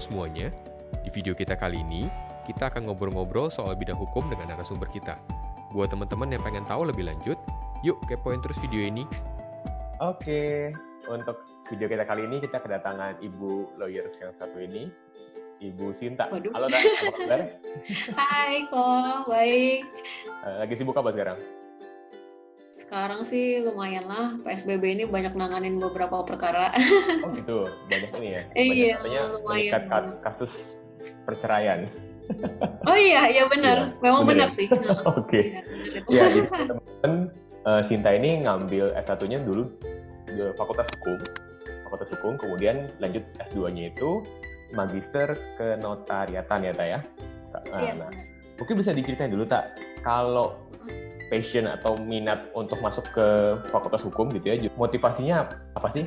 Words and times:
Semuanya, 0.00 0.48
di 1.04 1.12
video 1.12 1.36
kita 1.36 1.60
kali 1.60 1.84
ini, 1.84 2.08
kita 2.48 2.72
akan 2.72 2.88
ngobrol-ngobrol 2.88 3.52
soal 3.52 3.76
bidang 3.76 4.00
hukum 4.00 4.32
dengan 4.32 4.48
narasumber 4.56 4.88
kita. 4.88 5.20
Buat 5.76 5.92
teman-teman 5.92 6.32
yang 6.32 6.40
pengen 6.40 6.64
tahu 6.64 6.88
lebih 6.88 7.04
lanjut, 7.04 7.36
yuk 7.84 8.00
kepoin 8.08 8.40
terus 8.40 8.56
video 8.64 8.80
ini. 8.80 9.04
Oke, 10.00 10.72
untuk 11.04 11.44
video 11.68 11.86
kita 11.86 12.08
kali 12.08 12.24
ini 12.24 12.40
kita 12.40 12.56
kedatangan 12.56 13.20
Ibu 13.20 13.76
lawyer 13.76 14.08
yang 14.24 14.32
satu 14.40 14.56
ini, 14.56 14.88
Ibu 15.60 15.92
Sinta. 16.00 16.24
Waduh. 16.32 16.48
Halo. 16.56 16.66
Apa 16.72 17.12
kabar? 17.20 17.40
Hai 18.18 18.64
kok, 18.72 19.28
baik. 19.28 19.80
Eh, 20.48 20.54
Lagi 20.64 20.74
sibuk 20.80 20.96
apa 20.96 21.12
sekarang? 21.12 21.59
Sekarang 22.90 23.22
sih 23.22 23.62
lumayan 23.62 24.02
lah, 24.10 24.34
PSBB 24.42 24.82
ini 24.98 25.04
banyak 25.06 25.38
nanganin 25.38 25.78
beberapa 25.78 26.26
perkara. 26.26 26.74
Oh 27.22 27.30
gitu, 27.30 27.62
banyak 27.86 28.10
ini 28.18 28.28
ya. 28.34 28.42
Banyak 28.50 28.66
Iya, 28.66 28.94
katanya 28.98 29.20
lumayan. 29.30 30.04
kasus 30.18 30.52
perceraian. 31.22 31.80
Oh 32.90 32.98
iya, 32.98 33.30
iya 33.30 33.46
benar. 33.46 33.94
Iya, 33.94 34.02
Memang 34.02 34.26
bener 34.26 34.50
benar 34.50 34.50
ya? 34.50 34.56
sih. 34.58 34.66
Oke. 35.22 35.40
Benar, 35.54 35.64
benar 35.70 35.90
itu. 36.02 36.08
Ya, 36.10 36.24
jadi 36.34 36.40
teman-teman, 36.50 37.12
eh, 37.62 37.82
Sinta 37.86 38.10
ini 38.10 38.30
ngambil 38.42 38.84
S1-nya 38.98 39.38
dulu 39.46 39.62
di 40.26 40.42
Fakultas 40.58 40.90
Hukum. 40.98 41.18
Fakultas 41.86 42.08
Hukum, 42.10 42.32
kemudian 42.42 42.90
lanjut 42.98 43.22
S2-nya 43.38 43.94
itu 43.94 44.26
Magister 44.74 45.38
Kenotariatan 45.54 46.58
ya, 46.66 46.72
Tak 46.74 46.86
ya? 46.86 46.98
Nah, 47.70 47.78
Iya, 47.78 47.92
nah, 47.98 48.10
benar. 48.10 48.26
mungkin 48.58 48.74
bisa 48.82 48.90
diceritain 48.90 49.30
dulu, 49.30 49.46
Tak, 49.46 49.78
kalau 50.02 50.58
passion 51.30 51.70
atau 51.70 51.94
minat 51.96 52.50
untuk 52.58 52.82
masuk 52.82 53.06
ke 53.14 53.26
Fakultas 53.70 54.02
Hukum 54.02 54.28
gitu 54.34 54.50
ya, 54.50 54.56
motivasinya 54.74 55.46
apa 55.78 55.88
sih? 55.94 56.04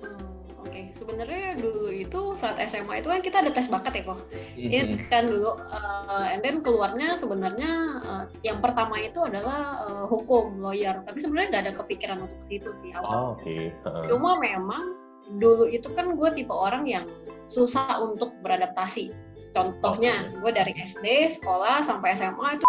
Hmm, 0.00 0.62
Oke, 0.62 0.94
sebenarnya 0.94 1.58
dulu 1.58 1.90
itu 1.90 2.20
saat 2.38 2.56
SMA 2.70 3.02
itu 3.02 3.10
kan 3.10 3.20
kita 3.20 3.36
ada 3.42 3.50
tes 3.50 3.66
bakat 3.66 3.98
ya 3.98 4.02
kok. 4.06 4.22
Mhm. 4.54 4.70
Ini 4.70 4.78
kan 5.10 5.26
dulu, 5.26 5.58
uh, 5.58 6.26
and 6.30 6.40
then 6.46 6.62
keluarnya 6.62 7.18
sebenarnya 7.18 8.00
uh, 8.06 8.24
yang 8.46 8.62
pertama 8.62 8.94
itu 9.02 9.18
adalah 9.18 9.82
uh, 9.90 10.06
hukum, 10.06 10.62
lawyer. 10.62 11.02
Tapi 11.02 11.18
sebenarnya 11.18 11.48
nggak 11.50 11.64
ada 11.68 11.74
kepikiran 11.74 12.18
untuk 12.22 12.38
ke 12.46 12.46
situ 12.56 12.70
sih 12.78 12.94
awal. 12.94 13.10
Oh, 13.10 13.26
oke. 13.34 13.54
Heeh. 13.74 14.04
Cuma 14.08 14.38
memang 14.38 14.94
dulu 15.40 15.66
itu 15.66 15.90
kan 15.92 16.14
gue 16.14 16.30
tipe 16.36 16.54
orang 16.54 16.86
yang 16.86 17.10
susah 17.50 18.00
untuk 18.00 18.32
beradaptasi. 18.40 19.12
Contohnya, 19.54 20.34
gue 20.42 20.50
dari 20.50 20.74
SD, 20.74 21.38
sekolah, 21.38 21.86
sampai 21.86 22.18
SMA 22.18 22.58
itu 22.58 22.66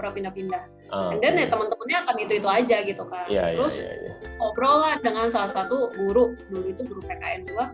pernah 0.00 0.12
pindah-pindah. 0.16 0.62
Ah, 0.88 1.12
And 1.12 1.20
then 1.20 1.36
ya 1.36 1.46
teman-temannya 1.46 1.96
akan 2.02 2.16
itu-itu 2.18 2.48
aja 2.48 2.76
gitu 2.82 3.04
kan. 3.06 3.28
Iya, 3.28 3.52
iya, 3.52 3.56
Terus 3.60 3.76
iya, 3.78 3.92
iya. 3.94 4.12
ngobrol 4.40 4.76
lah 4.80 4.96
dengan 4.98 5.28
salah 5.28 5.52
satu 5.52 5.92
guru. 5.92 6.32
Dulu 6.48 6.66
itu 6.66 6.82
guru 6.88 7.00
PKN 7.04 7.44
gue. 7.44 7.66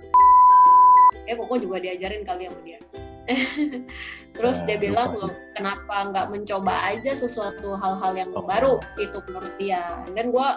Ya 1.24 1.34
Koko 1.34 1.54
juga 1.56 1.78
diajarin 1.78 2.22
kali 2.22 2.50
sama 2.50 2.60
dia. 2.62 2.78
Terus 4.36 4.58
Nah, 4.60 4.66
dia 4.69 4.77
bilang, 4.78 5.08
lupa 5.14 5.27
loh 5.27 5.32
kenapa 5.56 5.97
nggak 6.12 6.27
mencoba 6.28 6.74
aja 6.86 7.12
sesuatu 7.16 7.74
hal-hal 7.74 8.12
yang 8.14 8.30
Oh. 8.34 8.44
baru 8.44 8.74
itu 8.97 9.19
menurut 9.24 9.54
dia. 9.56 9.82
Dan 10.12 10.30
gue 10.30 10.48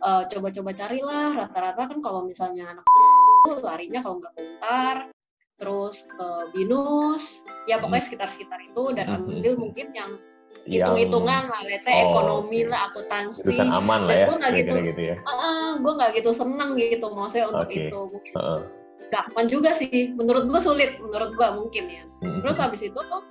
uh, 0.00 0.22
coba-coba 0.28 0.70
carilah 0.72 1.28
rata-rata 1.34 1.82
kan 1.88 1.98
kalau 2.00 2.24
misalnya 2.24 2.70
anak 2.70 2.84
tuh 3.44 3.60
larinya 3.60 4.00
kalau 4.00 4.22
nggak 4.22 4.32
ke 4.32 4.40
Untar, 4.40 4.96
terus 5.60 5.96
ke 6.08 6.28
Binus, 6.56 7.44
ya 7.66 7.76
pokoknya 7.76 8.04
sekitar-sekitar 8.06 8.60
itu 8.64 8.82
dan 8.96 9.06
Mhm. 9.10 9.16
ambil 9.42 9.52
mungkin 9.60 9.86
Yang 9.92 10.10
hitung-hitungan 10.64 11.42
lah, 11.46 11.60
let's 11.62 11.84
say 11.84 11.92
Oh, 11.94 12.04
ekonomi 12.10 12.60
oke. 12.60 12.70
lah, 12.70 12.80
akuntansi. 12.88 13.40
jurusan 13.42 13.68
aman 13.70 14.00
lah 14.04 14.14
ya, 14.14 14.26
gua 14.26 14.36
nggak 14.38 14.52
gitu. 14.56 14.74
gitu 14.82 15.02
ya. 15.04 15.16
gue 15.74 15.92
nggak 15.92 16.10
gitu 16.14 16.30
seneng 16.30 16.70
gitu 16.74 17.06
maksudnya 17.10 17.46
untuk 17.48 17.66
Oke. 17.66 17.76
itu 17.82 17.98
mungkin 18.06 18.32
Heeh. 18.32 18.60
gampang 19.06 19.46
juga 19.46 19.70
sih 19.74 19.92
menurut 20.10 20.44
gue 20.46 20.60
sulit 20.60 20.90
menurut 20.96 21.30
gue 21.32 21.48
mungkin 21.52 21.84
ya 21.86 22.02
Mhm. 22.20 22.40
terus 22.40 22.56
habis 22.56 22.80
itu 22.80 22.96
tuh 22.96 23.22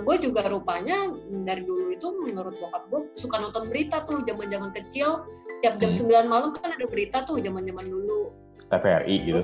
gue 0.00 0.16
juga 0.18 0.40
rupanya 0.46 1.12
dari 1.38 1.62
dulu 1.62 1.92
itu 1.92 2.06
menurut 2.18 2.56
bokap 2.56 2.82
gue 2.88 3.00
suka 3.14 3.36
nonton 3.38 3.68
berita 3.68 4.02
tuh 4.02 4.24
zaman 4.24 4.48
zaman 4.48 4.70
kecil 4.72 5.22
tiap 5.60 5.76
jam 5.76 5.92
Hmm. 5.92 6.24
9 6.24 6.26
malam 6.26 6.50
kan 6.54 6.72
ada 6.72 6.86
berita 6.86 7.22
tuh 7.22 7.38
zaman 7.38 7.62
zaman 7.62 7.84
dulu 7.84 8.32
TVRI 8.66 9.16
gitu. 9.20 9.42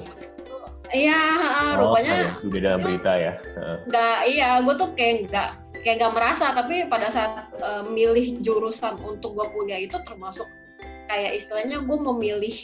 Iya 0.88 1.18
Oh, 1.76 1.90
rupanya 1.90 2.38
sudah 2.40 2.60
dalam 2.62 2.78
itu- 2.78 2.86
berita 2.88 3.12
ya. 3.12 3.32
Nggak 3.84 4.16
iya 4.24 4.48
gue 4.62 4.74
tuh 4.76 4.88
kayak 4.94 5.14
nggak 5.28 5.50
kayak 5.86 6.02
nggak 6.02 6.14
merasa 6.18 6.50
tapi 6.50 6.90
pada 6.90 7.14
saat 7.14 7.46
eh, 7.62 7.86
milih 7.86 8.42
jurusan 8.42 8.98
untuk 9.06 9.38
gue 9.38 9.46
kuliah 9.54 9.86
itu 9.86 9.94
termasuk 10.02 10.50
kayak 11.06 11.38
istilahnya 11.38 11.78
gue 11.86 11.98
memilih 12.10 12.56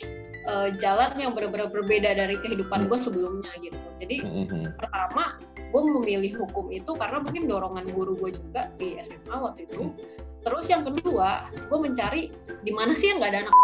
eh, 0.50 0.68
jalan 0.82 1.14
yang 1.22 1.30
benar-benar 1.30 1.70
berbeda 1.70 2.18
dari 2.18 2.34
kehidupan 2.42 2.90
gue 2.90 2.98
sebelumnya 2.98 3.54
gitu 3.62 3.78
jadi 4.02 4.26
Mhm. 4.26 4.74
pertama 4.74 5.38
gue 5.70 5.82
memilih 6.02 6.34
hukum 6.42 6.74
itu 6.74 6.90
karena 6.98 7.22
mungkin 7.22 7.46
dorongan 7.46 7.86
guru 7.94 8.18
gue 8.18 8.34
juga 8.34 8.74
di 8.74 8.98
SMA 8.98 9.38
waktu 9.38 9.70
itu 9.70 9.94
terus 10.42 10.66
yang 10.66 10.82
kedua 10.82 11.46
gue 11.54 11.78
mencari 11.78 12.34
di 12.66 12.74
mana 12.74 12.98
sih 12.98 13.14
yang 13.14 13.22
nggak 13.22 13.30
ada 13.38 13.40
anak 13.46 13.54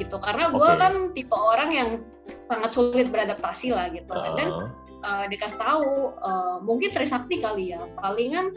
gitu 0.00 0.16
karena 0.16 0.48
gue 0.48 0.64
Oke. 0.64 0.80
kan 0.80 0.94
tipe 1.12 1.36
orang 1.36 1.70
yang 1.76 1.88
sangat 2.48 2.72
sulit 2.72 3.12
beradaptasi 3.12 3.68
lah 3.68 3.92
gitu 3.92 4.08
dan 4.08 4.48
Heeh. 4.48 4.66
Uh, 5.04 5.24
dikasih 5.28 5.58
tahu 5.58 6.14
uh, 6.20 6.56
mungkin 6.64 6.92
Trisakti 6.92 7.40
kali 7.40 7.76
ya 7.76 7.80
palingan 8.00 8.52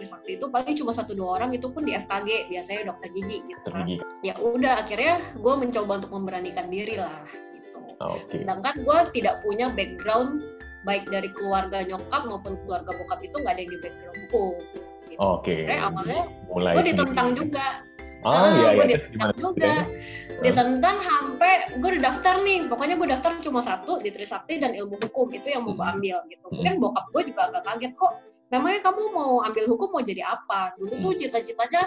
Trisakti 0.00 0.40
itu 0.40 0.46
paling 0.48 0.74
cuma 0.76 0.92
satu 0.96 1.12
dua 1.12 1.40
orang 1.40 1.50
itu 1.56 1.68
pun 1.68 1.84
di 1.84 1.94
FKG 1.96 2.50
biasanya 2.50 2.92
dokter 2.92 3.08
gigi 3.12 3.38
gitu 3.46 3.68
kan 3.68 3.86
ya 4.24 4.34
udah 4.40 4.82
akhirnya 4.84 5.22
gue 5.36 5.54
mencoba 5.54 5.92
untuk 6.02 6.12
memberanikan 6.12 6.66
diri 6.68 6.96
lah 6.98 7.22
gitu 7.54 7.80
Oke. 8.02 8.42
sedangkan 8.42 8.74
gue 8.82 8.98
tidak 9.20 9.44
punya 9.44 9.66
background 9.72 10.42
baik 10.82 11.06
dari 11.06 11.30
keluarga 11.38 11.86
nyokap 11.86 12.26
maupun 12.26 12.58
keluarga 12.66 12.90
bokap 12.98 13.20
itu 13.22 13.36
nggak 13.38 13.54
ada 13.54 13.62
yang 13.62 13.70
di 13.70 13.78
background 13.78 14.18
hukum 14.26 14.54
gitu. 15.12 15.20
Oke. 15.20 15.54
Akhirnya 15.68 15.80
awalnya 15.86 16.22
gue 16.50 16.82
ditentang 16.90 17.28
juga 17.38 17.66
Oh 18.22 18.46
iya 18.48 18.68
iya. 18.72 18.84
Terus 18.86 19.10
ditentang 19.10 19.34
juga. 19.36 19.52
ceritanya? 19.58 19.84
ditentang 20.42 20.96
sampai 20.98 21.52
gue 21.78 21.88
udah 21.94 22.02
daftar 22.02 22.34
nih 22.42 22.66
pokoknya 22.66 22.98
gue 22.98 23.08
daftar 23.08 23.30
cuma 23.38 23.62
satu 23.62 24.02
di 24.02 24.10
Trisakti 24.10 24.58
dan 24.58 24.74
ilmu 24.74 24.98
hukum 24.98 25.30
itu 25.30 25.46
yang 25.46 25.62
mau 25.62 25.70
gue 25.72 25.82
Hmm. 25.82 25.94
ambil 25.94 26.18
gitu 26.26 26.46
mungkin 26.50 26.74
bokap 26.78 27.06
gue 27.10 27.22
juga 27.30 27.40
agak 27.46 27.62
kaget 27.62 27.92
kok 27.94 28.12
memangnya 28.50 28.80
kamu 28.82 29.02
mau 29.14 29.32
ambil 29.40 29.64
hukum 29.70 29.88
mau 29.90 30.02
jadi 30.02 30.22
apa 30.26 30.74
dulu 30.74 30.90
tuh 30.92 31.12
Hmm. 31.14 31.20
cita-citanya 31.20 31.82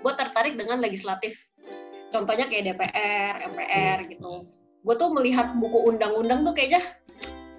gue 0.00 0.12
tertarik 0.16 0.56
dengan 0.56 0.80
legislatif 0.80 1.36
contohnya 2.08 2.48
kayak 2.48 2.72
DPR 2.72 3.34
MPR 3.52 3.98
gitu 4.08 4.48
gue 4.82 4.94
tuh 4.96 5.08
melihat 5.12 5.52
buku 5.52 5.92
undang-undang 5.92 6.42
tuh 6.42 6.52
kayaknya 6.52 6.80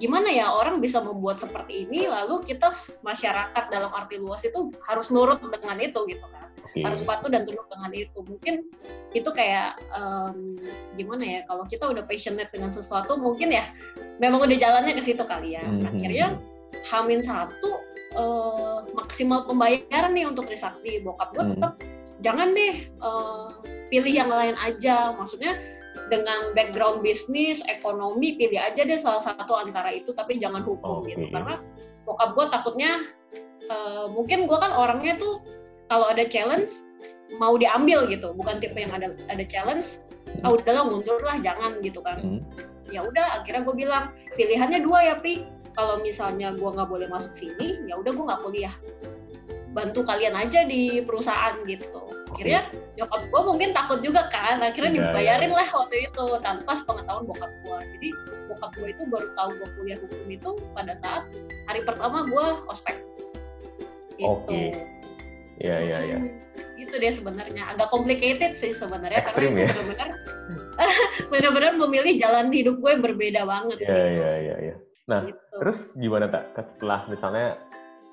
gimana 0.02 0.26
ya 0.30 0.50
orang 0.50 0.82
bisa 0.82 1.00
membuat 1.00 1.38
seperti 1.38 1.86
ini 1.86 2.10
lalu 2.10 2.42
kita 2.42 2.74
masyarakat 3.06 3.64
dalam 3.70 3.94
arti 3.94 4.18
luas 4.18 4.42
itu 4.42 4.74
harus 4.90 5.14
nurut 5.14 5.38
dengan 5.40 5.78
itu 5.78 6.00
gitu 6.10 6.26
kan 6.34 6.50
Oke. 6.66 6.82
harus 6.82 7.02
patuh 7.06 7.30
dan 7.30 7.46
tunduk 7.46 7.70
dengan 7.70 7.92
itu 7.94 8.18
mungkin 8.26 8.66
itu 9.14 9.30
kayak 9.30 9.78
em, 9.94 10.58
gimana 10.98 11.22
ya 11.22 11.40
kalau 11.46 11.62
kita 11.70 11.86
udah 11.86 12.02
passionate 12.10 12.50
dengan 12.50 12.74
sesuatu 12.74 13.14
mungkin 13.16 13.54
ya 13.54 13.70
memang 14.18 14.42
udah 14.42 14.58
jalannya 14.58 14.98
ke 14.98 15.04
situ 15.06 15.22
kali 15.24 15.54
ya 15.54 15.64
Mhm. 15.66 15.86
akhirnya 15.94 16.28
Hamin 16.90 17.22
satu 17.22 17.80
eh, 18.14 18.80
maksimal 18.94 19.42
pembayaran 19.50 20.14
nih 20.14 20.30
untuk 20.30 20.46
Trisakti 20.46 21.02
bokap 21.02 21.34
gue 21.34 21.42
Hmm. 21.46 21.54
tetap 21.58 21.74
jangan 22.22 22.54
deh 22.54 22.86
eh, 22.90 23.48
pilih 23.90 24.14
yang 24.14 24.30
lain 24.30 24.54
aja 24.58 25.14
maksudnya 25.14 25.54
dengan 26.14 26.54
background 26.54 27.02
bisnis 27.02 27.66
ekonomi 27.66 28.38
pilih 28.38 28.62
aja 28.62 28.86
deh 28.86 29.02
salah 29.02 29.26
satu 29.26 29.58
antara 29.58 29.90
itu 29.90 30.14
tapi 30.14 30.38
jangan 30.38 30.62
hukum 30.62 31.02
Oke. 31.02 31.18
gitu. 31.18 31.26
Karena 31.34 31.58
bokap 32.06 32.38
gue 32.38 32.46
takutnya 32.54 32.92
eh, 33.66 34.06
mungkin 34.14 34.46
gue 34.46 34.58
kan 34.62 34.70
orangnya 34.70 35.18
tuh 35.18 35.42
kalau 35.90 36.06
ada 36.06 36.30
challenge 36.30 36.70
mau 37.42 37.58
diambil 37.58 38.06
gitu. 38.06 38.38
Bukan 38.38 38.62
tipe 38.62 38.78
yang 38.78 38.94
ada 38.94 39.18
ada 39.34 39.42
challenge 39.42 39.98
ah 40.46 40.54
udahlah 40.54 40.86
mundur 40.86 41.18
lah 41.26 41.42
jangan 41.42 41.82
gitu 41.82 42.06
kan. 42.06 42.22
Hmm. 42.22 42.42
ya 42.92 43.02
udah 43.02 43.42
akhirnya 43.42 43.66
gue 43.66 43.76
bilang 43.80 44.06
pilihannya 44.38 44.86
dua 44.86 45.00
ya 45.02 45.16
pi. 45.18 45.50
Kalau 45.74 45.98
misalnya 46.06 46.54
gue 46.54 46.70
nggak 46.70 46.86
boleh 46.86 47.10
masuk 47.10 47.34
sini 47.34 47.82
ya 47.90 47.98
udah 47.98 48.14
gue 48.14 48.26
nggak 48.30 48.42
kuliah. 48.46 48.76
Bantu 49.74 50.06
kalian 50.06 50.38
aja 50.38 50.70
di 50.70 51.02
perusahaan 51.02 51.58
gitu 51.66 52.23
akhirnya 52.34 52.62
nyokap 52.98 53.22
gue 53.30 53.42
mungkin 53.46 53.70
takut 53.72 54.00
juga 54.02 54.22
kan 54.34 54.58
akhirnya 54.60 54.92
Iya, 54.94 54.98
dibayarin 55.10 55.52
iya. 55.54 55.60
lah 55.62 55.68
waktu 55.70 55.96
itu 56.10 56.24
tanpa 56.42 56.72
sepengetahuan 56.74 57.24
bokap 57.30 57.52
gue 57.62 57.78
jadi 57.98 58.10
bokap 58.50 58.72
gue 58.78 58.88
itu 58.90 59.04
baru 59.08 59.28
tahu 59.38 59.50
gue 59.54 59.70
kuliah 59.78 60.00
hukum 60.02 60.28
itu 60.30 60.50
pada 60.74 60.94
saat 61.00 61.24
hari 61.70 61.82
pertama 61.86 62.26
gue 62.26 62.46
ospek 62.70 62.98
gitu. 64.18 64.30
Oke. 64.30 64.74
Iya 65.62 65.78
iya 65.86 65.98
iya. 66.10 66.18
Hmm, 66.18 66.34
itu 66.82 66.96
dia 66.98 67.12
sebenarnya 67.14 67.64
agak 67.78 67.88
complicated 67.94 68.58
sih 68.58 68.74
sebenarnya 68.74 69.22
karena 69.30 69.50
ya. 69.54 69.70
benar-benar 69.70 70.10
benar-benar 71.32 71.74
memilih 71.78 72.14
jalan 72.18 72.50
hidup 72.50 72.82
gue 72.82 72.94
berbeda 73.00 73.46
banget 73.46 73.78
Iya 73.86 74.02
iya 74.10 74.32
iya 74.42 74.56
iya. 74.70 74.76
Nah, 75.04 75.28
gitu. 75.30 75.38
terus 75.62 75.78
gimana 76.00 76.26
tak 76.32 76.56
setelah 76.56 77.06
misalnya 77.12 77.60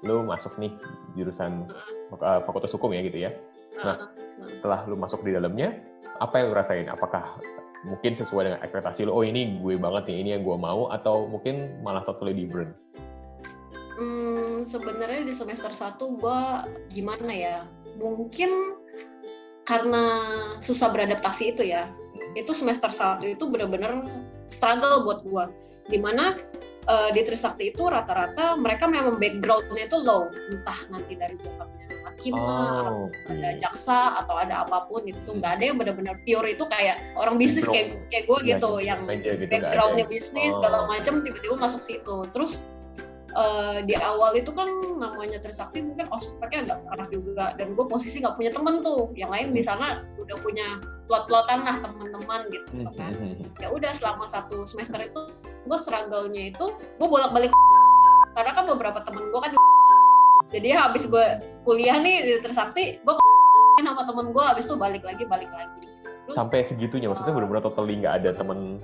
lu 0.05 0.25
masuk 0.25 0.53
nih 0.57 0.73
jurusan 1.17 1.69
uh, 2.13 2.41
fakultas 2.45 2.73
hukum 2.73 2.93
ya 2.93 3.01
gitu 3.05 3.19
ya. 3.25 3.31
Nah, 3.81 3.97
Heeh. 3.97 4.61
setelah 4.61 4.81
lu 4.85 4.97
masuk 4.97 5.25
di 5.25 5.33
dalamnya, 5.33 5.81
apa 6.21 6.35
yang 6.41 6.53
lu 6.53 6.55
rasain? 6.57 6.89
Apakah 6.93 7.41
mungkin 7.89 8.13
sesuai 8.13 8.43
dengan 8.45 8.61
ekspektasi 8.61 9.09
lo, 9.09 9.17
oh 9.17 9.25
ini 9.25 9.57
gue 9.61 9.81
banget 9.81 10.13
nih, 10.13 10.17
ini 10.21 10.29
yang 10.37 10.43
gue 10.45 10.57
mau, 10.57 10.93
atau 10.93 11.25
mungkin 11.25 11.81
malah 11.81 12.05
totally 12.05 12.37
different? 12.37 12.77
Hmm, 13.97 14.69
sebenarnya 14.69 15.25
di 15.29 15.33
semester 15.37 15.73
1 15.73 15.97
gue 15.97 16.41
gimana 16.93 17.33
ya, 17.33 17.57
mungkin 17.97 18.81
karena 19.65 20.05
susah 20.61 20.93
beradaptasi 20.93 21.57
itu 21.57 21.73
ya, 21.73 21.89
itu 22.37 22.53
semester 22.53 22.93
1 22.93 23.25
itu 23.25 23.45
benar-benar 23.49 24.05
struggle 24.53 25.09
buat 25.09 25.21
gue. 25.25 25.45
Di 25.89 25.99
mana 25.99 26.37
uh, 26.85 27.11
di 27.17 27.25
Trisakti 27.25 27.73
itu 27.73 27.89
rata-rata 27.89 28.61
mereka 28.61 28.85
memang 28.85 29.17
backgroundnya 29.17 29.89
itu 29.89 29.99
low, 30.05 30.29
entah 30.53 30.81
nanti 30.93 31.17
dari 31.17 31.37
bokapnya 31.41 31.80
hakim 32.21 32.37
oh, 32.37 33.09
okay. 33.09 33.33
ada 33.33 33.51
jaksa 33.57 34.21
atau 34.21 34.37
ada 34.37 34.69
apa 34.69 34.85
pun 34.85 35.01
itu 35.09 35.17
tuh 35.25 35.41
nggak 35.41 35.57
ada 35.57 35.65
yang 35.73 35.81
benar-benar 35.81 36.21
pure 36.29 36.45
itu 36.45 36.69
kayak 36.69 37.01
orang 37.17 37.41
bisnis 37.41 37.65
kayak 37.65 37.97
kayak 38.13 38.29
gue 38.29 38.39
iya, 38.45 38.49
gitu 38.61 38.71
ya, 38.77 38.93
yang 38.93 39.01
gitu, 39.09 39.49
backgroundnya 39.49 40.05
bisnis 40.05 40.53
oh. 40.53 40.61
segala 40.61 40.85
macam 40.85 41.25
tiba-tiba 41.25 41.57
masuk 41.57 41.81
situ. 41.81 42.17
Terus 42.37 42.61
uh, 43.33 43.81
di 43.89 43.97
awal 43.97 44.37
itu 44.37 44.53
kan 44.53 44.69
namanya 45.01 45.41
Trisakti 45.41 45.81
mungkin 45.81 46.13
ospeknya 46.13 46.69
agak 46.69 46.79
keras 46.93 47.09
juga 47.09 47.57
dan 47.57 47.73
gue 47.73 47.87
posisi 47.89 48.21
nggak 48.21 48.37
punya 48.37 48.53
temen 48.53 48.85
tuh. 48.85 49.09
Yang 49.17 49.31
lain 49.33 49.47
di 49.57 49.63
sana 49.65 50.05
udah 50.21 50.37
punya 50.45 50.77
plot-plotan 51.09 51.65
lah 51.65 51.81
teman-teman 51.81 52.41
gitu 52.53 52.69
hmm, 52.85 52.93
kan. 53.01 53.13
Hmm, 53.17 53.33
hmm, 53.41 53.65
ya 53.65 53.73
udah 53.73 53.97
selama 53.97 54.29
satu 54.29 54.69
semester 54.69 55.01
itu 55.01 55.33
gue 55.41 55.79
struggle-nya 55.81 56.53
itu 56.53 56.69
gue 56.77 57.09
bolak-balik. 57.09 57.49
Karena 58.37 58.53
kan 58.53 58.69
beberapa 58.69 59.01
temen 59.09 59.25
gue 59.33 59.41
kan 59.41 59.57
jadi 60.51 60.69
habis 60.77 61.07
gue 61.07 61.27
kuliah 61.63 61.99
nih 62.03 62.27
di 62.27 62.33
Trisakti 62.43 62.99
gue 63.03 63.15
sama 63.81 64.05
temen 64.05 64.35
gue 64.35 64.45
habis 64.45 64.69
itu 64.69 64.77
balik 64.77 65.03
lagi 65.07 65.25
balik 65.25 65.49
lagi 65.55 65.89
Terus, 66.29 66.37
sampai 66.37 66.63
segitunya 66.69 67.09
maksudnya 67.09 67.33
uh, 67.33 67.37
benar-benar 67.41 67.65
totally 67.65 67.97
nggak 67.99 68.23
ada 68.23 68.31
temen 68.37 68.83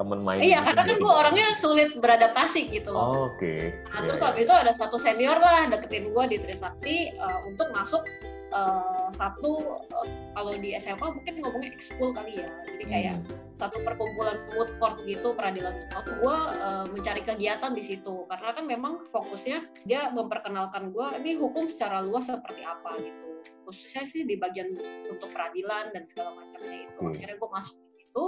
temen 0.00 0.18
main 0.24 0.42
iya 0.42 0.64
karena 0.66 0.82
kan 0.82 0.96
gue 0.98 1.12
orangnya 1.12 1.46
sulit 1.54 1.94
beradaptasi 1.94 2.68
gitu 2.74 2.90
oh, 2.90 3.30
oke 3.30 3.38
okay. 3.38 3.70
nah 3.92 4.02
yeah, 4.02 4.06
terus 4.10 4.20
yeah. 4.20 4.28
habis 4.32 4.42
itu 4.48 4.54
ada 4.54 4.72
satu 4.74 4.96
senior 4.98 5.38
lah 5.38 5.70
deketin 5.70 6.10
gue 6.10 6.24
di 6.26 6.36
Trisakti 6.42 7.14
uh, 7.22 7.46
untuk 7.46 7.70
masuk 7.70 8.02
uh, 8.52 9.08
satu 9.10 9.80
uh, 9.90 10.08
kalau 10.36 10.52
di 10.56 10.76
SMA 10.78 11.08
mungkin 11.08 11.34
ngomongnya 11.42 11.72
ekskul 11.74 12.12
kali 12.14 12.38
ya 12.38 12.48
jadi 12.68 12.84
kayak 12.86 13.16
hmm. 13.18 13.58
satu 13.58 13.80
perkumpulan 13.82 14.38
mood 14.54 14.70
court 14.78 15.00
gitu 15.08 15.32
peradilan 15.34 15.74
sport 15.88 16.06
gue 16.20 16.36
uh, 16.62 16.84
mencari 16.92 17.22
kegiatan 17.24 17.72
di 17.72 17.82
situ 17.82 18.28
karena 18.28 18.48
kan 18.54 18.64
memang 18.68 18.92
fokusnya 19.10 19.66
dia 19.88 20.12
memperkenalkan 20.12 20.92
gue 20.92 21.06
ini 21.24 21.40
hukum 21.40 21.66
secara 21.66 22.04
luas 22.04 22.28
seperti 22.28 22.62
apa 22.62 23.00
gitu 23.00 23.26
khususnya 23.66 24.04
sih 24.06 24.22
di 24.28 24.36
bagian 24.38 24.76
untuk 25.08 25.32
peradilan 25.32 25.90
dan 25.96 26.06
segala 26.06 26.44
macamnya 26.44 26.86
itu 26.86 27.00
hmm. 27.00 27.12
akhirnya 27.16 27.36
gue 27.40 27.50
masuk 27.50 27.76
di 27.76 28.04
situ 28.04 28.24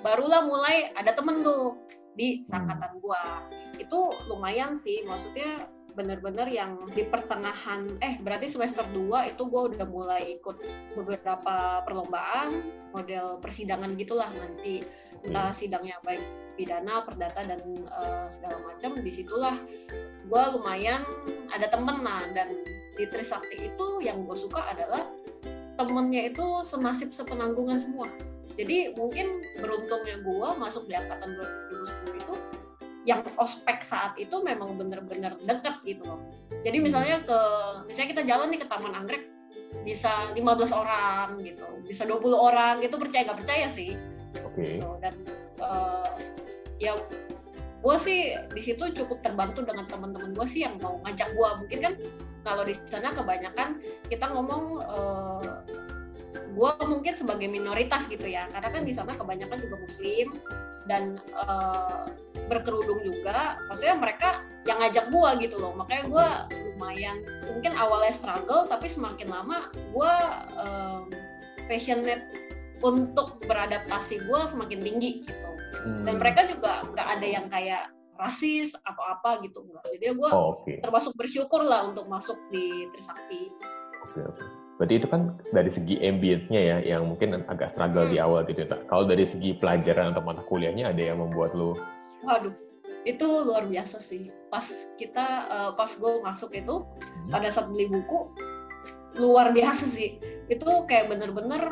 barulah 0.00 0.42
mulai 0.46 0.94
ada 0.94 1.12
temen 1.18 1.42
tuh 1.42 1.74
di 2.14 2.42
hmm. 2.42 2.50
sangkatan 2.50 2.92
gue 3.02 3.22
itu 3.78 4.00
lumayan 4.26 4.74
sih 4.74 5.06
maksudnya 5.06 5.58
bener-bener 5.98 6.46
yang 6.46 6.78
di 6.94 7.02
pertengahan 7.02 7.90
eh 7.98 8.22
berarti 8.22 8.46
semester 8.46 8.86
2 8.94 9.34
itu 9.34 9.42
gue 9.50 9.62
udah 9.74 9.86
mulai 9.90 10.38
ikut 10.38 10.62
beberapa 10.94 11.82
perlombaan 11.82 12.62
model 12.94 13.42
persidangan 13.42 13.98
gitulah 13.98 14.30
nanti. 14.30 14.86
Entah 15.26 15.50
hmm. 15.50 15.58
sidangnya 15.58 15.98
baik 16.06 16.22
pidana, 16.54 17.02
perdata 17.02 17.42
dan 17.42 17.60
uh, 17.90 18.30
segala 18.30 18.62
macam. 18.62 19.02
Di 19.02 19.10
situlah 19.10 19.58
gue 20.30 20.42
lumayan 20.54 21.02
ada 21.50 21.66
temen 21.66 22.06
nah 22.06 22.22
dan 22.30 22.54
di 22.94 23.04
Trisakti 23.10 23.66
itu 23.66 23.86
yang 23.98 24.22
gue 24.22 24.38
suka 24.38 24.62
adalah 24.70 25.02
temennya 25.74 26.30
itu 26.30 26.46
senasib 26.62 27.10
sepenanggungan 27.10 27.82
semua. 27.82 28.06
Jadi 28.58 28.94
mungkin 28.98 29.42
beruntungnya 29.62 30.18
gue 30.22 30.48
masuk 30.58 30.90
di 30.90 30.94
angkatan 30.98 31.38
2010 31.38 32.22
itu 32.22 32.34
yang 33.08 33.24
ospek 33.40 33.80
saat 33.80 34.12
itu 34.20 34.36
memang 34.44 34.76
bener-bener 34.76 35.32
deket 35.40 35.80
gitu 35.88 36.04
loh. 36.04 36.20
Jadi 36.60 36.76
misalnya 36.76 37.24
ke 37.24 37.40
misalnya 37.88 38.08
kita 38.12 38.22
jalan 38.28 38.52
nih 38.52 38.60
ke 38.60 38.66
Taman 38.68 38.92
Anggrek 38.92 39.24
bisa 39.80 40.36
15 40.36 40.44
orang 40.76 41.40
gitu, 41.40 41.64
bisa 41.88 42.04
20 42.04 42.20
orang 42.36 42.84
gitu 42.84 43.00
percaya 43.00 43.32
nggak 43.32 43.40
percaya 43.40 43.66
sih. 43.72 43.96
Oke. 44.44 44.60
Okay. 44.60 44.72
Gitu. 44.76 44.90
Dan 45.00 45.14
uh, 45.64 46.12
ya 46.76 46.92
gue 47.78 47.96
sih 48.04 48.36
di 48.52 48.60
situ 48.60 48.92
cukup 48.92 49.24
terbantu 49.24 49.64
dengan 49.64 49.88
teman-teman 49.88 50.36
gue 50.36 50.46
sih 50.50 50.66
yang 50.66 50.76
mau 50.82 51.00
ngajak 51.06 51.30
gue 51.32 51.48
mungkin 51.64 51.78
kan 51.78 51.94
kalau 52.42 52.66
di 52.66 52.74
sana 52.90 53.14
kebanyakan 53.14 53.78
kita 54.10 54.26
ngomong 54.34 54.82
uh, 54.82 55.62
gue 56.58 56.70
mungkin 56.90 57.14
sebagai 57.14 57.46
minoritas 57.46 58.02
gitu 58.10 58.26
ya 58.26 58.50
karena 58.50 58.68
kan 58.74 58.82
di 58.82 58.90
sana 58.90 59.14
kebanyakan 59.14 59.62
juga 59.62 59.76
muslim 59.78 60.26
dan 60.90 61.22
uh, 61.38 62.10
berkerudung 62.48 63.04
juga 63.04 63.60
maksudnya 63.68 63.96
mereka 64.00 64.28
yang 64.66 64.80
ngajak 64.82 65.06
gue 65.12 65.30
gitu 65.48 65.56
loh 65.60 65.72
makanya 65.76 66.04
gue 66.08 66.26
lumayan 66.74 67.16
mungkin 67.48 67.72
awalnya 67.76 68.12
struggle 68.16 68.64
tapi 68.66 68.88
semakin 68.88 69.28
lama 69.28 69.68
gue 69.72 70.14
um, 70.56 71.08
passionate 71.68 72.24
untuk 72.80 73.38
beradaptasi 73.44 74.24
gue 74.24 74.40
semakin 74.48 74.78
tinggi 74.80 75.22
gitu 75.24 75.50
hmm. 75.84 76.04
dan 76.08 76.14
mereka 76.16 76.48
juga 76.48 76.84
nggak 76.92 77.08
ada 77.20 77.26
yang 77.26 77.46
kayak 77.52 77.92
rasis 78.18 78.74
atau 78.82 79.04
apa 79.14 79.38
gitu 79.46 79.62
enggak 79.62 79.84
jadi 79.94 80.16
gue 80.16 80.30
oh, 80.34 80.58
okay. 80.58 80.82
termasuk 80.82 81.14
bersyukur 81.14 81.62
lah 81.62 81.86
untuk 81.86 82.10
masuk 82.10 82.36
di 82.50 82.90
Trisakti 82.90 83.52
Oke, 84.08 84.24
oke. 84.24 84.42
Berarti 84.78 84.94
itu 84.94 85.06
kan 85.10 85.36
dari 85.50 85.70
segi 85.74 85.94
ambience-nya 86.00 86.60
ya, 86.62 86.76
yang 86.96 87.12
mungkin 87.12 87.44
agak 87.44 87.74
struggle 87.74 88.06
hmm. 88.08 88.12
di 88.14 88.18
awal 88.22 88.40
gitu 88.48 88.64
ya. 88.64 88.68
Kalau 88.86 89.04
dari 89.04 89.28
segi 89.28 89.50
pelajaran 89.58 90.14
atau 90.14 90.22
mata 90.24 90.40
kuliahnya 90.46 90.94
ada 90.94 91.02
yang 91.02 91.18
membuat 91.20 91.52
lo? 91.52 91.76
Waduh, 92.26 92.54
itu 93.06 93.26
luar 93.26 93.66
biasa 93.66 94.02
sih. 94.02 94.26
Pas 94.50 94.66
kita, 94.98 95.26
uh, 95.48 95.70
pas 95.78 95.90
gue 95.90 96.12
masuk 96.22 96.50
itu, 96.54 96.82
hmm. 96.82 97.30
pada 97.30 97.52
saat 97.54 97.70
beli 97.70 97.86
buku, 97.86 98.30
luar 99.18 99.54
biasa 99.54 99.86
sih. 99.90 100.18
Itu 100.50 100.86
kayak 100.90 101.12
bener-bener, 101.12 101.62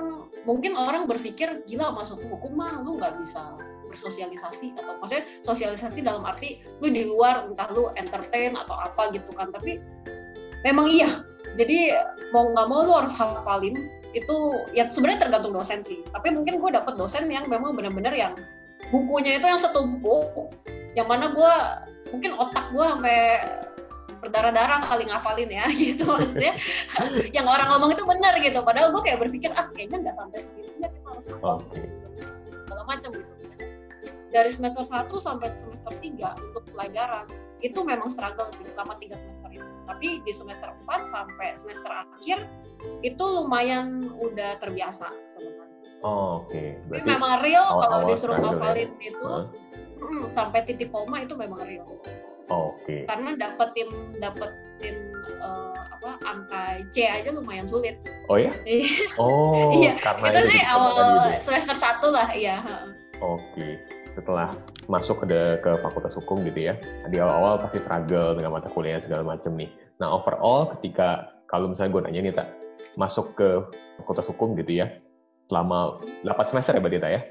mungkin 0.46 0.78
orang 0.78 1.10
berpikir, 1.10 1.66
gila 1.66 1.94
masuk 1.94 2.22
hukum 2.26 2.58
mah 2.58 2.82
lu 2.82 2.98
nggak 2.98 3.18
bisa 3.22 3.58
bersosialisasi 3.96 4.76
atau 4.76 5.00
maksudnya 5.00 5.24
sosialisasi 5.40 6.04
dalam 6.04 6.20
arti 6.28 6.60
lu 6.84 6.92
di 6.92 7.08
luar 7.08 7.48
entah 7.48 7.72
lu 7.72 7.88
entertain 7.96 8.52
atau 8.52 8.76
apa 8.76 9.08
gitu 9.16 9.32
kan 9.32 9.48
tapi 9.48 9.80
memang 10.60 10.92
iya 10.92 11.24
jadi 11.56 12.04
mau 12.36 12.52
nggak 12.52 12.66
mau 12.68 12.84
lu 12.84 12.92
harus 12.92 13.16
hafalin 13.16 13.72
itu 14.12 14.36
ya 14.76 14.92
sebenarnya 14.92 15.28
tergantung 15.28 15.56
dosen 15.56 15.80
sih 15.88 16.04
tapi 16.12 16.36
mungkin 16.36 16.60
gue 16.60 16.70
dapet 16.76 17.00
dosen 17.00 17.32
yang 17.32 17.48
memang 17.48 17.72
benar-benar 17.72 18.12
yang 18.12 18.36
bukunya 18.90 19.38
itu 19.40 19.46
yang 19.46 19.60
setumpuk 19.60 20.54
yang 20.96 21.06
mana 21.10 21.34
gue 21.34 21.54
mungkin 22.14 22.38
otak 22.38 22.72
gue 22.72 22.84
sampai 22.84 23.18
berdarah-darah 24.26 24.80
kali 24.88 25.04
ngafalin 25.06 25.50
ya 25.52 25.66
gitu 25.76 26.02
maksudnya. 26.08 26.56
Yang 27.36 27.46
orang 27.46 27.68
ngomong 27.76 27.90
itu 27.92 28.02
benar 28.08 28.34
gitu 28.40 28.58
padahal 28.64 28.90
gue 28.90 29.02
kayak 29.04 29.20
berpikir 29.22 29.52
ah 29.54 29.68
kayaknya 29.76 30.08
nggak 30.08 30.16
sampai 30.16 30.38
segitunya 30.42 30.88
kita 30.88 31.06
harus 31.06 31.26
hafal 31.30 31.56
okay. 31.62 31.86
segala 32.64 32.82
macam 32.88 33.10
gitu. 33.12 33.32
Dari 34.34 34.50
semester 34.52 34.84
1 34.84 35.08
sampai 35.22 35.48
semester 35.54 35.92
3 36.02 36.48
untuk 36.52 36.64
pelajaran 36.74 37.24
itu 37.64 37.78
memang 37.80 38.12
struggle 38.12 38.50
sih 38.56 38.66
selama 38.68 38.98
tiga 38.98 39.16
semester 39.16 39.48
itu. 39.52 39.68
Tapi 39.86 40.06
di 40.24 40.32
semester 40.34 40.74
4 40.88 41.14
sampai 41.14 41.48
semester 41.54 41.92
akhir 41.92 42.38
itu 43.04 43.24
lumayan 43.24 44.12
udah 44.18 44.60
terbiasa 44.60 45.08
sebenarnya 45.32 45.75
oh, 46.04 46.44
oke. 46.44 46.52
Okay. 46.52 46.68
tapi 46.90 47.06
memang 47.06 47.32
real 47.40 47.66
kalau 47.80 47.98
disuruh 48.08 48.36
ngafalin 48.40 48.90
ya? 49.00 49.08
itu 49.08 49.24
huh? 49.24 49.44
mm, 50.02 50.22
sampai 50.32 50.64
titik 50.68 50.92
koma 50.92 51.24
itu 51.24 51.34
memang 51.38 51.60
real. 51.64 51.86
Oh, 52.46 52.74
oke. 52.74 52.82
Okay. 52.84 53.08
karena 53.08 53.34
dapetin 53.38 53.88
dapetin 54.20 54.96
uh, 55.42 55.74
apa 55.96 56.10
angka 56.26 56.62
C 56.92 57.06
aja 57.08 57.32
lumayan 57.32 57.66
sulit. 57.66 57.98
Oh 58.30 58.38
ya? 58.38 58.52
Oh 59.22 59.78
iya. 59.80 59.96
karena 59.98 60.26
itu 60.30 60.40
sih 60.52 60.62
awal 60.62 61.34
semester 61.40 61.76
satu 61.78 62.12
lah 62.12 62.28
iya 62.34 62.60
oke. 63.22 63.40
Okay 63.54 63.96
setelah 64.16 64.48
masuk 64.88 65.28
ke 65.28 65.60
ke 65.60 65.70
fakultas 65.84 66.16
hukum 66.16 66.40
gitu 66.48 66.72
ya 66.72 66.74
di 67.12 67.20
awal-awal 67.20 67.60
pasti 67.60 67.84
struggle 67.84 68.32
dengan 68.32 68.56
mata 68.56 68.72
kuliah 68.72 69.04
segala 69.04 69.36
macam 69.36 69.52
nih. 69.52 69.68
Nah 70.00 70.08
overall 70.16 70.72
ketika 70.78 71.36
kalau 71.52 71.68
misalnya 71.68 71.92
gue 71.92 72.02
nanya 72.08 72.20
nih 72.24 72.34
tak 72.34 72.48
masuk 72.96 73.36
ke 73.36 73.48
fakultas 74.00 74.24
hukum 74.32 74.56
gitu 74.56 74.80
ya 74.80 74.88
selama 75.46 76.02
8 76.26 76.50
semester 76.50 76.72
ya 76.74 76.80
berarti 76.82 76.98
ya 76.98 77.22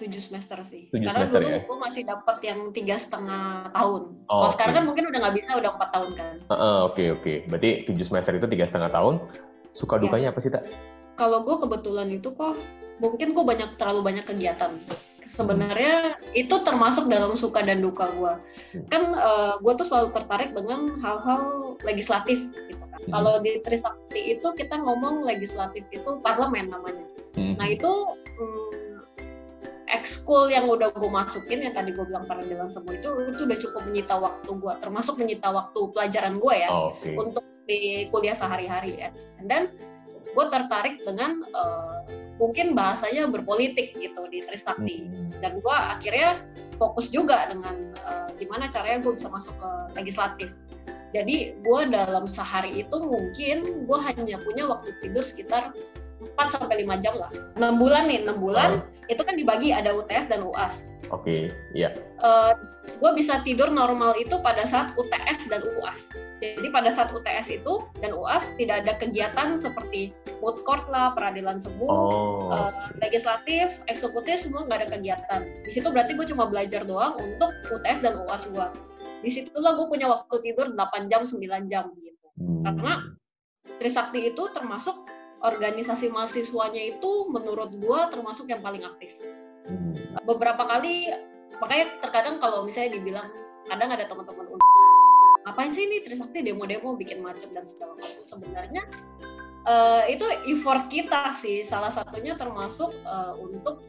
tujuh 0.00 0.20
semester 0.20 0.58
sih 0.64 0.88
tujuh 0.88 1.04
karena 1.04 1.28
semester, 1.28 1.40
dulu 1.44 1.52
ya? 1.52 1.60
gue 1.68 1.78
masih 1.84 2.02
dapat 2.08 2.36
yang 2.40 2.60
tiga 2.72 2.96
setengah 2.96 3.68
tahun 3.76 4.02
oh, 4.08 4.32
kalau 4.32 4.48
okay. 4.48 4.54
sekarang 4.56 4.74
kan 4.80 4.84
mungkin 4.88 5.04
udah 5.12 5.18
nggak 5.20 5.36
bisa 5.36 5.50
udah 5.60 5.70
empat 5.76 5.90
tahun 5.92 6.10
kan 6.16 6.34
oke 6.48 6.56
uh, 6.56 6.56
oke 6.56 6.94
okay, 6.96 7.06
okay. 7.12 7.36
berarti 7.52 7.70
tujuh 7.84 8.04
semester 8.08 8.32
itu 8.32 8.46
tiga 8.48 8.64
setengah 8.72 8.90
tahun 8.90 9.14
suka 9.76 10.00
ya. 10.00 10.02
dukanya 10.08 10.28
apa 10.32 10.40
sih 10.40 10.50
tak 10.50 10.64
kalau 11.20 11.44
gue 11.44 11.56
kebetulan 11.60 12.08
itu 12.08 12.32
kok 12.32 12.56
mungkin 12.96 13.36
gue 13.36 13.44
banyak 13.44 13.76
terlalu 13.76 14.00
banyak 14.00 14.24
kegiatan 14.24 14.72
sebenarnya 15.30 16.20
itu 16.36 16.52
termasuk 16.66 17.06
dalam 17.06 17.36
suka 17.38 17.60
dan 17.60 17.84
duka 17.84 18.08
gue 18.16 18.32
hmm. 18.76 18.88
kan 18.88 19.02
uh, 19.14 19.20
eh, 19.20 19.54
gue 19.60 19.72
tuh 19.78 19.86
selalu 19.86 20.08
tertarik 20.16 20.50
dengan 20.56 20.96
hal-hal 21.00 21.76
legislatif 21.84 22.40
gitu 22.68 22.84
kan 22.88 23.00
hmm. 23.04 23.12
kalau 23.12 23.34
di 23.40 23.60
Trisakti 23.62 24.36
itu 24.36 24.48
kita 24.56 24.80
ngomong 24.80 25.28
legislatif 25.28 25.84
itu 25.92 26.18
parlemen 26.24 26.72
namanya 26.72 27.04
hmm. 27.40 27.54
nah 27.56 27.66
itu 27.72 27.92
hmm, 28.36 28.68
ekskul 29.90 30.52
yang 30.52 30.68
udah 30.68 30.92
gue 30.92 31.10
masukin 31.10 31.64
yang 31.64 31.74
tadi 31.74 31.96
gue 31.96 32.04
bilang 32.06 32.28
paralel 32.28 32.68
semua 32.68 32.94
itu 32.94 33.08
itu 33.32 33.42
udah 33.42 33.58
cukup 33.58 33.82
menyita 33.88 34.14
waktu 34.20 34.50
gue 34.52 34.72
termasuk 34.78 35.14
menyita 35.18 35.48
waktu 35.50 35.80
pelajaran 35.90 36.38
gue 36.38 36.54
ya 36.54 36.68
Oh, 36.70 36.94
Oke. 36.94 37.16
untuk 37.18 37.42
di 37.70 38.10
kuliah 38.10 38.34
sehari-hari 38.34 38.98
ya. 38.98 39.08
Dan 39.46 39.70
gue 40.34 40.46
tertarik 40.50 41.02
dengan 41.06 41.46
uh, 41.54 42.02
mungkin 42.42 42.74
bahasanya 42.74 43.30
berpolitik 43.30 43.94
gitu 43.94 44.26
di 44.26 44.42
Trisakti. 44.42 45.06
Hmm. 45.06 45.30
Dan 45.38 45.62
gue 45.62 45.76
akhirnya 45.76 46.42
fokus 46.74 47.06
juga 47.14 47.46
dengan 47.46 47.94
uh, 48.10 48.26
gimana 48.34 48.66
caranya 48.74 49.06
gue 49.06 49.14
bisa 49.14 49.30
masuk 49.30 49.54
ke 49.54 49.70
legislatif. 50.02 50.50
Jadi 51.10 51.58
gue 51.58 51.80
dalam 51.90 52.26
sehari 52.26 52.86
itu 52.86 52.96
mungkin 52.98 53.86
gue 53.86 53.98
hanya 53.98 54.38
punya 54.42 54.70
waktu 54.70 54.94
tidur 55.02 55.26
sekitar 55.26 55.74
4 56.20 56.54
sampai 56.56 56.84
5 56.84 57.00
jam 57.04 57.14
lah. 57.16 57.30
6 57.56 57.80
bulan 57.80 58.08
nih, 58.08 58.28
6 58.28 58.36
bulan 58.36 58.84
itu 59.08 59.22
kan 59.26 59.34
dibagi 59.34 59.74
ada 59.74 59.90
UTS 59.96 60.30
dan 60.30 60.46
UAS. 60.46 60.86
Oke, 61.10 61.50
iya. 61.74 61.90
Uh, 62.22 62.54
gue 63.02 63.10
bisa 63.18 63.42
tidur 63.42 63.66
normal 63.66 64.14
itu 64.14 64.38
pada 64.44 64.62
saat 64.68 64.94
UTS 64.94 65.50
dan 65.50 65.64
UAS. 65.64 66.06
Jadi 66.38 66.68
pada 66.70 66.94
saat 66.94 67.10
UTS 67.10 67.50
itu 67.50 67.82
dan 67.98 68.14
UAS 68.14 68.46
tidak 68.54 68.86
ada 68.86 68.92
kegiatan 69.00 69.58
seperti 69.58 70.14
food 70.38 70.62
court 70.62 70.86
lah, 70.86 71.10
peradilan 71.18 71.58
semu, 71.58 71.88
Oh. 71.90 72.54
uh, 72.54 72.70
legislatif, 73.02 73.82
eksekutif 73.90 74.46
semua 74.46 74.68
nggak 74.70 74.86
ada 74.86 74.88
kegiatan. 74.94 75.40
Di 75.66 75.70
situ 75.74 75.90
berarti 75.90 76.14
gue 76.14 76.26
cuma 76.30 76.46
belajar 76.46 76.86
doang 76.86 77.18
untuk 77.18 77.50
UTS 77.74 78.04
dan 78.04 78.14
UAS 78.20 78.46
gue. 78.46 78.66
Di 79.20 79.30
situlah 79.32 79.74
gue 79.76 79.86
punya 79.90 80.06
waktu 80.08 80.36
tidur 80.46 80.70
8 80.72 81.10
jam, 81.10 81.26
9 81.26 81.66
jam 81.66 81.90
gitu. 81.98 82.26
Hmm. 82.38 82.62
Karena 82.64 82.92
Trisakti 83.80 84.28
itu 84.28 84.42
termasuk 84.52 85.08
organisasi 85.40 86.12
mahasiswanya 86.12 86.92
itu 86.92 87.28
menurut 87.28 87.72
gue 87.76 88.00
termasuk 88.12 88.48
yang 88.48 88.60
paling 88.60 88.84
aktif. 88.84 89.12
Hmm. 89.70 89.92
beberapa 90.24 90.66
kali 90.66 91.12
makanya 91.62 92.00
terkadang 92.02 92.42
kalau 92.42 92.64
misalnya 92.64 92.96
dibilang 92.96 93.28
kadang 93.68 93.92
ada 93.92 94.08
teman-teman 94.08 94.58
ngapain 95.46 95.70
sih 95.70 95.84
ini 95.86 96.02
Trisakti 96.02 96.42
demo-demo 96.42 96.96
bikin 96.96 97.22
macet 97.22 97.52
dan 97.54 97.68
segala 97.68 97.94
macam 98.00 98.24
sebenarnya 98.24 98.82
eh, 99.66 100.02
itu 100.16 100.26
effort 100.52 100.88
kita 100.88 101.36
sih. 101.40 101.66
Salah 101.66 101.92
satunya 101.92 102.36
termasuk 102.36 102.92
eh, 102.92 103.34
untuk 103.36 103.84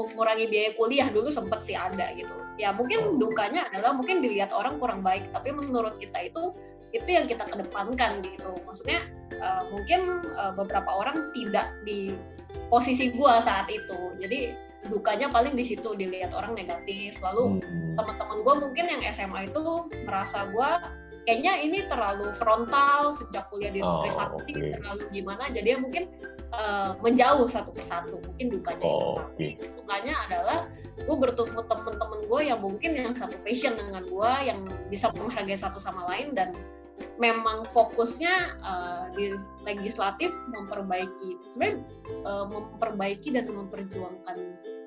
mengurangi 0.00 0.48
biaya 0.48 0.70
kuliah. 0.74 1.08
Dulu 1.12 1.28
sempat 1.28 1.62
sih 1.66 1.76
ada 1.76 2.14
gitu. 2.16 2.32
Ya 2.58 2.72
mungkin 2.74 3.20
dukanya 3.20 3.68
adalah 3.70 3.94
mungkin 3.94 4.24
dilihat 4.24 4.50
orang 4.50 4.80
kurang 4.80 5.00
baik 5.04 5.30
tapi 5.30 5.52
menurut 5.52 5.98
kita 6.00 6.32
itu 6.32 6.52
itu 6.92 7.08
yang 7.08 7.24
kita 7.26 7.44
kedepankan 7.44 8.20
gitu. 8.22 8.52
Maksudnya 8.64 9.08
eh, 9.32 9.62
mungkin 9.72 10.00
eh, 10.24 10.52
beberapa 10.54 10.88
orang 10.88 11.32
tidak 11.32 11.72
di 11.82 12.12
posisi 12.68 13.12
gua 13.12 13.40
saat 13.40 13.68
itu. 13.68 14.16
Jadi 14.20 14.52
dukanya 14.90 15.30
paling 15.30 15.54
di 15.54 15.62
situ 15.62 15.94
dilihat 15.94 16.34
orang 16.34 16.58
negatif. 16.58 17.16
Lalu 17.22 17.62
Hmm. 17.62 17.94
teman-teman 17.94 18.38
gue 18.42 18.54
mungkin 18.66 18.84
yang 18.88 19.02
SMA 19.12 19.46
itu 19.46 19.62
merasa 20.08 20.48
gue 20.50 20.70
kayaknya 21.22 21.54
ini 21.62 21.78
terlalu 21.86 22.34
frontal 22.34 23.14
sejak 23.14 23.46
kuliah 23.52 23.70
di 23.70 23.78
Oh, 23.78 24.02
Trisakti 24.02 24.52
oke. 24.58 24.68
terlalu 24.80 25.04
gimana. 25.14 25.44
Jadi 25.54 25.68
ya 25.70 25.78
mungkin 25.78 26.04
eh, 26.52 26.90
menjauh 26.98 27.46
satu 27.48 27.70
persatu 27.72 28.18
mungkin 28.26 28.46
dukanya 28.52 28.84
Oh, 28.84 29.22
itu 29.40 29.56
tapi 29.64 29.72
dukanya 29.78 30.14
adalah 30.28 30.58
gue 30.98 31.16
bertemu 31.16 31.60
teman-teman 31.64 32.20
gue 32.28 32.40
yang 32.44 32.60
mungkin 32.60 32.90
yang 32.92 33.14
satu 33.16 33.38
passion 33.40 33.72
dengan 33.78 34.04
gue 34.04 34.32
yang 34.44 34.60
bisa 34.92 35.08
menghargai 35.16 35.56
satu 35.56 35.78
sama 35.80 36.04
lain 36.12 36.34
dan 36.36 36.52
memang 37.18 37.64
fokusnya 37.70 38.34
eh, 38.60 39.04
di 39.16 39.26
legislatif 39.62 40.30
memperbaiki 40.50 41.38
sebenarnya 41.50 41.82
eh, 42.26 42.44
memperbaiki 42.48 43.28
dan 43.34 43.50
memperjuangkan 43.50 44.36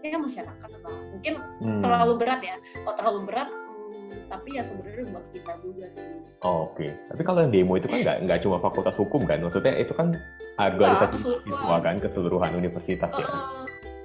ya 0.05 0.22
masyarakat 0.22 0.69
lah. 0.86 1.00
Mungkin 1.17 1.34
Hmm. 1.65 1.81
terlalu 1.81 2.22
berat 2.22 2.41
ya. 2.45 2.55
Kalau 2.86 2.95
terlalu 2.95 3.19
berat 3.25 3.50
hmm, 3.50 4.29
tapi 4.29 4.53
ya 4.53 4.62
sebenarnya 4.62 5.10
buat 5.10 5.25
kita 5.34 5.53
juga 5.65 5.86
sih. 5.98 6.05
Oh, 6.45 6.69
Oke, 6.69 6.93
tapi 7.10 7.22
kalau 7.25 7.41
yang 7.41 7.50
demo 7.50 7.74
itu 7.74 7.89
kan 7.89 8.05
nggak 8.05 8.17
nggak 8.29 8.39
cuma 8.45 8.62
fakultas 8.62 8.93
hukum 9.01 9.25
kan, 9.25 9.41
maksudnya 9.41 9.74
itu 9.81 9.98
kan 9.98 10.13
organisasi 10.62 11.17
siswa 11.41 11.77
kan 11.81 11.98
keseluruhan 11.98 12.53
universitas 12.53 13.10
ya. 13.17 13.27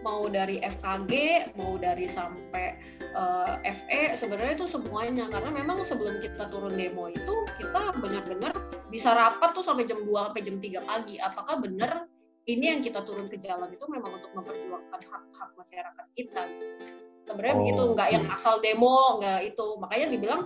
Mau 0.00 0.26
dari 0.28 0.60
FKG 0.64 1.12
mau 1.60 1.76
dari 1.76 2.08
sampai 2.08 2.76
eh, 3.00 3.54
FE 3.60 4.02
sebenarnya 4.16 4.56
itu 4.56 4.66
semuanya. 4.68 5.28
Karena 5.28 5.50
memang 5.52 5.84
sebelum 5.84 6.24
kita 6.24 6.48
turun 6.48 6.74
demo 6.76 7.08
itu 7.12 7.34
kita 7.60 7.92
benar-benar 8.00 8.52
bisa 8.88 9.12
rapat 9.12 9.52
tuh 9.52 9.64
sampai 9.64 9.86
jam 9.86 10.02
2 10.02 10.08
sampai 10.08 10.42
jam 10.42 10.56
3 10.58 10.88
pagi. 10.88 11.16
Apakah 11.20 11.60
benar 11.60 12.08
ini 12.48 12.72
yang 12.72 12.80
kita 12.80 13.04
turun 13.04 13.28
ke 13.28 13.36
jalan 13.38 13.70
itu 13.70 13.84
memang 13.86 14.16
untuk 14.16 14.32
memperjuangkan 14.32 15.00
hak-hak 15.04 15.50
masyarakat 15.54 16.06
kita? 16.16 16.42
Sebenarnya 17.28 17.54
Oh, 17.54 17.60
begitu 17.62 17.82
nggak 17.94 18.08
yang 18.10 18.24
asal 18.32 18.58
demo 18.58 19.20
nggak 19.20 19.54
itu. 19.54 19.66
Makanya 19.78 20.06
dibilang 20.10 20.40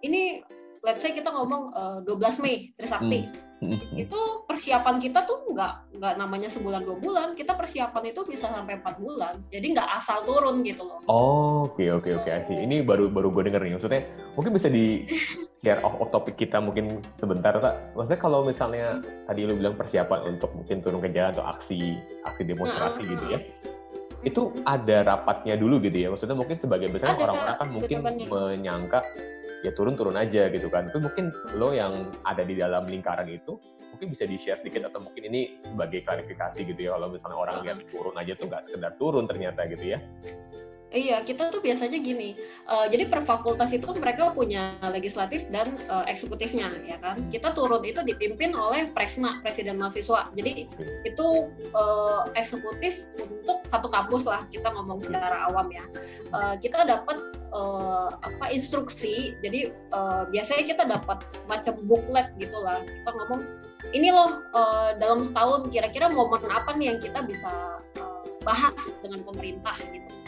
ini 0.00 0.40
let's 0.80 1.04
say 1.04 1.12
kita 1.12 1.28
ngomong 1.28 1.74
eh, 1.76 1.98
12 2.08 2.42
Mei 2.44 2.72
Trisakti. 2.78 3.50
Hmm. 3.60 3.76
itu 3.92 4.16
persiapan 4.60 5.00
kita 5.00 5.24
tuh 5.24 5.40
nggak 5.56 5.96
nggak 5.96 6.14
namanya 6.20 6.52
sebulan 6.52 6.84
dua 6.84 7.00
bulan 7.00 7.28
kita 7.32 7.56
persiapan 7.56 8.12
itu 8.12 8.20
bisa 8.28 8.52
sampai 8.52 8.76
empat 8.76 9.00
bulan 9.00 9.40
jadi 9.48 9.64
nggak 9.72 9.88
asal 9.96 10.20
turun 10.28 10.60
gitu 10.60 10.84
loh 10.84 11.00
Oh, 11.10 11.66
oke 11.66 11.82
oke 11.90 12.06
oke. 12.22 12.54
Ini 12.54 12.86
baru 12.86 13.10
baru 13.10 13.34
gue 13.34 13.50
denger 13.50 13.66
nih. 13.66 13.74
Maksudnya 13.74 14.02
mungkin 14.38 14.52
bisa 14.54 14.70
di 14.70 15.10
share 15.58 15.82
off, 15.82 15.98
off 15.98 16.14
topik 16.14 16.38
kita 16.38 16.62
mungkin 16.62 17.02
sebentar, 17.18 17.50
Kak. 17.58 17.98
Maksudnya 17.98 18.20
kalau 18.22 18.46
misalnya 18.46 19.02
tadi 19.26 19.42
lu 19.42 19.58
bilang 19.58 19.74
persiapan 19.74 20.30
untuk 20.30 20.54
mungkin 20.54 20.78
turun 20.78 21.02
ke 21.02 21.10
jalan 21.10 21.34
atau 21.34 21.42
aksi 21.50 21.98
aksi 22.22 22.42
demonstrasi 22.46 23.02
Nah, 23.02 23.10
gitu 23.10 23.24
ya. 23.26 23.38
Itu 24.20 24.52
ada 24.68 25.04
rapatnya 25.04 25.56
dulu 25.56 25.80
gitu 25.80 25.96
ya. 25.96 26.08
Maksudnya 26.12 26.36
mungkin 26.36 26.56
sebagai 26.60 26.88
besar 26.92 27.16
orang-orang 27.16 27.56
kan 27.56 27.68
mungkin 27.72 27.96
Bener-bener. 28.04 28.28
menyangka 28.28 29.00
ya 29.60 29.70
turun-turun 29.76 30.16
aja 30.16 30.48
gitu 30.52 30.68
kan. 30.68 30.88
Tapi 30.88 31.00
mungkin 31.00 31.32
lo 31.56 31.72
yang 31.72 31.92
ada 32.24 32.44
di 32.44 32.56
dalam 32.56 32.84
lingkaran 32.84 33.28
itu 33.28 33.56
mungkin 33.92 34.16
bisa 34.16 34.24
di-share 34.24 34.60
sedikit 34.64 34.88
atau 34.88 35.04
mungkin 35.04 35.28
ini 35.28 35.60
sebagai 35.60 36.00
klarifikasi 36.04 36.60
gitu 36.64 36.80
ya 36.80 36.96
kalau 36.96 37.12
misalnya 37.12 37.36
orang 37.36 37.56
lihat 37.64 37.78
turun 37.92 38.16
aja 38.16 38.32
tuh 38.36 38.46
nggak 38.48 38.62
sekedar 38.68 38.92
turun 38.96 39.24
ternyata 39.28 39.60
gitu 39.68 39.84
ya. 39.96 39.98
Iya, 40.90 41.22
kita 41.22 41.54
tuh 41.54 41.62
biasanya 41.62 42.02
gini. 42.02 42.34
eh, 42.66 42.86
jadi 42.90 43.06
per 43.06 43.22
fakultas 43.22 43.70
itu 43.70 43.86
mereka 43.94 44.34
punya 44.34 44.74
legislatif 44.90 45.46
dan 45.54 45.78
eh, 45.86 46.04
eksekutifnya, 46.10 46.66
ya 46.82 46.98
kan. 46.98 47.14
Kita 47.30 47.54
turun 47.54 47.86
itu 47.86 48.02
dipimpin 48.02 48.58
oleh 48.58 48.90
Presma, 48.90 49.38
Presiden 49.46 49.78
Mahasiswa. 49.78 50.34
Jadi 50.34 50.66
itu 51.06 51.26
eh, 51.62 52.20
eksekutif 52.34 53.06
untuk 53.22 53.62
satu 53.70 53.86
kampus 53.86 54.26
lah. 54.26 54.42
Kita 54.50 54.66
ngomong 54.74 54.98
secara 55.06 55.46
awam 55.54 55.70
ya. 55.70 55.86
Eh, 56.34 56.54
kita 56.58 56.82
dapat 56.82 57.22
eh, 57.54 58.08
apa 58.10 58.46
instruksi. 58.50 59.38
Jadi 59.46 59.70
eh, 59.70 60.22
biasanya 60.26 60.64
kita 60.74 60.82
dapat 60.90 61.22
semacam 61.38 61.74
booklet 61.86 62.26
gitulah. 62.42 62.82
Kita 62.82 63.10
ngomong 63.14 63.40
ini 63.94 64.10
loh 64.10 64.42
eh, 64.42 64.90
dalam 64.98 65.22
setahun 65.22 65.70
kira-kira 65.70 66.10
momen 66.10 66.42
apa 66.50 66.74
nih 66.74 66.94
yang 66.94 66.98
kita 66.98 67.22
bisa 67.22 67.78
eh, 67.94 68.22
bahas 68.42 68.74
dengan 69.06 69.22
pemerintah 69.22 69.78
gitu 69.94 70.19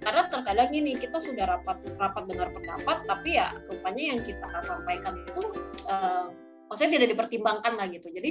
karena 0.00 0.32
terkadang 0.32 0.68
gini 0.72 0.96
kita 0.96 1.20
sudah 1.20 1.44
rapat 1.44 1.76
rapat 2.00 2.24
dengar 2.24 2.48
pendapat 2.56 3.04
tapi 3.04 3.36
ya 3.36 3.52
rupanya 3.68 4.16
yang 4.16 4.20
kita 4.24 4.46
sampaikan 4.64 5.14
itu 5.20 5.42
eh, 5.86 6.24
maksudnya 6.72 6.96
tidak 6.96 7.08
dipertimbangkan 7.16 7.72
lah 7.76 7.86
gitu. 7.92 8.08
Jadi 8.08 8.30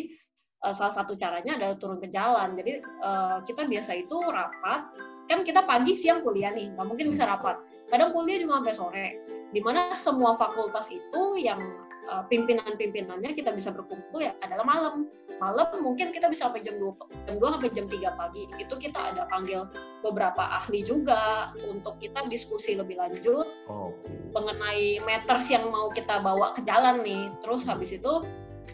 eh, 0.66 0.74
salah 0.74 0.94
satu 0.94 1.14
caranya 1.14 1.62
adalah 1.62 1.76
turun 1.78 2.02
ke 2.02 2.10
jalan. 2.10 2.58
Jadi 2.58 2.82
eh, 2.82 3.38
kita 3.46 3.70
biasa 3.70 3.92
itu 4.02 4.18
rapat. 4.18 4.82
Kan 5.30 5.46
kita 5.46 5.62
pagi 5.62 5.94
siang 5.94 6.26
kuliah 6.26 6.50
nih 6.50 6.74
nggak 6.74 6.88
mungkin 6.90 7.14
bisa 7.14 7.30
rapat. 7.30 7.62
Kadang 7.94 8.18
kuliah 8.18 8.42
juga 8.42 8.66
sampai 8.66 8.74
sore. 8.74 9.08
Di 9.54 9.62
mana 9.62 9.94
semua 9.94 10.34
fakultas 10.34 10.90
itu 10.90 11.38
yang 11.38 11.62
eh, 12.08 12.24
pimpinan-pimpinannya 12.32 13.36
kita 13.36 13.52
bisa 13.52 13.76
berkumpul 13.76 14.24
ya 14.24 14.32
adalah 14.46 14.64
malam 14.64 15.10
malam 15.40 15.68
mungkin 15.84 16.12
kita 16.12 16.28
bisa 16.32 16.48
sampai 16.48 16.64
jam 16.64 16.80
2 16.80 17.28
jam 17.28 17.36
2 17.40 17.54
sampai 17.60 17.70
jam 17.76 17.86
3 17.88 18.20
pagi 18.20 18.44
itu 18.60 18.74
kita 18.76 19.16
ada 19.16 19.24
panggil 19.32 19.68
beberapa 20.04 20.44
ahli 20.64 20.84
juga 20.84 21.52
untuk 21.68 22.00
kita 22.00 22.28
diskusi 22.32 22.76
lebih 22.76 23.00
lanjut 23.00 23.48
Oh, 23.70 23.94
mengenai 24.34 24.98
matters 25.06 25.46
yang 25.54 25.70
mau 25.70 25.94
kita 25.94 26.26
bawa 26.26 26.58
ke 26.58 26.66
jalan 26.66 27.06
nih. 27.06 27.30
Terus 27.46 27.62
habis 27.70 27.94
itu 27.94 28.26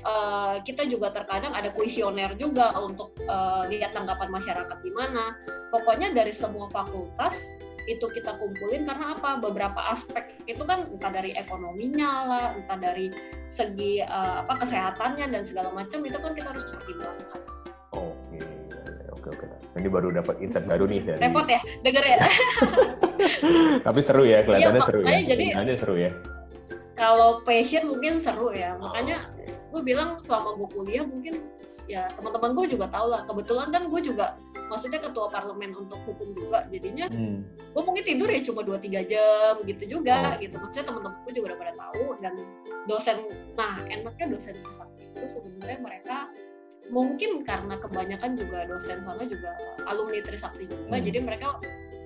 eh, 0.08 0.56
kita 0.64 0.88
juga 0.88 1.12
terkadang 1.12 1.52
ada 1.52 1.68
kuesioner 1.76 2.32
juga 2.40 2.72
untuk 2.80 3.12
eh, 3.20 3.64
lihat 3.76 3.92
tanggapan 3.92 4.32
masyarakat 4.32 4.78
di 4.80 4.92
mana. 4.96 5.36
Pokoknya 5.76 6.16
dari 6.16 6.32
semua 6.32 6.72
fakultas 6.72 7.36
itu 7.86 8.06
kita 8.10 8.38
kumpulin 8.38 8.84
karena 8.84 9.14
apa? 9.14 9.38
Beberapa 9.38 9.78
aspek 9.94 10.42
itu 10.46 10.62
kan 10.66 10.90
entah 10.90 11.12
dari 11.14 11.34
ekonominya 11.34 12.12
lah, 12.26 12.46
entah 12.58 12.78
dari 12.78 13.10
segi 13.48 14.02
eh, 14.02 14.36
apa 14.42 14.58
kesehatannya 14.60 15.26
dan 15.32 15.44
segala 15.46 15.70
macam 15.72 16.02
itu 16.02 16.18
kan 16.18 16.32
kita 16.34 16.48
harus 16.50 16.66
pertimbangkan. 16.70 17.40
Oke, 17.96 18.42
oke, 19.14 19.28
oke. 19.32 19.46
Ini 19.76 19.88
baru 19.92 20.08
dapat 20.12 20.36
insight 20.40 20.66
baru 20.66 20.88
nih 20.88 21.04
dari. 21.04 21.20
Repot 21.20 21.48
ya, 21.48 21.60
denger 21.84 22.04
ya. 22.04 22.18
Tapi 23.86 24.00
seru 24.04 24.24
ya, 24.24 24.40
kelihatannya 24.44 24.82
Iya, 24.82 24.88
seru 24.88 25.00
ya. 25.00 25.06
makanya 25.06 25.24
jadi- 25.26 25.38
Kelihatannya 25.52 25.76
seru 25.78 25.96
ya. 26.00 26.12
Kalau 26.96 27.30
passion 27.44 27.84
mungkin 27.92 28.14
seru 28.24 28.56
ya, 28.56 28.80
makanya 28.80 29.18
Oh, 29.20 29.36
oke. 29.36 29.44
gue 29.76 29.82
bilang 29.84 30.10
selama 30.24 30.56
gue 30.56 30.68
kuliah 30.72 31.04
mungkin 31.04 31.36
ya 31.86 32.08
teman-teman 32.16 32.56
gue 32.56 32.66
juga 32.80 32.88
tahu 32.90 33.08
lah 33.14 33.22
kebetulan 33.28 33.68
kan 33.70 33.84
gue 33.92 34.02
juga 34.02 34.40
maksudnya 34.66 35.00
ketua 35.00 35.30
parlemen 35.30 35.72
untuk 35.76 36.00
hukum 36.06 36.34
juga 36.34 36.66
jadinya 36.70 37.06
Hmm. 37.10 37.46
gue 37.46 37.82
mungkin 37.84 38.04
tidur 38.04 38.30
ya 38.32 38.42
cuma 38.42 38.62
2-3 38.66 39.06
jam 39.06 39.54
gitu 39.64 39.84
juga 40.00 40.36
Oh. 40.36 40.42
gitu 40.42 40.56
maksudnya 40.58 40.86
temen-temenku 40.90 41.30
juga 41.32 41.46
udah 41.54 41.60
pada 41.60 41.74
tahu 41.78 42.06
dan 42.20 42.34
dosen 42.86 43.18
nah 43.54 43.78
enaknya 43.86 44.26
dosen 44.32 44.56
sakti 44.70 45.06
itu 45.14 45.28
sebenarnya 45.30 45.80
mereka 45.80 46.16
mungkin 46.90 47.42
karena 47.42 47.82
kebanyakan 47.82 48.38
juga 48.38 48.70
dosen 48.70 49.02
sana 49.02 49.26
juga 49.26 49.50
alumni 49.86 50.22
Trisakti 50.22 50.66
juga 50.70 50.96
Hmm. 50.98 51.06
jadi 51.06 51.20
mereka 51.22 51.48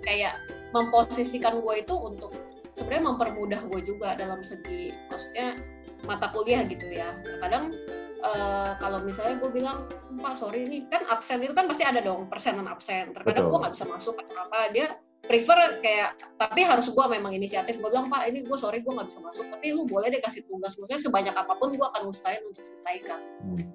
kayak 0.03 0.39
memposisikan 0.71 1.59
gue 1.59 1.75
itu 1.83 1.95
untuk 1.95 2.31
sebenarnya 2.75 3.03
mempermudah 3.11 3.61
gue 3.67 3.81
juga 3.83 4.15
dalam 4.15 4.39
segi 4.39 4.95
maksudnya 5.11 5.59
mata 6.07 6.31
kuliah 6.31 6.63
gitu 6.63 6.87
ya 6.87 7.11
kadang 7.43 7.75
eh, 8.19 8.71
kalau 8.77 8.99
misalnya 9.03 9.39
gue 9.39 9.51
bilang 9.51 9.87
pak 10.19 10.35
sorry 10.35 10.67
nih 10.67 10.85
kan 10.91 11.07
absen 11.07 11.39
itu 11.43 11.55
kan 11.55 11.65
pasti 11.71 11.83
ada 11.87 12.03
dong 12.03 12.27
persenan 12.27 12.67
absen. 12.67 13.15
Terkadang 13.15 13.49
gue 13.49 13.59
nggak 13.59 13.73
bisa 13.75 13.85
masuk 13.87 14.15
atau 14.19 14.35
apa 14.47 14.71
dia 14.75 14.99
prefer 15.19 15.83
kayak 15.83 16.15
tapi 16.39 16.63
harus 16.63 16.87
gue 16.87 17.05
memang 17.11 17.35
inisiatif 17.35 17.77
gue 17.77 17.89
bilang 17.91 18.07
pak 18.07 18.27
ini 18.31 18.43
gue 18.43 18.57
sorry 18.57 18.79
gue 18.79 18.91
nggak 18.91 19.11
bisa 19.11 19.19
masuk 19.19 19.45
tapi 19.51 19.75
lu 19.75 19.83
boleh 19.87 20.11
deh 20.11 20.21
kasih 20.23 20.43
tugas. 20.47 20.75
Maksudnya 20.75 20.99
sebanyak 20.99 21.35
apa 21.35 21.53
pun 21.55 21.71
gue 21.75 21.87
akan 21.87 22.03
usahain 22.11 22.43
untuk 22.45 22.63
selesaikan. 22.63 23.21
Hmm. 23.43 23.67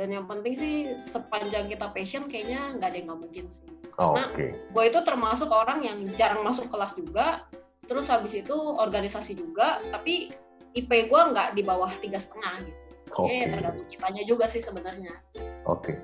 dan 0.00 0.08
yang 0.08 0.24
penting 0.24 0.56
sih 0.56 0.74
sepanjang 1.12 1.68
kita 1.68 1.92
passion 1.92 2.24
kayaknya 2.24 2.72
nggak 2.80 2.88
ada 2.88 2.96
yang 2.96 3.06
nggak 3.12 3.20
mungkin 3.20 3.44
sih. 3.52 3.68
Oh, 4.00 4.16
Nah, 4.16 4.32
Oke. 4.32 4.56
gue 4.56 4.84
itu 4.88 5.00
termasuk 5.04 5.52
orang 5.52 5.84
yang 5.84 6.00
jarang 6.16 6.40
masuk 6.40 6.72
kelas 6.72 6.96
juga 6.96 7.44
terus 7.84 8.08
habis 8.08 8.32
itu 8.32 8.56
organisasi 8.56 9.36
juga 9.36 9.80
tapi 9.92 10.32
IP 10.74 10.90
gue 10.90 11.20
nggak 11.30 11.54
di 11.54 11.62
bawah 11.62 11.92
tiga 12.00 12.18
setengah 12.18 12.64
gitu 12.64 12.83
Oke. 13.16 13.30
ya 13.32 13.46
tergantung 13.48 13.86
kitanya 13.86 14.22
juga 14.24 14.44
sih 14.46 14.60
sebenarnya 14.60 15.12
Oke. 15.64 15.94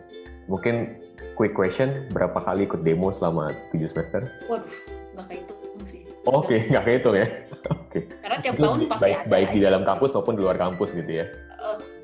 Mungkin 0.46 0.98
quick 1.32 1.52
question, 1.52 2.08
berapa 2.08 2.34
kali 2.36 2.64
ikut 2.64 2.80
demo 2.80 3.14
selama 3.14 3.50
7 3.70 3.86
semester? 3.86 4.22
waduh 4.46 4.66
nggak 5.12 5.24
kayak 5.26 5.42
itu 5.42 5.54
sih 5.86 6.02
Oke, 6.22 6.56
nggak 6.66 6.84
kehitung 6.84 7.16
ya. 7.16 7.26
Oke. 7.70 7.98
karena 8.16 8.36
tiap 8.38 8.54
Itu 8.54 8.62
tahun 8.62 8.78
di- 8.78 8.88
pasti 8.88 9.04
baik, 9.04 9.16
ada 9.16 9.28
baik 9.28 9.48
di 9.48 9.56
aja. 9.56 9.66
dalam 9.66 9.82
kampus 9.84 10.10
maupun 10.10 10.34
di 10.34 10.42
luar 10.42 10.56
kampus 10.56 10.88
gitu 10.92 11.12
ya. 11.14 11.26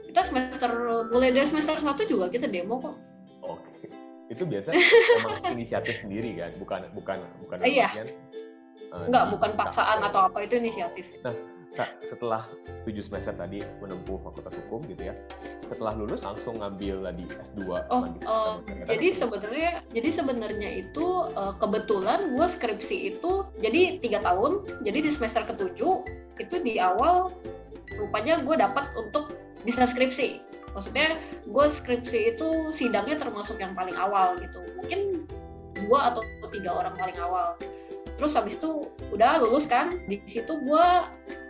kita 0.07 0.21
semester 0.25 0.71
mulai 1.07 1.29
dari 1.29 1.45
semester 1.45 1.77
satu 1.77 2.03
juga 2.03 2.27
kita 2.27 2.47
demo 2.47 2.79
kok 2.79 2.97
Oke. 3.47 3.87
Itu 4.27 4.43
biasa 4.43 4.73
emang 4.73 5.37
inisiatif 5.55 6.01
sendiri 6.01 6.35
kan, 6.35 6.51
bukan 6.57 6.81
bukan 6.93 7.17
bukan 7.41 7.57
Iya. 7.63 7.87
artian, 7.93 8.09
eh, 8.89 9.05
nggak 9.07 9.23
di- 9.23 9.31
bukan 9.31 9.51
paksaan 9.55 9.99
di- 9.99 10.07
atau 10.07 10.21
apa 10.25 10.39
itu 10.41 10.55
inisiatif 10.57 11.07
Kak, 11.21 11.37
setelah 12.09 12.49
7 12.89 12.95
semester 13.05 13.35
tadi 13.37 13.61
menempuh 13.85 14.17
fakultas 14.25 14.57
hukum 14.65 14.81
gitu 14.89 15.13
ya, 15.13 15.15
setelah 15.69 15.93
lulus 15.99 16.25
langsung 16.25 16.57
ngambil 16.57 17.05
tadi 17.05 17.25
S2. 17.29 17.61
Oh, 17.93 18.03
kesehatan 18.65 18.89
jadi 18.89 19.09
sebenarnya 19.13 19.73
jadi 19.93 20.09
sebenarnya 20.15 20.71
itu 20.87 21.07
eh, 21.37 21.55
kebetulan 21.61 22.33
gue 22.33 22.47
skripsi 22.49 22.97
itu 23.13 23.45
jadi 23.61 24.01
tiga 24.01 24.25
tahun 24.25 24.65
jadi 24.87 25.05
di 25.05 25.11
semester 25.13 25.45
ketujuh 25.45 26.07
itu 26.41 26.57
di 26.65 26.81
awal 26.81 27.33
rupanya 27.97 28.41
gue 28.41 28.57
dapat 28.57 28.89
untuk 28.97 29.37
bisa 29.65 29.85
skripsi. 29.89 30.41
Maksudnya 30.77 31.17
gue 31.49 31.67
skripsi 31.73 32.37
itu 32.37 32.49
sidangnya 32.71 33.17
termasuk 33.17 33.57
yang 33.57 33.73
paling 33.73 33.97
awal 33.97 34.37
gitu. 34.37 34.61
Mungkin 34.77 35.25
dua 35.85 36.13
atau 36.13 36.23
tiga 36.53 36.73
orang 36.73 36.95
paling 36.97 37.17
awal 37.21 37.57
terus 38.17 38.33
habis 38.33 38.57
itu 38.57 38.81
udah 39.13 39.45
lulus 39.45 39.69
kan 39.69 39.93
di 40.09 40.17
situ 40.25 40.49
gue 40.49 40.87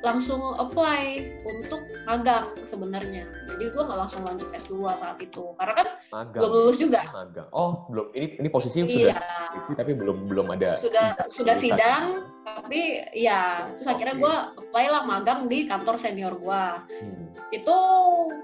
langsung 0.02 0.42
apply 0.58 1.22
untuk 1.46 1.78
magang 2.04 2.50
sebenarnya 2.66 3.22
jadi 3.54 3.70
gue 3.70 3.82
nggak 3.86 3.98
langsung 4.02 4.22
lanjut 4.26 4.50
S2 4.50 4.82
saat 4.98 5.18
itu 5.22 5.54
karena 5.56 5.74
kan 5.78 5.88
magang. 6.10 6.40
belum 6.42 6.52
lulus 6.52 6.76
juga 6.76 7.00
Magang. 7.14 7.48
Oh, 7.54 7.86
belum. 7.88 8.06
Ini 8.12 8.26
ini 8.42 8.48
posisi 8.50 8.82
sudah 8.82 8.90
iya 8.92 9.14
skripsi, 9.48 9.72
tapi 9.78 9.92
belum 9.94 10.18
belum 10.26 10.46
ada 10.58 10.74
sudah 10.76 11.06
sudah 11.30 11.56
sidang 11.56 12.26
tapi 12.42 13.06
ya 13.14 13.64
terus 13.78 13.88
akhirnya 13.88 14.14
Oke. 14.18 14.22
gue 14.26 14.34
apply 14.66 14.86
lah 14.90 15.02
magang 15.06 15.40
di 15.46 15.64
kantor 15.66 15.96
senior 15.96 16.34
gue 16.36 16.64
Hmm. 16.86 17.30
itu 17.54 17.76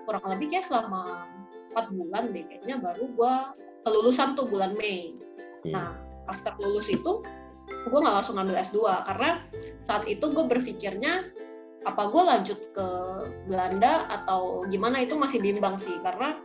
kurang 0.06 0.24
lebih 0.28 0.52
kayak 0.52 0.66
selama 0.68 1.26
empat 1.72 1.86
bulan 1.90 2.30
deh 2.30 2.44
kayaknya 2.46 2.76
baru 2.78 3.04
gue 3.08 3.34
kelulusan 3.82 4.38
tuh 4.38 4.46
bulan 4.46 4.76
Mei 4.78 5.16
Oke. 5.62 5.72
nah 5.74 5.96
after 6.30 6.54
lulus 6.60 6.86
itu 6.86 7.18
gue 7.88 7.98
nggak 7.98 8.14
langsung 8.22 8.38
ngambil 8.38 8.56
S2 8.62 8.78
karena 9.08 9.30
saat 9.84 10.04
itu 10.06 10.24
gue 10.30 10.44
berpikirnya 10.46 11.28
apa 11.82 12.02
gue 12.08 12.22
lanjut 12.22 12.58
ke 12.70 12.88
Belanda 13.50 14.06
atau 14.06 14.62
gimana 14.70 15.02
itu 15.02 15.18
masih 15.18 15.42
bimbang 15.42 15.76
sih 15.82 15.98
karena 15.98 16.38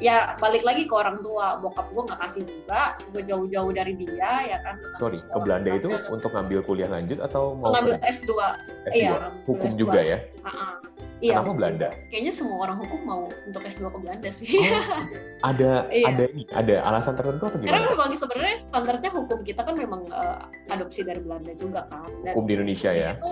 ya 0.00 0.32
balik 0.40 0.64
lagi 0.64 0.88
ke 0.88 0.94
orang 0.96 1.20
tua 1.20 1.60
bokap 1.60 1.92
gue 1.92 2.02
nggak 2.08 2.20
kasih 2.24 2.42
juga 2.48 2.96
gue 3.12 3.22
jauh-jauh 3.26 3.72
dari 3.76 3.92
dia 4.00 4.48
ya 4.48 4.58
kan 4.64 4.80
Sorry, 4.96 5.20
ke 5.20 5.38
Belanda 5.44 5.70
itu 5.76 5.92
untuk 6.08 6.32
ngambil 6.32 6.64
kuliah 6.64 6.88
lanjut 6.88 7.20
atau 7.20 7.52
mau 7.58 7.74
mengambil 7.74 8.00
ke 8.00 8.08
S2 8.08 8.30
S2? 8.32 8.96
iya 8.96 9.10
ngambil 9.12 9.44
Hukum 9.44 9.68
S2. 9.68 9.76
juga 9.76 10.00
ya? 10.00 10.18
Ah-ah. 10.48 10.89
Iya 11.20 11.36
Kenapa 11.36 11.52
Belanda? 11.52 11.88
kayaknya 12.08 12.32
semua 12.32 12.56
orang 12.64 12.80
hukum 12.80 13.00
mau 13.02 13.22
untuk 13.44 13.62
S2 13.62 13.86
ke 13.86 13.98
Belanda 13.98 14.28
sih 14.30 14.48
Oh, 14.56 14.82
ada 15.50 15.84
Iya. 15.88 16.06
ada 16.10 16.24
ini, 16.26 16.42
ada 16.50 16.74
alasan 16.82 17.14
tertentu 17.14 17.44
atau 17.46 17.58
karena 17.58 17.78
gimana? 17.78 17.92
memang 17.92 18.08
sebenarnya 18.14 18.56
standarnya 18.58 19.10
hukum 19.10 19.38
kita 19.40 19.60
kan 19.60 19.74
memang 19.74 20.02
eh, 20.06 20.38
adopsi 20.68 21.00
dari 21.00 21.20
Belanda 21.20 21.52
juga 21.54 21.84
kan 21.86 22.08
dan 22.22 22.32
Hukum 22.32 22.44
di 22.44 22.54
Indonesia 22.56 22.90
di 22.90 23.00
ya? 23.00 23.12
situ 23.14 23.30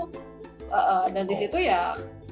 uh, 0.68 0.76
uh, 0.76 1.04
dan 1.08 1.24
di 1.24 1.34
Oh. 1.34 1.40
situ 1.40 1.58
ya 1.58 1.80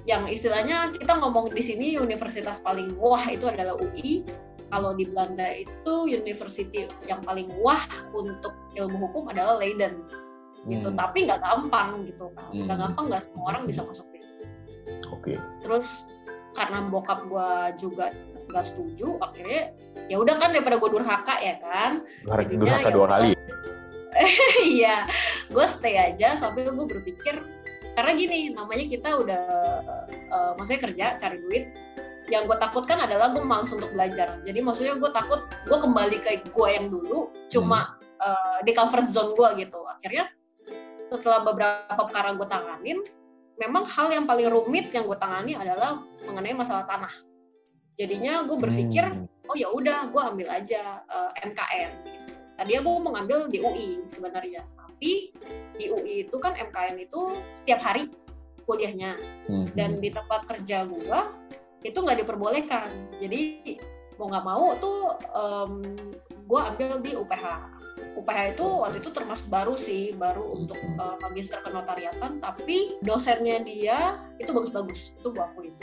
yang 0.05 0.23
istilahnya 0.25 0.95
kita 0.95 1.12
ngomong 1.14 1.51
di 1.51 1.61
sini 1.61 1.97
universitas 1.97 2.61
paling 2.61 2.95
wah 2.95 3.27
itu 3.27 3.42
adalah 3.45 3.75
UI 3.75 4.23
kalau 4.66 4.92
di 4.92 5.03
Belanda 5.05 5.47
itu 5.57 5.95
university 6.05 6.85
yang 7.05 7.19
paling 7.21 7.51
wah 7.57 7.83
untuk 8.12 8.55
ilmu 8.73 8.99
hukum 9.01 9.27
adalah 9.29 9.57
Leiden 9.57 10.05
gitu 10.64 10.90
Hmm, 10.90 10.99
tapi 10.99 11.23
nggak 11.23 11.38
gampang 11.38 12.03
gitu 12.05 12.27
kan 12.35 12.51
nggak 12.51 12.71
Hmm. 12.71 12.85
gampang 12.85 13.05
nggak 13.07 13.23
semua 13.25 13.45
orang 13.51 13.62
bisa 13.64 13.83
masuk 13.83 14.07
di 14.11 14.19
situ 14.19 14.36
Oke. 15.11 15.38
terus 15.64 16.07
karena 16.55 16.88
bokap 16.88 17.27
gua 17.29 17.75
juga 17.77 18.14
nggak 18.46 18.64
setuju 18.64 19.18
akhirnya 19.20 19.75
ya 20.07 20.16
udah 20.22 20.35
kan 20.38 20.55
daripada 20.55 20.79
gue 20.79 20.90
durhaka 20.90 21.35
ya 21.42 21.55
kan? 21.59 22.07
Jadinya 22.27 22.62
durhaka 22.62 22.88
ya 22.88 22.94
dua 22.94 23.07
kali. 23.11 23.31
iya. 24.79 24.96
Gue 25.51 25.66
stay 25.66 25.99
aja 25.99 26.38
sambil 26.38 26.70
gue 26.72 26.87
berpikir 26.87 27.37
karena 27.96 28.12
gini 28.12 28.53
namanya 28.53 28.87
kita 28.87 29.09
udah 29.25 29.44
eh, 30.07 30.51
maksudnya 30.57 30.81
kerja 30.90 31.05
cari 31.18 31.38
duit. 31.42 31.64
Yang 32.27 32.51
gue 32.51 32.57
takutkan 32.59 32.99
adalah 32.99 33.31
gue 33.31 33.42
males 33.42 33.70
untuk 33.70 33.90
belajar. 33.94 34.42
Jadi 34.42 34.59
maksudnya 34.59 34.99
gue 34.99 35.11
takut 35.14 35.46
gue 35.66 35.79
kembali 35.79 36.16
ke 36.22 36.31
gue 36.51 36.68
yang 36.70 36.87
dulu 36.90 37.31
cuma 37.51 37.99
eh, 38.22 38.59
di 38.62 38.72
comfort 38.75 39.11
zone 39.11 39.35
gue 39.35 39.66
gitu. 39.66 39.81
Akhirnya 39.90 40.31
setelah 41.07 41.46
beberapa 41.46 42.03
perkara 42.03 42.35
gue 42.35 42.46
tanganin 42.51 42.99
memang 43.57 43.85
hal 43.88 44.12
yang 44.12 44.25
paling 44.29 44.49
rumit 44.53 44.92
yang 44.92 45.09
gue 45.09 45.19
tangani 45.19 45.57
adalah 45.57 46.05
mengenai 46.25 46.53
masalah 46.53 46.85
tanah. 46.85 47.12
Jadinya 47.97 48.45
gue 48.45 48.57
berpikir 48.61 49.05
Hmm, 49.09 49.25
oh 49.49 49.57
ya 49.57 49.73
udah 49.73 50.12
gue 50.12 50.21
ambil 50.21 50.49
aja 50.53 51.01
eh, 51.07 51.31
MKN 51.49 51.90
tadi 52.57 52.73
gue 52.73 52.95
mau 53.01 53.12
ngambil 53.14 53.53
di 53.53 53.61
UI 53.61 54.01
sebenarnya 54.09 54.64
tapi 54.75 55.31
di 55.77 55.92
UI 55.92 56.25
itu 56.25 56.37
kan 56.40 56.57
MKN 56.57 57.05
itu 57.05 57.37
setiap 57.62 57.85
hari 57.85 58.09
kuliahnya. 58.66 59.14
Hmm, 59.47 59.64
dan 59.79 60.03
di 60.03 60.11
tempat 60.11 60.45
kerja 60.51 60.90
gue 60.90 61.21
itu 61.87 61.99
nggak 62.03 62.27
diperbolehkan. 62.27 62.90
Jadi 63.23 63.77
mau 64.19 64.27
nggak 64.27 64.45
mau 64.45 64.75
tuh 64.81 65.14
gue 66.49 66.61
ambil 66.61 66.99
di 67.05 67.12
UPH 67.14 67.45
UPH 68.16 68.57
itu 68.57 68.66
waktu 68.66 68.96
itu 69.05 69.11
termasuk 69.12 69.46
baru 69.52 69.76
sih 69.76 70.16
baru 70.16 70.64
untuk 70.64 70.81
eh, 70.81 71.16
magister 71.20 71.61
kenotariatan 71.62 72.40
tapi 72.40 72.96
dosennya 73.05 73.62
dia 73.62 74.20
itu 74.40 74.50
bagus-bagus 74.50 75.12
itu 75.20 75.29
gue 75.31 75.44
akuin 75.44 75.74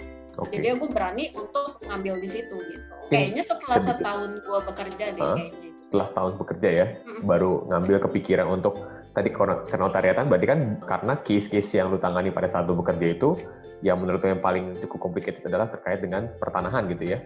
Oke. 0.42 0.58
jadi 0.58 0.82
gue 0.82 0.90
berani 0.90 1.30
untuk 1.38 1.78
ngambil 1.86 2.18
di 2.18 2.30
situ 2.30 2.58
gitu. 2.58 2.82
Kayaknya 3.14 3.44
setelah 3.46 3.78
setahun 3.78 4.42
gue 4.42 4.60
bekerja 4.66 5.06
deh 5.14 5.22
Hah? 5.22 5.38
kayaknya 5.38 5.70
Setelah 5.94 6.10
tahun 6.18 6.32
bekerja 6.42 6.70
ya, 6.74 6.86
baru 7.22 7.52
ngambil 7.70 7.96
kepikiran 8.10 8.48
untuk 8.50 8.82
tadi 9.14 9.30
kenotariatan 9.70 10.26
berarti 10.26 10.48
kan 10.50 10.60
karena 10.90 11.14
case-case 11.22 11.78
yang 11.78 11.94
lu 11.94 12.02
tangani 12.02 12.34
pada 12.34 12.50
saat 12.50 12.66
lu 12.66 12.74
bekerja 12.78 13.14
itu 13.14 13.38
yang 13.86 14.02
menurut 14.02 14.26
lu 14.26 14.34
yang 14.34 14.42
paling 14.42 14.74
cukup 14.82 15.10
complicated 15.10 15.46
adalah 15.46 15.70
terkait 15.70 16.02
dengan 16.02 16.34
pertanahan 16.42 16.90
gitu 16.90 17.14
ya. 17.14 17.22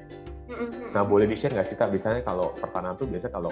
Nah 0.96 1.04
boleh 1.04 1.28
di-share 1.28 1.52
nggak 1.52 1.68
sih 1.68 1.76
tak 1.76 1.92
biasanya 1.92 2.24
kalau 2.24 2.56
pertanahan 2.56 2.96
tuh 2.96 3.08
biasa 3.08 3.28
kalau 3.32 3.52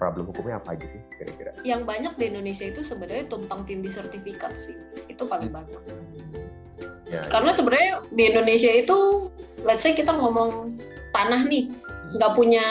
problem 0.00 0.32
hukumnya 0.32 0.56
apa 0.56 0.72
aja 0.72 0.88
sih 0.88 1.00
kira-kira? 1.20 1.52
yang 1.60 1.84
banyak 1.84 2.16
di 2.16 2.32
Indonesia 2.32 2.64
itu 2.72 2.80
sebenarnya 2.80 3.28
tumpang 3.28 3.68
tindih 3.68 3.92
sertifikat 3.92 4.56
sih 4.56 4.76
itu 5.12 5.22
paling 5.28 5.52
Hmm. 5.52 5.60
banyak 5.60 5.80
Ya, 7.10 7.26
karena 7.26 7.50
sebenarnya 7.50 8.06
di 8.14 8.22
Indonesia 8.30 8.70
itu 8.70 9.28
let's 9.66 9.82
say 9.82 9.98
kita 9.98 10.14
ngomong 10.14 10.78
tanah 11.10 11.42
nih 11.42 11.66
nggak 12.14 12.32
punya 12.38 12.62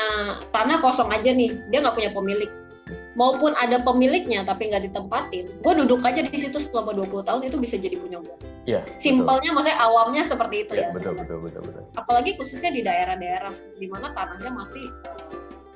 tanah 0.56 0.80
kosong 0.80 1.12
aja 1.12 1.36
nih 1.36 1.52
dia 1.68 1.84
nggak 1.84 1.96
punya 2.00 2.12
pemilik 2.16 2.48
maupun 3.20 3.52
ada 3.54 3.84
pemiliknya 3.84 4.48
tapi 4.48 4.72
nggak 4.72 4.88
ditempatin 4.88 5.52
gue 5.60 5.74
duduk 5.76 6.00
aja 6.02 6.24
di 6.24 6.40
situ 6.40 6.56
selama 6.56 6.96
20 6.96 7.28
tahun 7.28 7.42
itu 7.44 7.60
bisa 7.60 7.76
jadi 7.76 8.00
punya 8.00 8.24
gue 8.24 8.38
Iya, 8.64 8.82
betul. 8.86 9.02
simpelnya 9.02 9.50
maksudnya 9.52 9.80
awamnya 9.82 10.24
seperti 10.24 10.56
itu 10.64 10.74
Ya, 10.74 10.88
ya, 10.88 10.90
betul 10.96 11.14
betul 11.18 11.38
betul 11.44 11.62
betul. 11.68 11.84
apalagi 11.94 12.40
khususnya 12.40 12.72
di 12.72 12.82
daerah-daerah 12.82 13.52
di 13.76 13.88
mana 13.92 14.16
tanahnya 14.16 14.52
masih 14.56 14.86
eh, 14.88 15.24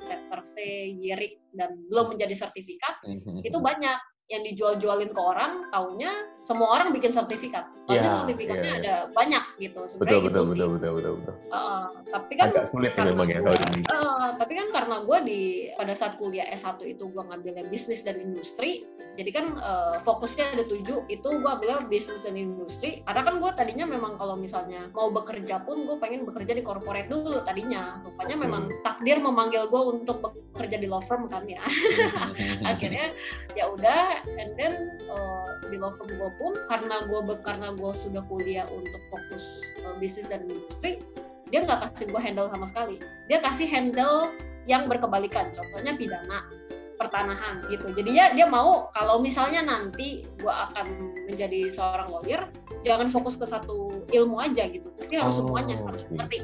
ter- 0.08 0.24
HRC, 0.34 0.54
YIRIK, 0.98 1.34
dan 1.54 1.78
belum 1.88 2.12
menjadi 2.12 2.34
sertifikat, 2.36 3.00
Mhm. 3.06 3.46
itu 3.46 3.56
banyak 3.56 3.96
yang 4.32 4.42
dijual-jualin 4.42 5.12
ke 5.12 5.20
orang, 5.20 5.68
taunya 5.68 6.08
semua 6.40 6.76
orang 6.76 6.92
bikin 6.92 7.12
sertifikat. 7.12 7.68
Soalnya 7.84 8.08
Iya, 8.08 8.16
sertifikatnya 8.24 8.70
iya, 8.72 8.80
iya. 8.80 8.84
ada 8.84 8.94
banyak 9.12 9.44
gitu. 9.60 9.80
betul 9.80 9.88
Sebenarnya 9.88 10.20
betul 10.20 10.24
gitu 10.24 10.40
betul 10.44 10.44
sih. 10.44 10.74
betul 10.76 10.92
betul 10.96 11.12
betul. 11.20 11.34
Uh, 11.52 11.86
tapi 12.08 12.32
kan 12.36 12.46
Agak 12.52 12.66
sulit 12.72 12.92
karena 12.96 13.10
memang 13.12 13.28
ya 13.28 13.38
kalau 13.44 13.58
ini. 13.60 13.80
uh, 13.88 14.28
tapi 14.36 14.52
kan 14.54 14.66
karena 14.72 14.96
gue 15.04 15.18
di 15.24 15.40
pada 15.74 15.94
saat 15.96 16.12
kuliah 16.20 16.46
S1 16.52 16.78
itu 16.84 17.04
gue 17.10 17.22
ngambilnya 17.24 17.64
bisnis 17.68 18.00
dan 18.04 18.16
industri 18.20 18.84
jadi 19.18 19.30
kan 19.34 19.46
uh, 19.58 19.96
fokusnya 20.04 20.54
ada 20.54 20.64
tujuh 20.68 21.04
itu 21.08 21.28
gue 21.28 21.50
ambilnya 21.50 21.84
bisnis 21.88 22.22
dan 22.22 22.38
industri 22.38 23.02
karena 23.04 23.22
kan 23.24 23.34
gue 23.42 23.50
tadinya 23.56 23.86
memang 23.88 24.14
kalau 24.14 24.38
misalnya 24.38 24.88
mau 24.94 25.10
bekerja 25.10 25.64
pun 25.66 25.84
gue 25.84 25.96
pengen 25.98 26.22
bekerja 26.28 26.54
di 26.54 26.62
corporate 26.62 27.10
dulu 27.10 27.42
tadinya 27.42 27.98
rupanya 28.06 28.36
memang 28.38 28.62
takdir 28.86 29.18
memanggil 29.18 29.66
gue 29.66 29.82
untuk 30.00 30.22
bekerja 30.54 30.78
di 30.78 30.86
law 30.86 31.02
firm 31.02 31.26
kan 31.26 31.42
ya 31.50 31.62
akhirnya 32.70 33.10
ya 33.58 33.66
udah 33.74 34.13
and 34.36 34.54
then 34.54 34.74
uh, 35.06 35.46
di 35.66 35.76
law 35.76 35.94
firm 35.94 36.10
gue 36.10 36.30
pun 36.36 36.52
karena 36.66 37.06
gue 37.06 37.20
karena 37.42 37.68
gue 37.72 37.92
sudah 38.00 38.22
kuliah 38.26 38.66
untuk 38.70 39.00
fokus 39.08 39.42
uh, 39.82 39.94
bisnis 39.96 40.26
dan 40.26 40.44
industri 40.44 41.00
dia 41.48 41.62
nggak 41.62 41.92
kasih 41.92 42.06
gue 42.10 42.20
handle 42.20 42.48
sama 42.50 42.66
sekali 42.66 42.96
dia 43.26 43.38
kasih 43.40 43.66
handle 43.66 44.30
yang 44.64 44.84
berkebalikan 44.84 45.52
contohnya 45.52 45.92
pidana 45.94 46.46
pertanahan 46.94 47.58
gitu 47.68 47.90
jadinya 47.92 48.30
dia 48.32 48.46
mau 48.46 48.86
kalau 48.94 49.18
misalnya 49.18 49.60
nanti 49.60 50.22
gue 50.38 50.50
akan 50.50 50.86
menjadi 51.26 51.74
seorang 51.74 52.06
lawyer 52.08 52.46
jangan 52.86 53.10
fokus 53.10 53.34
ke 53.34 53.44
satu 53.44 53.90
ilmu 54.10 54.38
aja 54.38 54.70
gitu 54.70 54.86
tapi 54.96 55.18
harus 55.18 55.34
Oh, 55.36 55.46
semuanya 55.46 55.78
harus 55.80 56.06
ngerti 56.08 56.38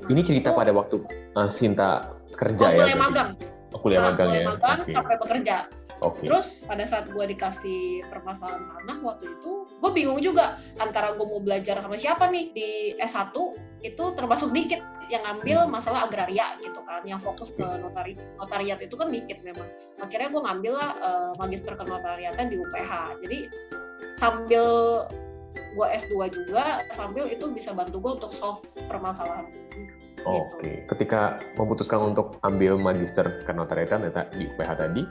Nah, 0.00 0.08
Ini 0.10 0.20
cerita 0.26 0.50
itu 0.50 0.58
pada 0.58 0.72
waktu 0.72 0.96
uh, 1.36 1.50
Sinta 1.54 2.10
kerja 2.34 2.58
gua 2.58 2.72
ya. 2.72 2.78
berarti? 2.90 2.98
magang 2.98 3.30
Oh, 3.70 3.78
kuliah 3.78 4.00
Nah, 4.00 4.06
magang 4.10 4.28
mulai 4.32 4.40
ya. 4.42 4.46
magang 4.50 4.78
Oke. 4.80 4.90
sampai 4.90 5.14
bekerja 5.20 5.56
Oke. 6.00 6.24
Terus 6.24 6.64
pada 6.64 6.84
saat 6.88 7.12
gue 7.12 7.24
dikasih 7.36 8.08
permasalahan 8.08 8.64
tanah 8.72 8.98
waktu 9.04 9.36
itu, 9.36 9.68
gue 9.68 9.90
bingung 9.92 10.20
juga 10.24 10.56
antara 10.80 11.12
gue 11.12 11.26
mau 11.28 11.44
belajar 11.44 11.76
sama 11.80 11.96
siapa 12.00 12.32
nih 12.32 12.52
di 12.56 12.68
S1 12.96 13.36
itu 13.84 14.04
termasuk 14.16 14.52
dikit 14.52 14.80
yang 15.12 15.24
ngambil 15.28 15.68
Hmm. 15.68 15.72
masalah 15.76 16.08
agraria 16.08 16.56
gitu 16.60 16.80
kan, 16.88 17.04
yang 17.04 17.20
fokus 17.20 17.52
ke 17.52 17.64
notari 17.64 18.16
notariat 18.40 18.80
itu 18.80 18.96
kan 18.96 19.12
dikit 19.12 19.44
memang. 19.44 19.68
Akhirnya 20.00 20.28
gue 20.32 20.40
ngambil 20.40 20.72
lah 20.72 20.90
eh, 20.96 21.32
magister 21.36 21.76
kenotariatan 21.76 22.48
di 22.48 22.56
UPH. 22.56 22.92
Jadi 23.20 23.38
sambil 24.16 24.64
gue 25.76 25.86
S2 25.86 26.14
juga, 26.32 26.82
sambil 26.96 27.28
itu 27.28 27.44
bisa 27.52 27.76
bantu 27.76 28.00
gue 28.00 28.12
untuk 28.20 28.32
solve 28.32 28.62
permasalahan. 28.88 29.46
Oke, 30.28 30.84
ketika 30.96 31.40
memutuskan 31.56 32.12
untuk 32.12 32.36
ambil 32.44 32.76
magister 32.76 33.40
kenotariatan 33.48 34.04
ya, 34.04 34.28
di 34.36 34.44
UPH 34.52 34.70
tadi, 34.76 35.02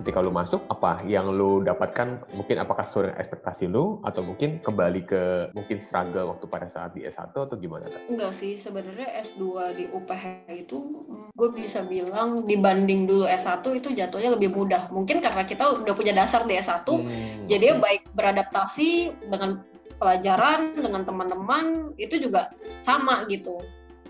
ketika 0.00 0.18
lu 0.20 0.34
masuk 0.34 0.62
apa 0.70 0.98
yang 1.06 1.30
lu 1.30 1.62
dapatkan 1.62 2.22
mungkin 2.34 2.56
apakah 2.58 2.86
sesuai 2.88 3.14
dengan 3.14 3.18
ekspektasi 3.22 3.64
lu 3.70 4.02
atau 4.02 4.20
mungkin 4.26 4.58
kembali 4.60 5.00
ke 5.06 5.22
mungkin 5.54 5.76
struggle 5.86 6.34
waktu 6.34 6.44
pada 6.50 6.66
saat 6.74 6.90
di 6.96 7.06
S1 7.06 7.30
atau 7.34 7.56
gimana 7.58 7.86
tak? 7.86 8.02
Enggak 8.10 8.32
sih, 8.34 8.58
sebenarnya 8.58 9.08
S2 9.22 9.42
di 9.78 9.84
UPH 9.90 10.24
itu 10.50 10.78
gue 11.34 11.48
bisa 11.54 11.86
bilang 11.86 12.46
dibanding 12.46 13.06
dulu 13.06 13.24
S1 13.26 13.62
itu 13.78 13.94
jatuhnya 13.94 14.34
lebih 14.34 14.54
mudah. 14.54 14.90
Mungkin 14.90 15.22
karena 15.22 15.46
kita 15.46 15.78
udah 15.82 15.94
punya 15.94 16.12
dasar 16.14 16.46
di 16.46 16.58
S1, 16.58 16.86
Hmm, 16.86 17.46
jadi 17.50 17.74
oke. 17.74 17.82
baik 17.82 18.02
beradaptasi 18.14 19.14
dengan 19.28 19.62
pelajaran, 19.98 20.74
dengan 20.74 21.02
teman-teman, 21.06 21.94
itu 21.98 22.18
juga 22.18 22.50
sama 22.82 23.26
gitu. 23.30 23.58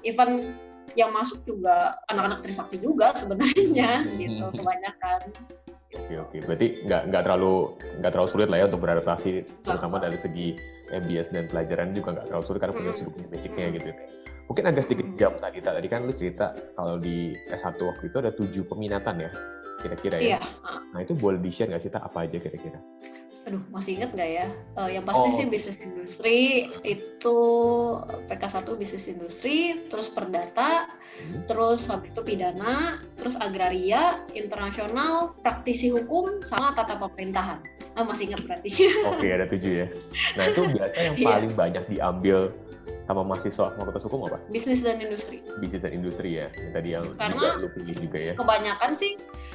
Even 0.04 0.52
yang 0.94 1.10
masuk 1.10 1.42
juga 1.42 1.98
anak-anak 2.12 2.44
Trisakti 2.46 2.78
juga 2.78 3.16
sebenarnya 3.18 4.06
gitu 4.20 4.44
kebanyakan. 4.54 5.20
Oke 5.94 6.14
oke, 6.20 6.36
berarti 6.44 6.66
nggak 6.84 7.02
nggak 7.08 7.22
terlalu 7.22 7.54
nggak 8.02 8.12
terlalu 8.12 8.28
sulit 8.34 8.48
lah 8.50 8.58
ya 8.60 8.64
untuk 8.66 8.82
beradaptasi, 8.82 9.30
terutama 9.62 9.96
dari 10.02 10.18
segi 10.20 10.48
MBS 10.90 11.28
dan 11.32 11.44
pelajaran 11.48 11.94
juga 11.94 12.08
nggak 12.18 12.26
terlalu 12.28 12.44
sulit 12.44 12.60
karena 12.60 12.74
punya 12.74 12.92
sudah 12.98 13.12
punya 13.14 13.28
basicnya 13.30 13.66
gitu. 13.72 13.90
Mungkin 14.44 14.64
agak 14.68 14.82
sedikit 14.84 15.08
jam 15.16 15.32
tadi, 15.40 15.58
tadi 15.64 15.88
kan 15.88 16.04
lu 16.04 16.12
cerita 16.12 16.52
kalau 16.76 17.00
di 17.00 17.32
S1 17.48 17.80
waktu 17.80 18.04
itu 18.12 18.16
ada 18.20 18.30
tujuh 18.36 18.62
peminatan 18.68 19.14
ya, 19.24 19.30
kira-kira 19.80 20.16
ya. 20.20 20.28
Iya, 20.36 20.38
ah. 20.60 20.80
Nah 20.92 21.00
itu 21.00 21.16
boleh 21.16 21.40
di 21.40 21.48
share 21.48 21.72
nggak 21.72 21.80
sih 21.80 21.88
Tak, 21.88 22.04
apa 22.12 22.28
aja 22.28 22.36
kira-kira? 22.36 22.76
Aduh 23.44 23.60
masih 23.68 24.00
inget 24.00 24.10
nggak 24.10 24.30
ya? 24.30 24.46
Eh, 24.80 24.88
yang 24.96 25.04
pasti 25.04 25.28
Oh. 25.28 25.36
sih 25.36 25.44
bisnis 25.44 25.78
industri 25.80 26.38
itu 26.80 27.38
PK1 28.26 28.66
bisnis 28.74 29.04
industri, 29.06 29.58
terus 29.86 30.08
perdata, 30.08 30.88
Hmm. 31.14 31.44
terus 31.44 31.84
habis 31.84 32.10
itu 32.10 32.24
pidana, 32.24 33.04
terus 33.14 33.36
agraria, 33.36 34.24
internasional, 34.32 35.36
praktisi 35.40 35.92
hukum, 35.92 36.40
sama 36.42 36.72
tata 36.72 36.96
pemerintahan. 36.96 37.60
Ah, 37.94 38.02
masih 38.02 38.32
ingat 38.32 38.42
berarti. 38.42 38.70
Oke, 39.12 39.28
ada 39.28 39.46
tujuh 39.46 39.72
ya. 39.84 39.86
Nah, 40.34 40.44
itu 40.48 40.60
biasa 40.66 40.96
yang 40.98 41.14
Iya. 41.20 41.26
paling 41.28 41.52
banyak 41.54 41.84
diambil 41.86 42.38
sama 43.04 43.20
mahasiswa 43.20 43.68
fakultas 43.76 44.00
hukum 44.02 44.24
apa? 44.24 44.40
bisnis 44.48 44.80
dan 44.80 44.96
industri. 44.96 45.44
Bisnis 45.60 45.84
dan 45.84 45.92
industri 45.92 46.40
ya. 46.40 46.48
Yang 46.56 46.72
tadi 46.72 46.88
yang 46.90 47.04
Karena- 47.14 47.36
juga 47.36 47.60
lu 47.60 47.68
pilih 47.76 47.96
juga 48.00 48.18
ya. 48.18 48.32
Kebanyakan 48.34 48.90
sih 48.96 49.12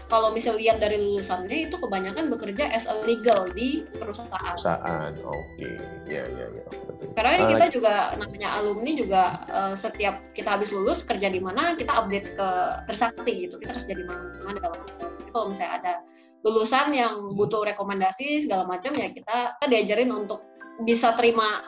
kalau 0.09 0.33
misal 0.33 0.57
lihat 0.57 0.81
dari 0.81 0.97
lulusannya 0.97 1.69
itu 1.69 1.77
kebanyakan 1.77 2.33
bekerja 2.33 2.65
as 2.73 2.89
a 2.89 2.97
legal 3.05 3.45
di 3.53 3.85
perusahaan. 3.93 4.57
Perusahaan, 4.57 5.13
oke. 5.21 5.69
Ya, 6.09 6.25
ya, 6.25 6.45
ya. 6.49 6.63
Oke, 6.65 6.89
oke. 6.97 7.05
Karena 7.13 7.45
Eh, 7.45 7.49
kita 7.53 7.65
juga 7.69 7.93
namanya 8.17 8.57
alumni 8.57 8.91
juga 8.97 9.23
eh, 9.45 9.75
setiap 9.77 10.33
kita 10.33 10.57
habis 10.57 10.73
lulus 10.73 11.05
kerja 11.05 11.29
di 11.29 11.37
mana 11.37 11.77
kita 11.77 11.93
update 11.93 12.33
ke 12.33 12.49
Trisakti 12.89 13.33
gitu. 13.47 13.61
Kita 13.61 13.77
harus 13.77 13.85
jadi 13.85 14.03
mana. 14.09 14.33
Jadi 14.49 15.29
kalau 15.29 15.53
misalnya 15.53 15.73
ada 15.77 15.93
lulusan 16.41 16.89
yang 16.97 17.37
butuh 17.37 17.61
rekomendasi 17.69 18.49
segala 18.49 18.65
macam 18.65 18.97
ya 18.97 19.13
kita, 19.13 19.61
kita 19.61 19.65
diajarin 19.69 20.09
untuk 20.09 20.41
bisa 20.81 21.13
terima 21.13 21.61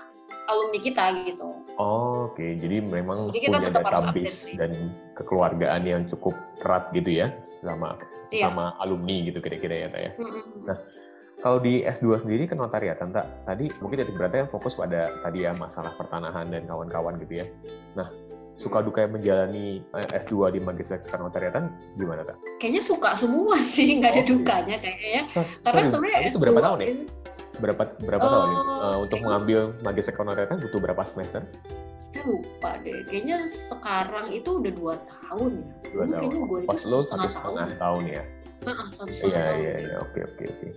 alumni 0.49 0.79
kita 0.81 1.05
gitu. 1.29 1.61
Oh, 1.77 2.31
Oke, 2.31 2.55
jadi 2.57 2.79
memang 2.79 3.29
Jadi 3.29 3.39
kita 3.43 3.57
punya 3.59 3.69
tetap 3.69 3.83
harus 3.85 4.03
update 4.07 4.23
database 4.23 4.55
dan 4.55 4.71
kekeluargaan 5.19 5.81
yang 5.83 6.01
cukup 6.07 6.31
erat 6.63 6.87
gitu 6.95 7.21
ya 7.21 7.27
sama 7.61 7.97
Iya. 8.29 8.49
sama 8.49 8.73
alumni 8.77 9.29
gitu 9.29 9.39
kira-kira 9.39 9.75
ya, 9.75 9.87
Tak 9.89 10.01
ya. 10.01 10.11
Mm-mm. 10.17 10.43
Nah, 10.65 10.77
Kalau 11.41 11.57
di 11.57 11.81
S2 11.81 12.21
sendiri 12.21 12.45
kan 12.45 12.61
notariatan, 12.61 13.09
tak 13.09 13.25
tadi 13.49 13.65
mungkin 13.81 14.05
titik 14.05 14.13
beratnya 14.13 14.45
fokus 14.45 14.77
pada 14.77 15.09
tadi 15.25 15.41
ya 15.41 15.49
masalah 15.57 15.89
pertanahan 15.97 16.45
dan 16.45 16.69
kawan-kawan 16.69 17.17
gitu 17.17 17.41
ya. 17.41 17.45
Nah, 17.97 18.13
suka 18.53 18.85
duka 18.85 19.09
menjalani 19.09 19.81
eh, 19.81 20.07
S2 20.21 20.53
di 20.53 20.59
magister 20.61 21.01
kenotariatan 21.01 21.65
gimana 21.97 22.21
tak? 22.21 22.37
Kayaknya 22.61 22.81
suka 22.85 23.17
semua 23.17 23.57
sih, 23.57 23.97
nggak 23.97 24.11
ada 24.11 24.21
Oke. 24.21 24.29
dukanya 24.29 24.77
kayaknya. 24.77 25.21
Nah, 25.33 25.45
Karena 25.65 25.89
sebenarnya 25.89 26.19
itu 26.21 26.37
S2 26.37 26.41
berapa 26.45 26.61
tahun 26.61 26.77
ya? 26.77 26.89
Berapa 27.57 27.83
berapa 27.99 28.23
tahun 28.23 28.47
ya? 28.47 28.55
Oh, 28.55 28.63
Eh, 28.63 28.65
untuk 28.65 28.79
kayaknya- 29.11 29.25
mengambil 29.25 29.59
magister 29.81 30.13
kenotariatan 30.13 30.57
butuh 30.59 30.79
berapa 30.79 31.01
semester? 31.09 31.41
saya 32.11 32.27
lupa 32.27 32.71
deh. 32.79 32.99
Kayaknya 33.07 33.37
sekarang 33.49 34.25
itu 34.29 34.49
udah 34.53 34.71
dua 34.71 34.95
tahun 35.09 35.51
ya. 35.57 35.73
Dua 35.89 36.03
Dulu 36.03 36.11
tahun. 36.11 36.21
Kayaknya 36.21 36.41
gue 36.45 36.59
itu 36.59 36.67
Pas 36.69 36.81
lo 36.83 36.97
satu 36.97 37.01
setengah 37.01 37.29
setengah 37.31 37.67
tahun 37.77 38.03
ya? 38.05 38.23
Nah, 38.61 38.77
satu 38.89 39.09
setengah 39.09 39.25
Iya 39.25 39.41
tahun. 39.41 39.57
iya 39.57 39.73
iya 39.79 39.95
oke 39.97 40.19
oke 40.21 40.43
oke. 40.45 40.67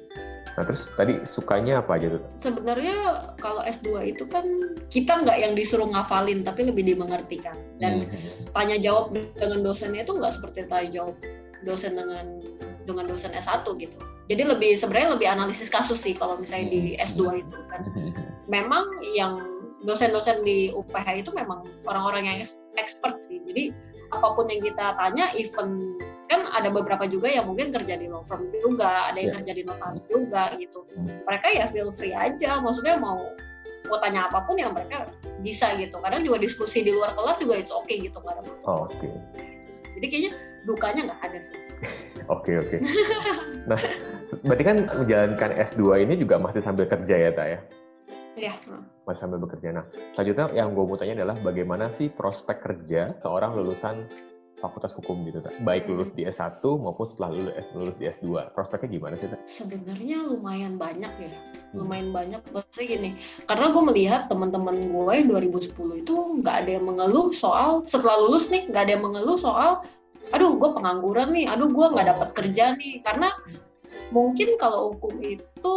Nah 0.54 0.62
terus 0.62 0.82
tadi 0.94 1.14
sukanya 1.26 1.74
apa 1.82 1.90
aja 1.92 2.06
tuh? 2.14 2.22
Sebenarnya 2.38 2.96
kalau 3.36 3.60
S2 3.60 3.86
itu 4.06 4.24
kan 4.24 4.46
kita 4.88 5.12
nggak 5.20 5.36
yang 5.36 5.52
disuruh 5.52 5.84
ngafalin, 5.84 6.46
tapi 6.46 6.64
lebih 6.64 6.86
dimengertikan. 6.86 7.58
Dan 7.76 8.06
Hmm. 8.06 8.46
tanya 8.54 8.78
jawab 8.78 9.10
dengan 9.12 9.60
dosennya 9.60 10.06
itu 10.06 10.14
nggak 10.14 10.32
seperti 10.32 10.64
tanya 10.64 10.88
jawab 10.94 11.16
dosen 11.66 11.98
dengan 11.98 12.38
dengan 12.84 13.08
dosen 13.08 13.32
S1 13.32 13.64
gitu. 13.76 13.96
Jadi 14.28 14.42
lebih 14.44 14.76
sebenarnya 14.76 15.16
lebih 15.16 15.28
analisis 15.28 15.68
kasus 15.68 16.00
sih 16.00 16.16
kalau 16.16 16.36
misalnya 16.36 16.72
di 16.72 16.80
Hmm. 16.96 17.04
S2 17.04 17.22
itu 17.44 17.58
kan. 17.68 17.80
Memang 18.54 18.84
yang 19.12 19.40
dosen-dosen 19.84 20.44
di 20.44 20.72
UPH 20.72 21.24
itu 21.24 21.30
memang 21.36 21.60
orang-orang 21.84 22.24
yang 22.24 22.36
ex- 22.40 22.56
expert 22.80 23.20
sih. 23.20 23.36
Jadi 23.44 23.68
apa 24.08 24.32
pun 24.32 24.48
yang 24.48 24.64
kita 24.64 24.96
tanya, 24.96 25.28
even 25.36 25.96
kan 26.32 26.48
ada 26.56 26.72
beberapa 26.72 27.04
juga 27.04 27.28
yang 27.28 27.44
mungkin 27.44 27.68
kerja 27.68 28.00
di 28.00 28.08
law 28.08 28.24
firm 28.24 28.48
juga, 28.64 29.12
ada 29.12 29.20
yang 29.20 29.32
Ya. 29.32 29.36
kerja 29.44 29.52
di 29.60 29.62
notaris 29.68 30.08
juga 30.08 30.56
gitu. 30.56 30.88
Hmm. 30.96 31.20
Mereka 31.28 31.46
ya 31.52 31.68
feel 31.68 31.92
free 31.92 32.16
aja, 32.16 32.64
maksudnya 32.64 32.96
mau 32.96 33.28
mau 33.84 34.00
tanya 34.00 34.24
apa 34.24 34.40
pun 34.48 34.56
ya 34.56 34.72
mereka 34.72 35.12
bisa 35.44 35.76
gitu. 35.76 36.00
Kadang 36.00 36.24
juga 36.24 36.40
diskusi 36.40 36.80
di 36.80 36.88
luar 36.88 37.12
kelas 37.12 37.36
juga 37.36 37.60
it's 37.60 37.68
okay 37.68 38.00
gitu 38.00 38.16
nggak 38.16 38.40
ada 38.40 38.42
masalah. 38.48 38.68
Oh, 38.68 38.88
Oke 38.88 39.08
Jadi 40.00 40.06
kayaknya 40.08 40.32
dukanya 40.64 41.00
nggak 41.12 41.20
ada 41.28 41.38
sih. 41.44 41.56
Oke 42.34 42.52
oke. 42.60 42.76
Nah 43.64 43.80
berarti 44.44 44.64
kan 44.64 44.76
menjalankan 44.98 45.50
S2 45.56 46.04
ini 46.04 46.14
juga 46.20 46.36
masih 46.40 46.60
sambil 46.60 46.84
kerja 46.88 47.14
ya 47.16 47.30
tak 47.32 47.46
ya? 47.48 47.60
Ya, 48.34 48.54
nah. 48.66 48.82
Masih 49.06 49.20
sambil 49.24 49.38
bekerja. 49.38 49.68
Nah 49.70 49.84
selanjutnya 50.18 50.46
yang 50.58 50.74
gue 50.74 50.84
mau 50.84 50.98
tanya 50.98 51.22
adalah 51.22 51.36
bagaimana 51.38 51.88
sih 51.96 52.10
prospek 52.10 52.60
kerja 52.60 53.14
seorang 53.22 53.54
lulusan 53.54 54.04
fakultas 54.64 54.96
hukum 54.96 55.20
gitu 55.28 55.44
tak? 55.44 55.52
Baik 55.60 55.84
lulus 55.92 56.08
di 56.16 56.24
S1 56.24 56.64
maupun 56.64 57.12
setelah 57.12 57.36
lulus, 57.36 57.52
lulus 57.76 57.96
di 58.00 58.08
S2. 58.08 58.56
Prospeknya 58.56 58.88
gimana 58.96 59.14
sih 59.20 59.28
tak? 59.28 59.40
sebenarnya 59.44 60.24
lumayan 60.24 60.80
banyak 60.80 61.12
ya. 61.20 61.30
Hmm. 61.30 61.84
Lumayan 61.84 62.08
banyak. 62.16 62.40
Maksudnya 62.48 62.86
gini, 62.88 63.10
karena 63.44 63.66
gue 63.68 63.82
melihat 63.84 64.22
teman-teman 64.32 64.76
gue 64.88 65.12
yang 65.12 65.28
2010 65.28 66.00
itu 66.00 66.14
nggak 66.40 66.56
ada 66.64 66.70
yang 66.80 66.84
mengeluh 66.88 67.28
soal 67.36 67.84
setelah 67.84 68.16
lulus 68.24 68.48
nih 68.48 68.72
nggak 68.72 68.82
ada 68.88 68.92
yang 68.96 69.04
mengeluh 69.04 69.36
soal 69.36 69.84
aduh 70.32 70.56
gue 70.56 70.70
pengangguran 70.72 71.34
nih 71.34 71.46
aduh 71.50 71.68
gue 71.68 71.86
nggak 71.92 72.08
dapat 72.16 72.28
kerja 72.32 72.64
nih 72.78 73.02
karena 73.04 73.28
mungkin 74.10 74.56
kalau 74.56 74.94
hukum 74.94 75.18
itu 75.22 75.74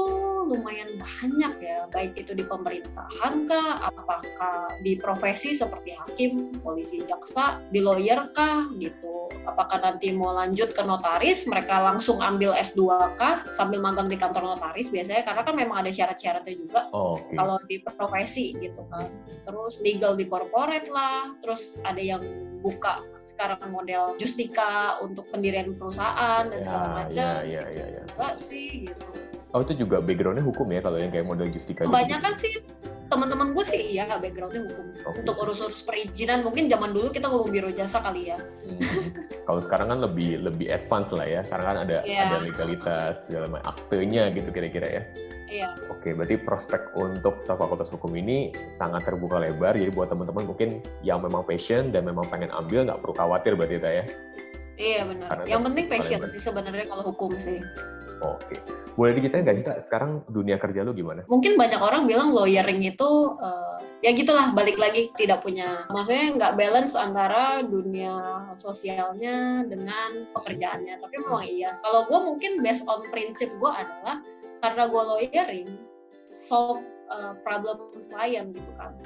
lumayan 0.47 0.95
banyak 0.95 1.53
ya 1.59 1.91
baik 1.91 2.15
itu 2.15 2.31
di 2.31 2.47
pemerintahan 2.47 3.43
kah 3.51 3.83
apakah 3.83 4.71
di 4.79 4.95
profesi 4.95 5.59
seperti 5.59 5.91
hakim 5.91 6.55
polisi 6.63 7.03
jaksa 7.03 7.59
di 7.75 7.83
lawyer 7.83 8.31
kah 8.31 8.71
gitu 8.79 9.27
apakah 9.43 9.79
nanti 9.83 10.15
mau 10.15 10.31
lanjut 10.31 10.71
ke 10.71 10.83
notaris 10.87 11.43
mereka 11.51 11.83
langsung 11.83 12.23
ambil 12.23 12.55
S2 12.55 12.79
kah 13.19 13.43
sambil 13.51 13.83
magang 13.83 14.07
di 14.07 14.15
kantor 14.15 14.55
notaris 14.55 14.87
biasanya 14.87 15.27
karena 15.27 15.41
kan 15.43 15.55
memang 15.55 15.77
ada 15.83 15.91
syarat-syaratnya 15.91 16.55
juga 16.55 16.87
Oh, 16.95 17.19
Oke. 17.19 17.35
kalau 17.35 17.59
di 17.67 17.83
profesi 17.83 18.55
gitu 18.57 18.79
kan. 18.87 19.11
Terus 19.43 19.77
legal 19.83 20.15
di 20.15 20.23
corporate 20.25 20.87
lah, 20.87 21.35
terus 21.43 21.77
ada 21.83 21.99
yang 21.99 22.23
buka 22.67 22.99
sekarang 23.23 23.59
model 23.69 24.15
Justika 24.17 24.71
untuk 24.99 25.23
pendirian 25.29 25.71
perusahaan 25.71 26.43
dan 26.43 26.59
segala 26.59 26.83
Ya, 26.83 26.91
macam. 26.93 27.15
ya, 27.15 27.31
ya, 27.41 27.63
ya, 27.71 27.85
ya. 27.89 28.03
Enggak 28.11 28.35
sih 28.41 28.67
gitu. 28.85 29.05
Oh 29.51 29.63
itu 29.63 29.73
juga 29.77 30.03
backgroundnya 30.03 30.43
hukum 30.43 30.67
ya 30.67 30.83
kalau 30.83 30.99
yang 30.99 31.07
kayak 31.09 31.23
model 31.25 31.47
Justika. 31.47 31.81
gitu. 31.81 31.89
Kebanyakan 31.89 32.33
sih 32.35 32.53
teman-teman 33.07 33.55
gue 33.55 33.63
sih 33.63 33.95
iya 33.95 34.03
backgroundnya 34.11 34.67
hukum 34.67 34.85
sih. 34.91 34.99
Oke. 35.01 35.23
untuk 35.23 35.35
urus-urus 35.39 35.79
perizinan 35.81 36.43
mungkin 36.43 36.67
zaman 36.67 36.91
dulu 36.91 37.07
kita 37.07 37.25
ngomong 37.25 37.47
biro 37.47 37.71
jasa 37.71 38.03
kali 38.03 38.27
ya 38.27 38.37
Hmm. 38.67 39.15
Kalau 39.47 39.63
sekarang 39.63 39.87
kan 39.87 39.99
lebih 40.03 40.43
lebih 40.43 40.67
advance 40.67 41.07
lah 41.09 41.23
ya. 41.23 41.39
Sekarang 41.41 41.65
kan 41.65 41.77
ada 41.81 41.97
Iya. 42.03 42.19
ada 42.27 42.37
legalitas 42.41 43.23
segala 43.23 43.45
macam 43.49 43.67
aktenya 43.69 44.23
gitu 44.29 44.49
kira-kira 44.51 44.87
ya. 44.89 45.01
Iya 45.47 45.71
Oke, 45.87 46.11
berarti 46.11 46.35
prospek 46.37 46.93
untuk 46.93 47.41
fakultas 47.47 47.89
hukum 47.89 48.11
ini 48.13 48.51
sangat 48.75 49.07
terbuka 49.07 49.39
lebar. 49.39 49.73
Jadi 49.73 49.91
buat 49.95 50.11
teman-teman 50.11 50.43
mungkin 50.43 50.83
yang 51.01 51.23
memang 51.23 51.47
passion 51.47 51.89
dan 51.89 52.03
memang 52.03 52.27
pengen 52.27 52.51
ambil 52.51 52.83
nggak 52.85 52.99
perlu 52.99 53.15
khawatir 53.15 53.55
berarti 53.55 53.79
ya. 53.79 54.03
iya 54.77 55.01
benar 55.09 55.27
Karena 55.33 55.43
yang 55.49 55.61
penting 55.65 55.85
passion 55.89 56.21
sih 56.29 56.37
sebenarnya 56.37 56.85
kalau 56.85 57.01
hukum 57.09 57.33
sih 57.41 57.57
Oke. 58.21 58.57
Boleh 58.97 59.13
diceritain 59.13 59.45
nggak 59.45 59.57
Cita, 59.61 59.73
sekarang 59.85 60.25
dunia 60.25 60.57
kerja 60.57 60.81
lu 60.81 60.89
gimana? 60.97 61.21
mungkin 61.29 61.53
banyak 61.53 61.77
orang 61.77 62.09
bilang 62.09 62.33
lawyering 62.33 62.81
itu 62.81 63.37
eh, 63.37 63.77
ya 64.01 64.11
gitulah 64.17 64.57
balik 64.57 64.81
lagi 64.81 65.13
tidak 65.21 65.45
punya 65.45 65.85
maksudnya 65.93 66.33
nggak 66.33 66.55
balance 66.57 66.97
antara 66.97 67.61
dunia 67.61 68.41
sosialnya 68.57 69.65
dengan 69.69 70.25
pekerjaannya. 70.33 70.97
Tapi 70.97 71.15
memang 71.21 71.45
iya. 71.45 71.77
Kalau 71.85 72.09
gue 72.09 72.19
mungkin 72.25 72.57
based 72.65 72.89
on 72.89 73.05
prinsip 73.13 73.53
gue 73.53 73.71
adalah 73.71 74.25
karena 74.65 74.83
gue 74.89 75.03
lawyering 75.13 75.69
solve 76.25 76.81
eh, 77.13 77.33
problem 77.45 77.93
klien 78.09 78.49
gitu 78.49 78.71
kan. 78.81 78.97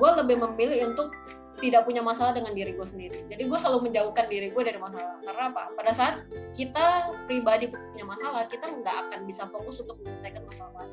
Gue 0.00 0.10
lebih 0.16 0.40
memilih 0.40 0.96
untuk 0.96 1.12
tidak 1.56 1.88
punya 1.88 2.04
masalah 2.04 2.36
dengan 2.36 2.52
diri 2.52 2.76
gue 2.76 2.86
sendiri. 2.86 3.18
Jadi 3.32 3.42
gue 3.48 3.58
selalu 3.58 3.88
menjauhkan 3.90 4.26
diri 4.28 4.48
gue 4.52 4.62
dari 4.62 4.76
masalah. 4.76 5.16
Karena 5.24 5.42
apa? 5.52 5.62
Pada 5.72 5.92
saat 5.96 6.14
kita 6.52 7.16
pribadi 7.24 7.72
punya 7.72 8.04
masalah 8.04 8.44
kita 8.48 8.66
nggak 8.68 8.96
akan 9.08 9.20
bisa 9.24 9.48
fokus 9.48 9.80
untuk 9.80 9.96
menyelesaikan 10.04 10.42
masalah. 10.44 10.84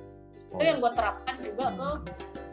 Lain 0.53 0.53
itu 0.53 0.63
yang 0.69 0.79
gue 0.79 0.91
terapkan 0.93 1.35
juga 1.41 1.65
ke 1.73 1.89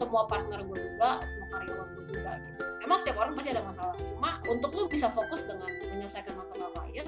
semua 0.01 0.25
partner 0.25 0.59
gue 0.65 0.77
juga 0.77 1.21
semua 1.21 1.47
karyawan 1.53 1.87
gue 1.93 2.03
juga 2.17 2.31
gitu. 2.49 2.61
Emang 2.81 2.97
setiap 2.99 3.17
orang 3.21 3.33
pasti 3.37 3.49
ada 3.53 3.63
masalah. 3.63 3.95
Cuma 4.09 4.29
untuk 4.49 4.69
lu 4.73 4.83
bisa 4.89 5.07
fokus 5.13 5.41
dengan 5.45 5.69
menyelesaikan 5.69 6.33
masalah 6.33 6.67
klien 6.91 7.07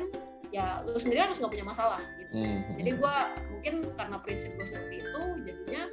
ya 0.54 0.86
lu 0.86 0.96
sendiri 1.02 1.26
harus 1.26 1.42
nggak 1.42 1.50
punya 1.50 1.66
masalah 1.66 2.00
gitu. 2.22 2.46
Hmm. 2.46 2.62
jadi 2.78 2.92
gue 2.94 3.16
mungkin 3.50 3.74
karena 3.98 4.18
prinsip 4.22 4.54
gue 4.54 4.66
seperti 4.70 4.96
itu 5.02 5.22
jadinya 5.50 5.84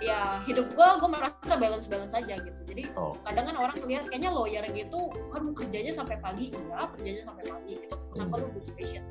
ya 0.00 0.40
hidup 0.44 0.66
gue 0.72 0.88
gue 0.96 1.08
merasa 1.08 1.52
balance 1.54 1.86
balance 1.86 2.14
aja 2.14 2.34
gitu 2.40 2.60
jadi 2.64 2.82
Oh. 2.96 3.12
kadang 3.22 3.44
kan 3.46 3.56
orang 3.58 3.76
lihat 3.84 4.08
kayaknya 4.08 4.30
lawyer 4.32 4.64
gitu 4.66 5.00
kan 5.28 5.42
kerjanya 5.52 5.92
sampai 5.92 6.16
pagi 6.16 6.48
ya 6.48 6.88
kerjanya 6.96 7.22
sampai 7.22 7.44
pagi 7.44 7.74
itu 7.76 7.96
kenapa 8.10 8.34
Hmm. 8.34 8.42
lu 8.42 8.48
butuh 8.56 8.72
passion 8.74 9.04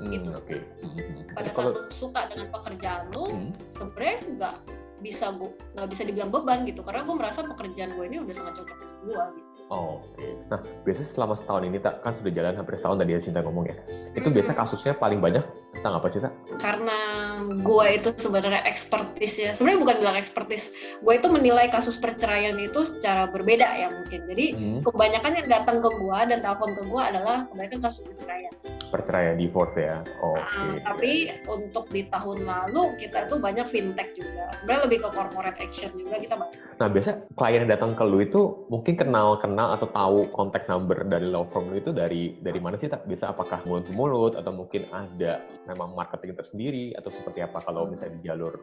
Hmm, 0.00 0.08
gitu. 0.08 0.28
Oke. 0.32 0.56
Hmm. 0.80 0.96
pada 1.36 1.44
saat 1.44 1.56
kalau 1.58 1.70
lu 1.74 1.82
suka 1.92 2.20
dengan 2.28 2.46
pekerjaan 2.48 3.02
lu 3.10 3.24
Hmm. 3.26 3.50
sebenarnya 3.68 4.16
nggak 4.32 4.54
bisa 5.00 5.26
gua 5.32 5.50
nggak 5.76 5.88
bisa 5.90 6.02
dibilang 6.04 6.30
beban 6.30 6.58
gitu 6.62 6.80
karena 6.80 7.02
gue 7.02 7.16
merasa 7.16 7.40
pekerjaan 7.42 7.90
gue 7.92 8.04
ini 8.06 8.16
udah 8.20 8.34
sangat 8.34 8.54
cocok 8.56 8.76
dengan 8.76 8.96
gue 9.02 9.22
gitu 9.34 9.48
Oh, 9.70 10.02
Oke. 10.02 10.34
Nah, 10.50 10.58
biasanya 10.82 11.14
selama 11.14 11.34
setahun 11.38 11.62
ini 11.62 11.78
tak 11.78 12.02
kan 12.02 12.18
sudah 12.18 12.32
jalan 12.34 12.58
hampir 12.58 12.74
setahun 12.74 12.96
tadi 12.98 13.10
ya 13.14 13.20
Cinta 13.22 13.38
ngomong 13.38 13.64
ya. 13.64 13.78
Itu 14.10 14.26
Mm-mm. 14.26 14.34
biasa 14.34 14.50
kasusnya 14.52 14.92
paling 14.98 15.22
banyak 15.22 15.46
tentang 15.70 16.02
apa 16.02 16.06
Cinta? 16.10 16.30
karena 16.58 16.98
gue 17.62 17.86
itu 17.94 18.08
sebenarnya 18.18 18.62
expertise 18.66 19.36
ya 19.38 19.50
sebenarnya 19.54 19.80
bukan 19.86 19.96
bilang 20.02 20.16
expertise 20.18 20.74
gue 21.00 21.14
itu 21.14 21.28
menilai 21.30 21.70
kasus 21.70 21.96
perceraian 21.96 22.58
itu 22.58 22.82
secara 22.84 23.30
berbeda 23.30 23.66
ya 23.78 23.88
mungkin 23.88 24.26
jadi 24.26 24.46
Hmm. 24.50 24.80
kebanyakan 24.82 25.32
yang 25.40 25.48
datang 25.48 25.78
ke 25.78 25.88
gue 25.88 26.18
dan 26.26 26.38
telepon 26.42 26.74
ke 26.74 26.82
gue 26.84 27.00
adalah 27.00 27.46
kebanyakan 27.48 27.80
kasus 27.80 28.02
perceraian 28.04 28.52
Perceraian 28.90 29.38
divorce 29.38 29.78
ya. 29.78 30.02
Oke. 30.18 30.42
Ah, 30.42 30.74
tapi 30.82 31.30
untuk 31.46 31.86
di 31.94 32.10
tahun 32.10 32.42
lalu 32.42 32.98
kita 32.98 33.30
itu 33.30 33.38
banyak 33.38 33.70
fintech 33.70 34.18
juga 34.18 34.50
sebenarnya 34.58 34.82
lebih 34.90 34.98
ke 35.06 35.08
corporate 35.14 35.58
action 35.62 35.94
juga 35.94 36.18
kita 36.18 36.34
banyak 36.34 36.58
Nah, 36.74 36.88
biasa 36.90 37.10
klien 37.38 37.62
yang 37.62 37.70
datang 37.70 37.94
ke 37.94 38.02
lu 38.02 38.18
itu 38.18 38.66
mungkin 38.66 38.98
kenal-kenal 38.98 39.78
atau 39.78 39.86
tahu 39.94 40.18
kontak 40.34 40.66
number 40.66 41.06
dari 41.06 41.30
law 41.30 41.46
firm 41.54 41.70
lu 41.70 41.78
itu 41.78 41.94
dari 41.94 42.34
dari 42.42 42.58
mana 42.58 42.82
sih 42.82 42.90
tak? 42.90 43.06
Bisa 43.06 43.30
apakah 43.30 43.62
mulut 43.62 43.86
ke 43.86 43.94
mulut 43.94 44.32
atau 44.34 44.50
mungkin 44.50 44.82
ada 44.90 45.38
memang 45.68 45.92
marketing 45.92 46.32
tersendiri 46.36 46.96
atau 46.96 47.12
seperti 47.12 47.44
apa 47.44 47.60
kalau 47.60 47.88
misalnya 47.90 48.16
di 48.16 48.22
jalur 48.24 48.54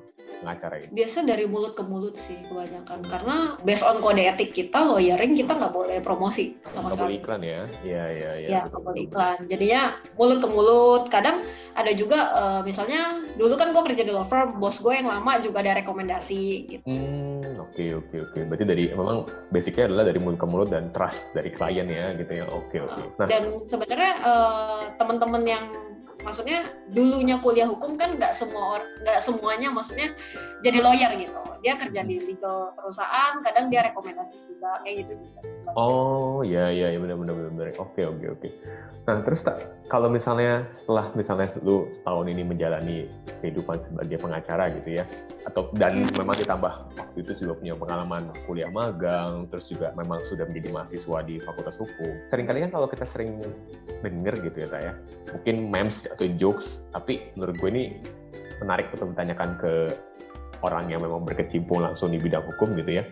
pengacara 0.41 0.81
ini? 0.81 0.89
biasa 0.93 1.17
dari 1.25 1.45
mulut 1.45 1.73
ke 1.77 1.83
mulut 1.85 2.15
sih 2.17 2.37
kebanyakan 2.49 2.99
karena 3.05 3.37
based 3.61 3.85
on 3.85 4.01
kode 4.01 4.23
etik 4.23 4.53
kita 4.53 4.79
lawyering 4.81 5.37
kita 5.37 5.53
nggak 5.53 5.73
boleh 5.73 5.97
promosi 6.01 6.57
sama 6.65 6.93
boleh 6.93 6.97
sekali 6.97 7.13
iklan 7.21 7.41
ya? 7.41 7.61
Iya, 7.85 8.03
iya, 8.13 8.31
iya. 8.41 8.49
ya 8.49 8.59
nggak 8.69 8.81
boleh 8.81 9.01
betul. 9.05 9.09
iklan 9.13 9.37
jadinya 9.49 9.81
mulut 10.17 10.39
ke 10.41 10.47
mulut 10.49 11.03
kadang 11.13 11.37
ada 11.77 11.91
juga 11.93 12.19
eh, 12.33 12.61
misalnya 12.65 13.21
dulu 13.37 13.53
kan 13.55 13.69
gue 13.73 13.83
kerja 13.93 14.03
di 14.03 14.13
law 14.13 14.25
firm 14.25 14.57
bos 14.57 14.77
gue 14.81 14.93
yang 14.93 15.09
lama 15.09 15.37
juga 15.41 15.61
ada 15.61 15.77
rekomendasi 15.81 16.43
gitu 16.69 16.85
Hmm, 16.87 17.61
oke 17.61 17.85
oke 18.01 18.15
oke. 18.31 18.39
Berarti 18.49 18.65
dari 18.65 18.85
memang 18.89 19.27
basicnya 19.53 19.91
adalah 19.91 20.09
dari 20.09 20.19
mulut 20.23 20.39
ke 20.41 20.47
mulut 20.49 20.69
dan 20.73 20.89
trust 20.91 21.29
dari 21.37 21.53
klien 21.53 21.85
ya 21.85 22.15
gitu 22.17 22.31
ya. 22.43 22.45
Oke 22.49 22.81
oke. 22.81 23.03
Nah, 23.21 23.27
dan 23.29 23.43
sebenarnya 23.69 24.13
eh, 24.23 24.81
teman-teman 24.97 25.43
yang 25.45 25.63
maksudnya 26.27 26.67
dulunya 26.91 27.39
kuliah 27.39 27.71
hukum 27.71 27.95
kan 27.95 28.19
nggak 28.19 28.35
semua 28.35 28.83
nggak 28.99 29.23
semuanya 29.23 29.71
maksudnya 29.71 30.11
jadi 30.59 30.83
lawyer 30.83 31.11
gitu 31.15 31.39
dia 31.63 31.79
kerja 31.79 32.03
di 32.03 32.19
legal 32.19 32.75
perusahaan 32.75 33.39
kadang 33.39 33.71
dia 33.71 33.87
rekomendasi 33.87 34.35
juga 34.51 34.83
kayak 34.83 35.07
gitu 35.07 35.13
juga 35.23 35.39
oh 35.79 36.43
ya 36.43 36.67
ya 36.67 36.91
ya 36.91 36.99
benar 36.99 37.15
benar 37.15 37.33
benar. 37.39 37.51
benar. 37.55 37.67
Oke 37.79 38.01
oke 38.03 38.25
oke. 38.37 38.49
Nah 39.07 39.23
terus 39.23 39.39
tak 39.39 39.63
kalau 39.87 40.11
misalnya 40.11 40.67
setelah 40.83 41.15
misalnya 41.15 41.47
lu 41.63 41.87
tahun 42.03 42.27
ini 42.35 42.43
menjalani 42.43 42.97
kehidupan 43.39 43.79
sebagai 43.87 44.19
pengacara 44.19 44.67
gitu 44.75 44.99
ya, 44.99 45.07
atau 45.47 45.71
dan 45.79 46.03
Hmm. 46.03 46.11
memang 46.19 46.35
ditambah 46.35 46.73
waktu 46.99 47.17
itu 47.23 47.31
juga 47.39 47.53
punya 47.55 47.73
pengalaman 47.79 48.23
kuliah 48.43 48.67
magang, 48.67 49.47
terus 49.47 49.63
juga 49.71 49.95
memang 49.95 50.19
sudah 50.27 50.43
menjadi 50.51 50.75
mahasiswa 50.75 51.17
di 51.23 51.39
Fakultas 51.39 51.79
Hukum. 51.79 52.13
Seringkali 52.27 52.67
kan 52.67 52.71
kalau 52.75 52.87
kita 52.91 53.07
sering 53.15 53.39
denger 54.03 54.43
gitu 54.43 54.57
ya, 54.67 54.91
ya, 54.91 54.93
mungkin 55.31 55.55
memes 55.71 56.03
atau 56.17 56.25
jokes, 56.41 56.81
tapi 56.89 57.29
menurut 57.37 57.55
gue 57.61 57.69
ini 57.69 57.83
menarik 58.57 58.89
untuk 58.97 59.13
ditanyakan 59.13 59.53
ke 59.61 59.73
orang 60.65 60.89
yang 60.89 61.05
memang 61.05 61.21
berkecimpung 61.21 61.85
langsung 61.85 62.09
di 62.09 62.17
bidang 62.17 62.41
hukum 62.41 62.73
gitu 62.73 62.97
ya. 62.97 63.03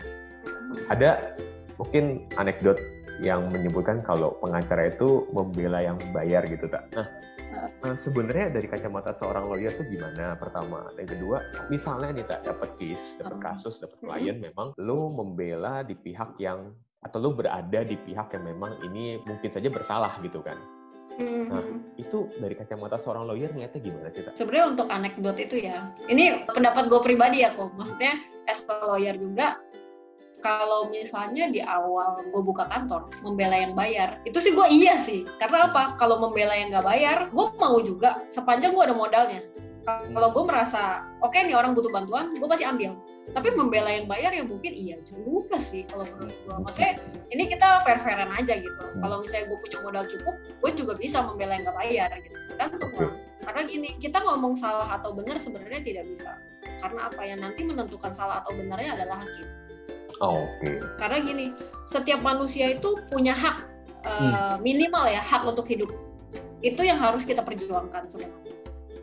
Ada 0.89 1.37
mungkin 1.77 2.25
anekdot 2.41 2.81
yang 3.21 3.47
menyebutkan 3.53 4.03
kalau 4.03 4.35
pengacara 4.41 4.91
itu 4.91 5.29
membela 5.31 5.79
yang 5.85 5.95
bayar 6.11 6.43
gitu 6.49 6.67
tak. 6.67 6.89
Nah, 6.97 7.07
eh, 7.85 7.95
sebenarnya 8.03 8.57
dari 8.59 8.67
kacamata 8.67 9.15
seorang 9.15 9.47
lawyer 9.47 9.71
itu 9.71 9.85
gimana? 9.87 10.35
Pertama, 10.35 10.89
yang 10.99 11.07
kedua, 11.07 11.37
misalnya 11.71 12.11
nih 12.11 12.25
tak 12.27 12.41
dapat 12.43 12.75
case, 12.75 13.15
dapat 13.21 13.37
kasus, 13.39 13.79
dapat 13.79 14.01
klien, 14.03 14.41
memang 14.41 14.75
lu 14.81 15.13
membela 15.13 15.85
di 15.85 15.95
pihak 15.95 16.35
yang 16.41 16.75
atau 17.05 17.21
lu 17.21 17.37
berada 17.37 17.85
di 17.85 17.95
pihak 18.01 18.33
yang 18.33 18.43
memang 18.49 18.81
ini 18.81 19.21
mungkin 19.29 19.53
saja 19.53 19.69
bersalah 19.69 20.17
gitu 20.19 20.41
kan. 20.41 20.57
Nah, 21.15 21.63
Mhm. 21.63 21.95
itu 21.95 22.27
dari 22.43 22.55
kacamata 22.59 22.99
seorang 22.99 23.23
lawyer 23.23 23.47
niatnya 23.55 23.79
gimana 23.79 24.11
sih 24.11 24.23
tak? 24.27 24.35
sebenarnya 24.35 24.65
untuk 24.75 24.87
anekdot 24.91 25.37
itu 25.39 25.63
ya 25.63 25.95
ini 26.11 26.43
pendapat 26.43 26.91
gue 26.91 26.99
pribadi 26.99 27.47
ya 27.47 27.55
kok 27.55 27.71
maksudnya 27.79 28.19
as 28.51 28.59
a 28.67 28.83
lawyer 28.83 29.15
juga 29.15 29.63
kalau 30.43 30.91
misalnya 30.91 31.47
di 31.49 31.63
awal 31.63 32.19
gue 32.19 32.41
buka 32.43 32.67
kantor 32.67 33.07
membela 33.23 33.55
yang 33.55 33.73
bayar 33.73 34.19
itu 34.27 34.37
sih 34.43 34.51
gue 34.51 34.67
iya 34.67 34.99
sih. 35.01 35.23
Karena 35.41 35.71
apa? 35.71 35.95
Kalau 35.97 36.19
membela 36.21 36.53
yang 36.53 36.69
nggak 36.69 36.85
bayar 36.85 37.17
gue 37.31 37.47
mau 37.57 37.79
juga 37.81 38.21
sepanjang 38.29 38.75
gue 38.75 38.83
ada 38.83 38.93
modalnya 38.93 39.41
kalau 39.85 40.29
gue 40.33 40.43
merasa 40.49 41.05
oke 41.21 41.37
nih 41.37 41.53
orang 41.53 41.77
butuh 41.77 41.93
bantuan 41.93 42.33
gue 42.33 42.47
pasti 42.49 42.65
ambil. 42.65 42.97
Tapi 43.25 43.57
membela 43.57 43.89
yang 43.89 44.05
bayar 44.05 44.29
ya 44.37 44.45
mungkin 44.45 44.69
iya 44.69 45.01
juga 45.05 45.57
sih 45.57 45.81
kalau 45.89 46.05
menurut 46.05 46.37
gue 46.45 46.57
maksudnya 46.61 46.93
ini 47.33 47.49
kita 47.49 47.81
fair 47.85 48.01
fairan 48.01 48.29
aja 48.33 48.53
gitu. 48.61 48.83
Kalau 49.01 49.21
misalnya 49.21 49.45
gue 49.49 49.57
punya 49.61 49.77
modal 49.81 50.05
cukup 50.09 50.35
gue 50.61 50.71
juga 50.77 50.93
bisa 50.97 51.21
membela 51.21 51.57
yang 51.57 51.65
nggak 51.69 51.77
bayar 51.77 52.09
gitu. 52.21 52.37
Oke. 52.55 53.01
lah 53.01 53.13
karena 53.45 53.61
gini 53.69 53.89
kita 54.01 54.17
ngomong 54.25 54.57
salah 54.57 54.97
atau 54.97 55.13
benar 55.13 55.37
sebenarnya 55.37 55.81
tidak 55.85 56.05
bisa. 56.09 56.33
Karena 56.81 57.09
apa 57.09 57.21
ya? 57.21 57.35
Nanti 57.37 57.61
menentukan 57.61 58.09
salah 58.13 58.41
atau 58.41 58.57
benarnya 58.57 58.97
adalah 58.97 59.21
hakim. 59.21 59.47
Oh, 60.23 60.47
Oke. 60.47 60.79
karena 60.95 61.17
gini 61.21 61.45
setiap 61.91 62.23
manusia 62.23 62.73
itu 62.73 62.97
punya 63.11 63.35
hak 63.35 63.57
eh, 64.05 64.13
Hmm. 64.15 64.61
minimal 64.61 65.05
ya 65.09 65.21
hak 65.21 65.45
untuk 65.45 65.65
hidup. 65.67 65.91
Itu 66.63 66.81
yang 66.81 66.97
harus 66.97 67.25
kita 67.27 67.43
perjuangkan 67.43 68.09
sebenarnya 68.09 68.54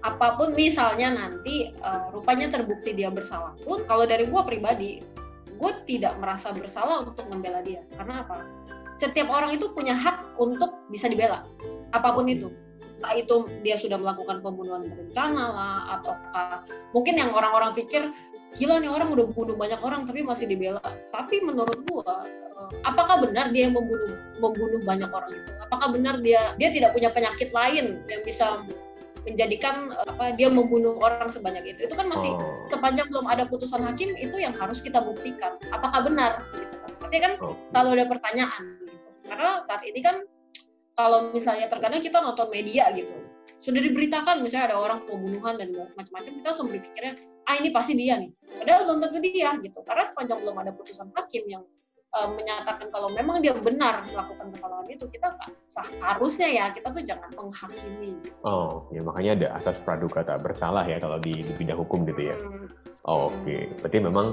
apa 0.03 0.35
pun 0.35 0.51
misalnya 0.59 1.15
nanti 1.15 1.71
uh, 1.79 2.11
rupanya 2.11 2.51
terbukti 2.51 2.91
dia 2.91 3.07
bersalah 3.07 3.55
pun 3.63 3.87
kalau 3.87 4.03
dari 4.03 4.27
gue 4.27 4.43
pribadi 4.43 4.99
gue 5.63 5.73
tidak 5.87 6.19
merasa 6.19 6.51
bersalah 6.51 7.07
untuk 7.07 7.23
membela 7.31 7.63
dia. 7.63 7.87
Karena 7.95 8.27
apa? 8.27 8.43
Setiap 8.99 9.31
orang 9.31 9.55
itu 9.55 9.71
punya 9.71 9.95
hak 9.95 10.35
untuk 10.43 10.75
bisa 10.91 11.07
dibela 11.07 11.47
apa 11.95 12.09
pun 12.11 12.27
itu. 12.27 12.51
Entah 12.99 13.15
itu 13.19 13.47
dia 13.63 13.79
sudah 13.79 13.99
melakukan 13.99 14.43
pembunuhan 14.43 14.91
berencana 14.91 15.45
lah 15.55 15.79
atau 15.99 16.15
mungkin 16.95 17.19
yang 17.19 17.31
orang-orang 17.35 17.75
pikir 17.79 18.11
gila 18.53 18.79
nih 18.79 18.91
orang 18.91 19.11
udah 19.17 19.27
bunuh 19.33 19.57
banyak 19.57 19.81
orang 19.83 20.07
tapi 20.07 20.27
masih 20.27 20.51
dibela. 20.51 20.83
Tapi 21.15 21.43
menurut 21.43 21.83
gua 21.87 22.27
eh, 22.27 22.71
apakah 22.87 23.23
benar 23.23 23.51
dia 23.55 23.71
yang 23.71 23.75
membunuh 23.75 24.19
membunuh 24.39 24.83
banyak 24.83 25.11
orang 25.11 25.31
itu? 25.35 25.51
Apakah 25.63 25.89
benar 25.95 26.19
dia 26.23 26.55
dia 26.59 26.71
tidak 26.75 26.95
punya 26.95 27.11
penyakit 27.11 27.51
lain 27.51 28.03
yang 28.07 28.23
bisa 28.23 28.63
menjadikan 29.23 29.95
apa 29.95 30.35
dia 30.35 30.51
membunuh 30.51 30.99
orang 30.99 31.31
sebanyak 31.31 31.77
itu. 31.77 31.87
Itu 31.91 31.95
kan 31.95 32.11
masih 32.11 32.35
oh. 32.35 32.67
sepanjang 32.67 33.07
belum 33.11 33.27
ada 33.31 33.47
putusan 33.47 33.83
hakim 33.87 34.15
itu 34.19 34.37
yang 34.39 34.55
harus 34.55 34.83
kita 34.83 34.99
buktikan. 34.99 35.59
Apakah 35.71 36.07
benar? 36.07 36.43
Gitu. 36.55 36.75
Kan 36.75 36.93
pasti 36.99 37.19
kan 37.23 37.33
oh. 37.39 37.55
selalu 37.71 37.89
ada 38.03 38.07
pertanyaan 38.11 38.65
gitu. 38.83 39.09
Karena 39.31 39.51
saat 39.67 39.83
ini 39.87 40.01
kan 40.03 40.17
kalau 40.93 41.31
misalnya 41.33 41.67
terkadang 41.71 42.03
kita 42.03 42.19
nonton 42.19 42.51
media 42.51 42.91
gitu. 42.93 43.15
Sudah 43.63 43.79
diberitakan 43.79 44.43
misalnya 44.43 44.75
ada 44.75 44.77
orang 44.83 45.07
pembunuhan 45.07 45.55
dan 45.55 45.71
macam-macam 45.95 46.33
kita 46.35 46.47
langsung 46.51 46.67
berpikirnya 46.67 47.15
ah 47.47 47.55
ini 47.59 47.71
pasti 47.71 47.95
dia 47.95 48.19
nih. 48.19 48.31
Padahal 48.59 48.81
belum 48.91 48.99
tentu 49.07 49.19
dia 49.23 49.55
gitu. 49.63 49.79
Karena 49.87 50.05
sepanjang 50.07 50.39
belum 50.43 50.57
ada 50.59 50.71
putusan 50.75 51.09
hakim 51.15 51.47
yang 51.47 51.63
uh, 52.13 52.29
menyatakan 52.33 52.89
kalau 52.93 53.09
memang 53.13 53.41
dia 53.41 53.57
benar 53.57 54.05
melakukan 54.09 54.53
kesalahan 54.53 54.87
itu 54.89 55.05
kita 55.09 55.29
harusnya 56.05 56.49
ya 56.53 56.65
kita 56.77 56.89
tuh 56.93 57.03
jangan 57.05 57.31
menghakimi. 57.33 58.13
Gitu. 58.21 58.37
Oh, 58.45 58.87
ya 58.93 59.01
makanya 59.01 59.31
ada 59.41 59.49
asas 59.61 59.77
praduga 59.83 60.21
tak 60.23 60.45
bersalah 60.45 60.85
ya 60.85 61.01
kalau 61.01 61.17
di, 61.19 61.41
di 61.41 61.53
bidang 61.57 61.81
hukum 61.81 62.05
gitu 62.05 62.33
ya. 62.33 62.37
Hmm. 62.37 62.69
Oh, 63.03 63.35
Oke, 63.35 63.35
okay. 63.43 63.63
berarti 63.83 63.99
memang 63.99 64.27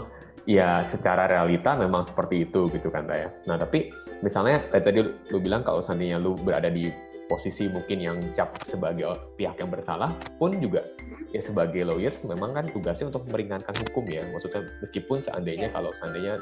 ya 0.46 0.86
secara 0.94 1.26
realita 1.26 1.74
memang 1.80 2.06
seperti 2.06 2.46
itu 2.46 2.70
gitu 2.70 2.94
kan 2.94 3.10
ya. 3.10 3.32
Nah 3.50 3.58
tapi 3.58 3.89
misalnya 4.22 4.62
tadi 4.70 5.02
lu 5.04 5.38
bilang 5.42 5.65
kalau 5.65 5.82
seandainya 5.82 6.22
lu 6.22 6.38
berada 6.38 6.70
di 6.70 6.92
posisi 7.30 7.70
mungkin 7.70 8.02
yang 8.02 8.18
cap 8.34 8.58
sebagai 8.65 9.06
pihak 9.38 9.62
yang 9.62 9.70
bersalah 9.70 10.12
pun 10.42 10.58
juga 10.58 10.82
ya 11.30 11.46
sebagai 11.46 11.86
lawyers 11.86 12.18
memang 12.26 12.58
kan 12.58 12.65
tugasnya 12.74 13.13
untuk 13.13 13.30
meringankan 13.30 13.76
hukum 13.86 14.10
ya 14.10 14.26
maksudnya 14.34 14.65
meskipun 14.82 15.22
seandainya 15.22 15.70
yeah. 15.70 15.76
kalau 15.78 15.94
seandainya 16.02 16.34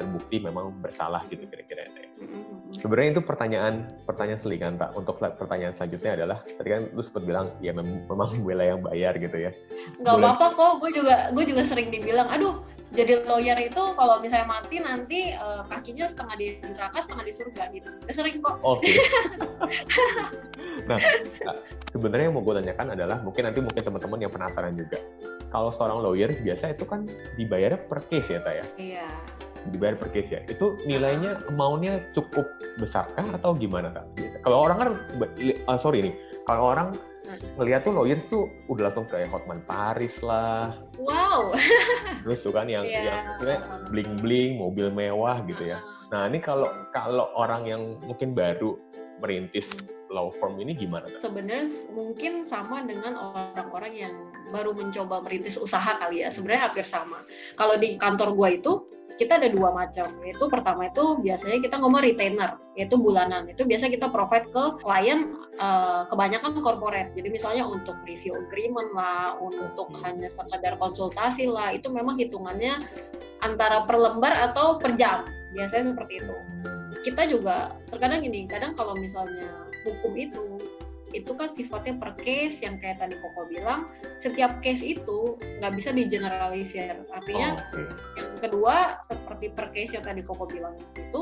terbukti 0.00 0.36
memang 0.40 0.72
bersalah 0.80 1.20
gitu 1.28 1.44
kira-kira 1.44 1.84
ya. 1.84 2.11
Sebenarnya 2.72 3.20
itu 3.20 3.22
pertanyaan 3.22 3.74
pertanyaan 4.08 4.40
selingan 4.40 4.74
tak 4.80 4.96
untuk 4.96 5.20
pertanyaan 5.20 5.76
selanjutnya 5.76 6.12
adalah 6.16 6.38
tadi 6.40 6.68
kan 6.72 6.82
lu 6.96 7.02
sempat 7.04 7.22
bilang 7.28 7.46
ya 7.60 7.76
memang 7.76 8.32
bela 8.40 8.64
yang 8.64 8.80
bayar 8.80 9.12
gitu 9.20 9.36
ya. 9.36 9.52
Gak 10.00 10.16
apa-apa 10.16 10.46
kok, 10.56 10.72
gue 10.80 10.90
juga 10.96 11.30
gue 11.36 11.44
juga 11.44 11.62
sering 11.68 11.92
dibilang, 11.92 12.32
aduh 12.32 12.64
jadi 12.92 13.24
lawyer 13.24 13.56
itu 13.56 13.82
kalau 13.96 14.20
misalnya 14.20 14.48
mati 14.48 14.76
nanti 14.80 15.32
uh, 15.36 15.64
kakinya 15.68 16.08
setengah 16.08 16.36
di 16.36 16.46
neraka 16.60 16.98
setengah 17.00 17.24
di 17.24 17.32
surga 17.32 17.62
gitu. 17.72 17.88
Sering 18.12 18.36
kok. 18.40 18.56
Oke. 18.64 18.84
Okay. 18.84 18.94
nah 20.88 21.00
sebenarnya 21.92 22.32
yang 22.32 22.36
mau 22.36 22.44
gue 22.44 22.56
tanyakan 22.60 22.88
adalah 22.96 23.20
mungkin 23.20 23.48
nanti 23.48 23.60
mungkin 23.60 23.82
teman-teman 23.84 24.18
yang 24.20 24.32
penasaran 24.32 24.76
juga. 24.76 25.00
Kalau 25.52 25.68
seorang 25.76 26.00
lawyer 26.00 26.32
biasa 26.32 26.72
itu 26.72 26.88
kan 26.88 27.04
dibayar 27.36 27.76
per 27.76 28.00
case 28.08 28.24
ya 28.24 28.40
Taya 28.40 28.64
iya 28.80 29.08
dibayar 29.70 29.94
per 29.94 30.10
case 30.10 30.30
ya 30.32 30.40
itu 30.50 30.74
nilainya 30.88 31.38
amountnya 31.52 32.02
cukup 32.16 32.48
besarkah 32.82 33.24
atau 33.36 33.54
gimana 33.54 33.94
kak 33.94 34.06
kalau 34.42 34.66
orang 34.66 34.78
kan 34.78 34.88
uh, 35.70 35.78
sorry 35.78 36.10
nih 36.10 36.14
kalau 36.48 36.74
orang 36.74 36.90
ngeliat 37.56 37.84
tuh 37.84 37.92
lawyer 37.94 38.18
tuh 38.28 38.48
udah 38.68 38.90
langsung 38.90 39.08
kayak 39.08 39.30
Hotman 39.32 39.64
Paris 39.64 40.12
lah. 40.20 40.76
Wow. 41.00 41.56
Terus 42.24 42.44
tuh 42.44 42.52
kan 42.52 42.68
yang 42.68 42.84
yeah. 42.84 43.24
yang 43.40 43.62
bling 43.88 44.12
bling, 44.20 44.60
mobil 44.60 44.92
mewah 44.92 45.40
gitu 45.48 45.72
ya. 45.72 45.80
Nah 46.12 46.28
ini 46.28 46.44
kalau 46.44 46.68
kalau 46.92 47.32
orang 47.32 47.64
yang 47.64 47.82
mungkin 48.04 48.36
baru 48.36 48.76
merintis 49.24 49.70
law 50.12 50.28
firm 50.36 50.60
ini 50.60 50.76
gimana? 50.76 51.08
Sebenarnya 51.22 51.72
mungkin 51.94 52.44
sama 52.44 52.84
dengan 52.84 53.16
orang-orang 53.16 53.92
yang 53.96 54.14
baru 54.52 54.76
mencoba 54.76 55.24
merintis 55.24 55.56
usaha 55.56 55.96
kali 55.96 56.20
ya. 56.20 56.28
Sebenarnya 56.28 56.68
hampir 56.68 56.84
sama. 56.84 57.24
Kalau 57.56 57.80
di 57.80 57.96
kantor 57.96 58.36
gua 58.36 58.52
itu 58.52 58.91
kita 59.16 59.40
ada 59.40 59.48
dua 59.52 59.72
macam. 59.72 60.06
Yaitu 60.24 60.44
pertama 60.48 60.88
itu 60.88 61.18
biasanya 61.20 61.58
kita 61.60 61.76
ngomong 61.80 62.02
retainer 62.02 62.56
yaitu 62.78 62.96
bulanan. 62.96 63.44
Itu 63.48 63.68
biasa 63.68 63.92
kita 63.92 64.08
provide 64.08 64.48
ke 64.48 64.64
klien 64.80 65.36
uh, 65.60 66.08
kebanyakan 66.08 66.60
corporate. 66.64 67.12
Jadi 67.12 67.28
misalnya 67.28 67.64
untuk 67.68 67.96
review 68.08 68.32
agreement 68.48 68.92
lah 68.96 69.36
untuk 69.38 69.92
hanya 70.04 70.32
sekedar 70.32 70.80
konsultasi 70.80 71.48
lah 71.48 71.72
itu 71.76 71.92
memang 71.92 72.16
hitungannya 72.16 72.80
antara 73.44 73.84
per 73.84 73.96
lembar 73.98 74.32
atau 74.52 74.80
per 74.80 74.96
jam. 74.96 75.26
Biasanya 75.52 75.92
seperti 75.92 76.24
itu. 76.24 76.36
Kita 77.02 77.26
juga 77.28 77.76
terkadang 77.90 78.22
gini 78.24 78.46
kadang 78.46 78.72
kalau 78.78 78.94
misalnya 78.96 79.68
hukum 79.84 80.12
itu 80.14 80.42
itu 81.12 81.32
kan 81.36 81.52
sifatnya 81.52 81.96
per 82.00 82.16
case 82.20 82.60
yang 82.64 82.80
kayak 82.80 83.00
tadi 83.00 83.16
Koko 83.20 83.48
bilang 83.48 83.88
setiap 84.18 84.60
case 84.64 84.80
itu 84.80 85.36
nggak 85.60 85.72
bisa 85.76 85.92
digeneralisir 85.92 87.04
artinya 87.12 87.56
oh, 87.56 87.76
okay. 87.76 87.86
yang 88.16 88.28
kedua 88.40 88.76
seperti 89.06 89.46
per 89.52 89.68
case 89.76 89.92
yang 89.92 90.04
tadi 90.04 90.24
Koko 90.24 90.48
bilang 90.48 90.74
itu 90.96 91.20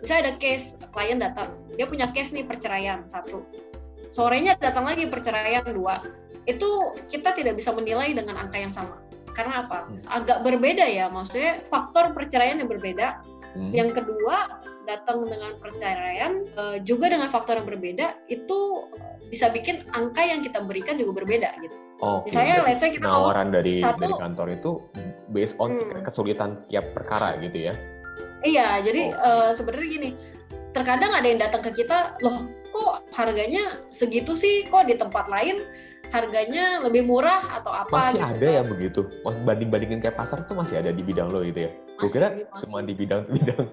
misalnya 0.00 0.20
ada 0.28 0.34
case 0.40 0.66
klien 0.90 1.18
datang 1.20 1.48
dia 1.76 1.86
punya 1.86 2.08
case 2.12 2.32
nih 2.32 2.44
perceraian 2.48 3.04
satu 3.12 3.44
sorenya 4.10 4.56
datang 4.56 4.88
lagi 4.88 5.04
perceraian 5.06 5.64
dua 5.68 6.00
itu 6.48 6.96
kita 7.12 7.36
tidak 7.36 7.60
bisa 7.60 7.70
menilai 7.76 8.16
dengan 8.16 8.40
angka 8.40 8.56
yang 8.56 8.72
sama 8.72 8.96
karena 9.36 9.68
apa 9.68 9.86
hmm. 9.86 10.02
agak 10.08 10.38
berbeda 10.42 10.82
ya 10.88 11.06
maksudnya 11.12 11.60
faktor 11.68 12.16
perceraian 12.16 12.58
yang 12.58 12.70
berbeda 12.72 13.20
hmm. 13.54 13.70
yang 13.76 13.90
kedua 13.92 14.58
datang 14.88 15.28
dengan 15.28 15.60
perceraian 15.60 16.48
uh, 16.56 16.80
juga 16.80 17.12
dengan 17.12 17.28
faktor 17.28 17.60
yang 17.60 17.68
berbeda 17.68 18.16
itu 18.32 18.88
bisa 19.28 19.52
bikin 19.52 19.84
angka 19.92 20.24
yang 20.24 20.40
kita 20.40 20.64
berikan 20.64 20.96
juga 20.96 21.20
berbeda 21.20 21.52
gitu. 21.60 21.76
Oh, 22.00 22.22
Misalnya, 22.24 22.62
let's 22.62 22.80
say 22.80 22.94
kita 22.94 23.04
penawaran 23.04 23.50
dari 23.50 23.82
satu, 23.82 24.00
dari 24.00 24.14
kantor 24.16 24.48
itu 24.54 24.70
based 25.34 25.58
on 25.58 25.76
hmm. 25.76 26.00
kesulitan 26.06 26.62
tiap 26.70 26.94
perkara 26.94 27.36
gitu 27.42 27.68
ya? 27.68 27.74
Iya, 28.40 28.86
jadi 28.86 29.12
oh. 29.12 29.18
uh, 29.18 29.50
sebenarnya 29.52 29.88
gini, 29.98 30.10
terkadang 30.72 31.10
ada 31.10 31.26
yang 31.26 31.42
datang 31.42 31.60
ke 31.66 31.82
kita, 31.82 32.14
loh 32.22 32.46
kok 32.70 33.02
harganya 33.18 33.82
segitu 33.90 34.38
sih, 34.38 34.64
kok 34.70 34.86
di 34.86 34.94
tempat 34.94 35.26
lain 35.26 35.66
harganya 36.14 36.80
lebih 36.80 37.04
murah 37.04 37.42
atau 37.60 37.74
apa? 37.74 38.14
Masih 38.14 38.22
gitu. 38.22 38.30
ada 38.30 38.48
yang 38.48 38.66
begitu, 38.70 39.00
banding 39.44 39.68
bandingin 39.68 40.00
kayak 40.00 40.16
pasar 40.16 40.40
tuh 40.46 40.56
masih 40.56 40.80
ada 40.80 40.94
di 40.94 41.02
bidang 41.02 41.28
lo 41.34 41.42
gitu 41.42 41.66
ya? 41.66 41.70
Gue 41.98 42.10
kira 42.14 42.30
cuma 42.62 42.78
di 42.86 42.94
bidang 42.94 43.26
bidang 43.26 43.66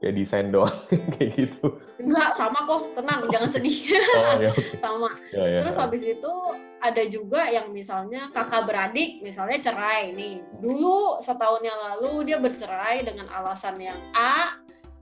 ya 0.00 0.10
desain 0.12 0.48
doang 0.48 0.72
kayak 1.16 1.30
gitu. 1.36 1.76
Enggak 2.00 2.32
sama 2.32 2.64
kok. 2.64 2.96
Tenang 2.96 3.28
jangan 3.28 3.50
sedih. 3.52 3.78
Oh, 4.16 4.34
ya, 4.40 4.50
sama. 4.80 5.08
Ya, 5.32 5.44
ya, 5.44 5.58
terus 5.64 5.76
ya. 5.76 5.80
habis 5.84 6.02
itu 6.04 6.34
ada 6.80 7.02
juga 7.04 7.44
yang 7.52 7.68
misalnya 7.76 8.32
kakak 8.32 8.64
beradik 8.64 9.20
misalnya 9.20 9.60
cerai. 9.60 10.16
Nih 10.16 10.40
dulu 10.64 11.20
setahunnya 11.20 11.72
lalu 11.92 12.32
dia 12.32 12.40
bercerai 12.40 13.04
dengan 13.04 13.28
alasan 13.28 13.76
yang 13.76 13.96
A 14.16 14.56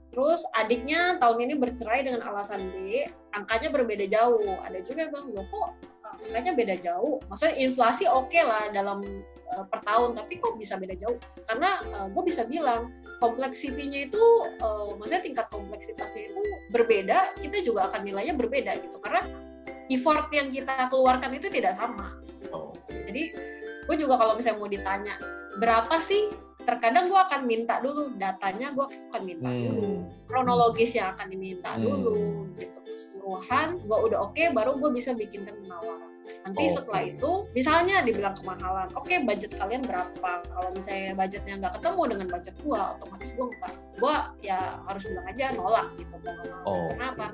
terus 0.09 0.41
adiknya 0.57 1.21
tahun 1.21 1.47
ini 1.47 1.53
bercerai 1.55 2.03
dengan 2.03 2.19
alasan 2.27 2.59
B. 2.75 3.07
Angkanya 3.31 3.71
berbeda 3.71 4.03
jauh. 4.09 4.57
Ada 4.67 4.83
juga 4.83 5.07
yang 5.07 5.11
bilang 5.31 5.47
kok 5.47 5.69
angkanya 6.27 6.51
beda 6.57 6.75
jauh? 6.83 7.23
Maksudnya 7.31 7.55
inflasi 7.55 8.03
oke 8.09 8.27
okay 8.27 8.43
lah 8.43 8.67
dalam 8.75 8.99
uh, 9.55 9.65
per 9.69 9.79
tahun 9.85 10.17
tapi 10.19 10.41
kok 10.41 10.59
bisa 10.59 10.75
beda 10.75 10.97
jauh? 10.99 11.15
Karena 11.47 11.79
uh, 11.95 12.07
gue 12.11 12.23
bisa 12.27 12.43
bilang 12.43 12.91
kompleksitinya 13.19 14.07
itu 14.07 14.23
uh, 14.63 14.95
maksudnya 14.95 15.23
tingkat 15.23 15.47
kompleksitasnya 15.51 16.31
itu 16.31 16.41
berbeda 16.71 17.35
kita 17.39 17.61
juga 17.61 17.91
akan 17.91 18.07
nilainya 18.07 18.35
berbeda 18.35 18.79
gitu. 18.79 18.97
Karena 19.03 19.27
effort 19.91 20.31
yang 20.31 20.49
kita 20.55 20.87
keluarkan 20.87 21.35
itu 21.35 21.47
tidak 21.51 21.75
sama. 21.77 22.15
Oh. 22.55 22.71
jadi 22.87 23.35
gue 23.85 23.95
juga 23.99 24.15
kalau 24.15 24.39
misalnya 24.39 24.59
mau 24.63 24.71
ditanya 24.71 25.15
berapa 25.59 25.95
sih? 26.01 26.31
Terkadang 26.63 27.09
gue 27.09 27.19
akan 27.19 27.41
minta 27.49 27.81
dulu 27.81 28.13
datanya 28.15 28.71
gue 28.71 28.85
akan 29.11 29.21
minta 29.27 29.49
hmm. 29.49 29.61
dulu. 29.67 29.91
Kronologisnya 30.29 31.13
akan 31.13 31.27
diminta 31.29 31.75
hmm. 31.75 31.81
dulu 31.83 32.17
gitu. 32.55 32.79
Keseluruhan 32.89 33.83
gue 33.83 33.97
udah 34.09 34.19
oke 34.29 34.33
okay, 34.37 34.49
baru 34.49 34.77
gue 34.77 34.89
bisa 34.93 35.13
bikinkan 35.13 35.57
penawaran 35.61 36.08
Nanti 36.45 36.63
oh. 36.69 36.73
setelah 36.79 37.01
itu, 37.05 37.31
misalnya 37.51 37.95
dibilang 38.05 38.35
kemahalan, 38.37 38.87
oke 38.95 39.05
okay, 39.05 39.21
budget 39.21 39.51
kalian 39.57 39.83
berapa? 39.83 40.31
Kalau 40.45 40.69
misalnya 40.73 41.11
budgetnya 41.17 41.53
nggak 41.59 41.73
ketemu 41.81 42.01
dengan 42.09 42.27
budget 42.31 42.55
gua, 42.63 42.81
otomatis 42.97 43.29
gua 43.35 43.47
nggak, 43.51 43.73
gua 43.99 44.15
ya 44.39 44.59
harus 44.87 45.03
bilang 45.05 45.25
aja 45.27 45.45
nolak 45.57 45.87
gitu. 45.99 46.15
Oh. 46.63 46.89
Kenapa? 46.95 47.27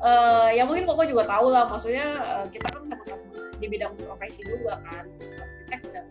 Uh, 0.00 0.48
ya 0.56 0.64
mungkin 0.64 0.88
kok 0.88 0.96
juga 1.04 1.24
tahu 1.28 1.46
lah, 1.52 1.68
maksudnya 1.68 2.06
uh, 2.16 2.46
kita 2.48 2.66
kan 2.72 2.82
sama-sama 2.88 3.24
di 3.60 3.66
bidang 3.68 3.92
profesi 4.00 4.40
juga 4.48 4.80
kan, 4.88 5.04
arsitek 5.68 5.80
dan 5.92 6.04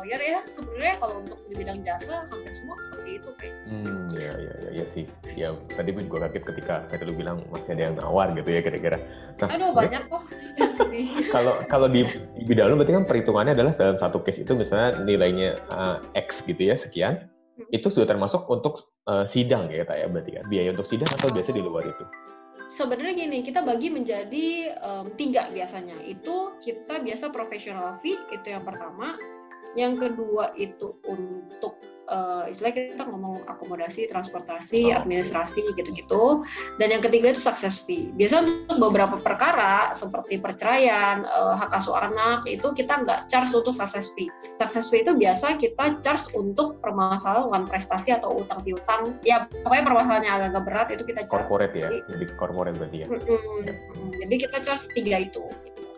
lawyer 0.00 0.20
ya 0.24 0.40
sebenarnya 0.48 0.96
kalau 0.96 1.20
untuk 1.20 1.38
di 1.52 1.54
bidang 1.60 1.84
jasa 1.84 2.24
hampir 2.32 2.52
semua 2.56 2.76
seperti 2.88 3.10
itu 3.20 3.28
kayak 3.36 3.54
hmm 3.68 4.08
ya 4.16 4.32
ya 4.32 4.54
ya, 4.56 4.70
ya 4.80 4.84
sih 4.96 5.04
ya 5.36 5.48
tadi 5.76 5.88
gue 5.92 6.02
juga 6.08 6.24
kaget 6.24 6.44
ketika 6.48 6.74
tadi 6.88 7.02
lu 7.04 7.12
bilang 7.12 7.44
masih 7.52 7.76
ada 7.76 7.82
yang 7.92 7.96
nawar 8.00 8.32
gitu 8.32 8.48
ya 8.48 8.60
kira-kira 8.64 8.96
nah, 9.42 9.48
aduh 9.56 9.70
banyak 9.72 10.02
kok 10.06 10.22
kalau 11.34 11.54
kalau 11.66 11.86
di, 11.88 12.04
di 12.36 12.44
bidang 12.44 12.72
lu 12.72 12.76
berarti 12.80 12.94
kan 12.96 13.04
perhitungannya 13.08 13.52
adalah 13.56 13.72
dalam 13.76 13.96
satu 13.96 14.20
case 14.20 14.44
itu 14.44 14.52
misalnya 14.52 15.00
nilainya 15.04 15.56
uh, 15.72 16.00
X 16.16 16.44
gitu 16.44 16.60
ya 16.60 16.76
sekian 16.76 17.26
hmm. 17.56 17.72
itu 17.72 17.88
sudah 17.88 18.08
termasuk 18.08 18.44
untuk 18.48 18.92
uh, 19.08 19.24
sidang 19.28 19.72
ya 19.72 19.84
ya 19.84 20.06
berarti 20.06 20.36
kan 20.36 20.44
biaya 20.48 20.70
untuk 20.76 20.88
sidang 20.88 21.08
atau 21.08 21.28
biasa 21.32 21.50
di 21.52 21.62
luar 21.62 21.84
itu 21.88 22.04
sebenarnya 22.70 23.12
gini, 23.12 23.38
kita 23.44 23.60
bagi 23.60 23.92
menjadi 23.92 24.72
um, 24.80 25.04
tiga 25.20 25.52
biasanya. 25.52 26.00
Itu 26.00 26.56
kita 26.64 27.04
biasa 27.04 27.28
professional 27.28 28.00
fee, 28.00 28.16
itu 28.32 28.46
yang 28.48 28.64
pertama. 28.64 29.20
Yang 29.78 30.10
kedua 30.10 30.50
itu 30.58 30.98
untuk 31.06 31.78
uh, 32.10 32.44
istilahnya 32.50 32.92
kita 32.98 33.04
ngomong 33.06 33.46
akomodasi, 33.46 34.10
transportasi, 34.10 34.90
oh. 34.90 35.00
administrasi 35.00 35.62
gitu-gitu. 35.78 36.42
Dan 36.82 36.90
yang 36.90 37.02
ketiga 37.02 37.32
itu 37.32 37.40
success 37.40 37.86
fee. 37.86 38.10
Biasa 38.18 38.42
untuk 38.44 38.90
beberapa 38.90 39.16
perkara 39.22 39.94
seperti 39.94 40.42
perceraian, 40.42 41.22
uh, 41.24 41.54
hak 41.56 41.70
asuh 41.80 41.96
anak 41.96 42.44
itu 42.50 42.74
kita 42.74 43.06
nggak 43.06 43.30
charge 43.30 43.54
untuk 43.54 43.72
success 43.72 44.10
fee. 44.18 44.28
Success 44.58 44.90
fee 44.90 45.06
itu 45.06 45.14
biasa 45.14 45.56
kita 45.56 46.02
charge 46.02 46.26
untuk 46.34 46.82
permasalahan 46.82 47.64
prestasi 47.64 48.12
atau 48.12 48.42
utang 48.42 48.60
piutang. 48.66 49.16
Ya 49.22 49.46
pokoknya 49.62 49.84
permasalahan 49.86 50.24
yang 50.26 50.34
agak 50.42 50.62
berat 50.66 50.88
itu 50.92 51.06
kita 51.06 51.24
charge. 51.30 51.46
Corporate 51.46 51.74
ya, 51.78 51.88
lebih 52.10 52.28
corporate 52.34 52.76
berarti 52.76 53.06
ya. 53.06 53.06
Mm 53.06 53.22
-hmm. 53.22 54.10
Jadi 54.26 54.34
kita 54.36 54.56
charge 54.60 54.84
tiga 54.98 55.22
itu. 55.22 55.46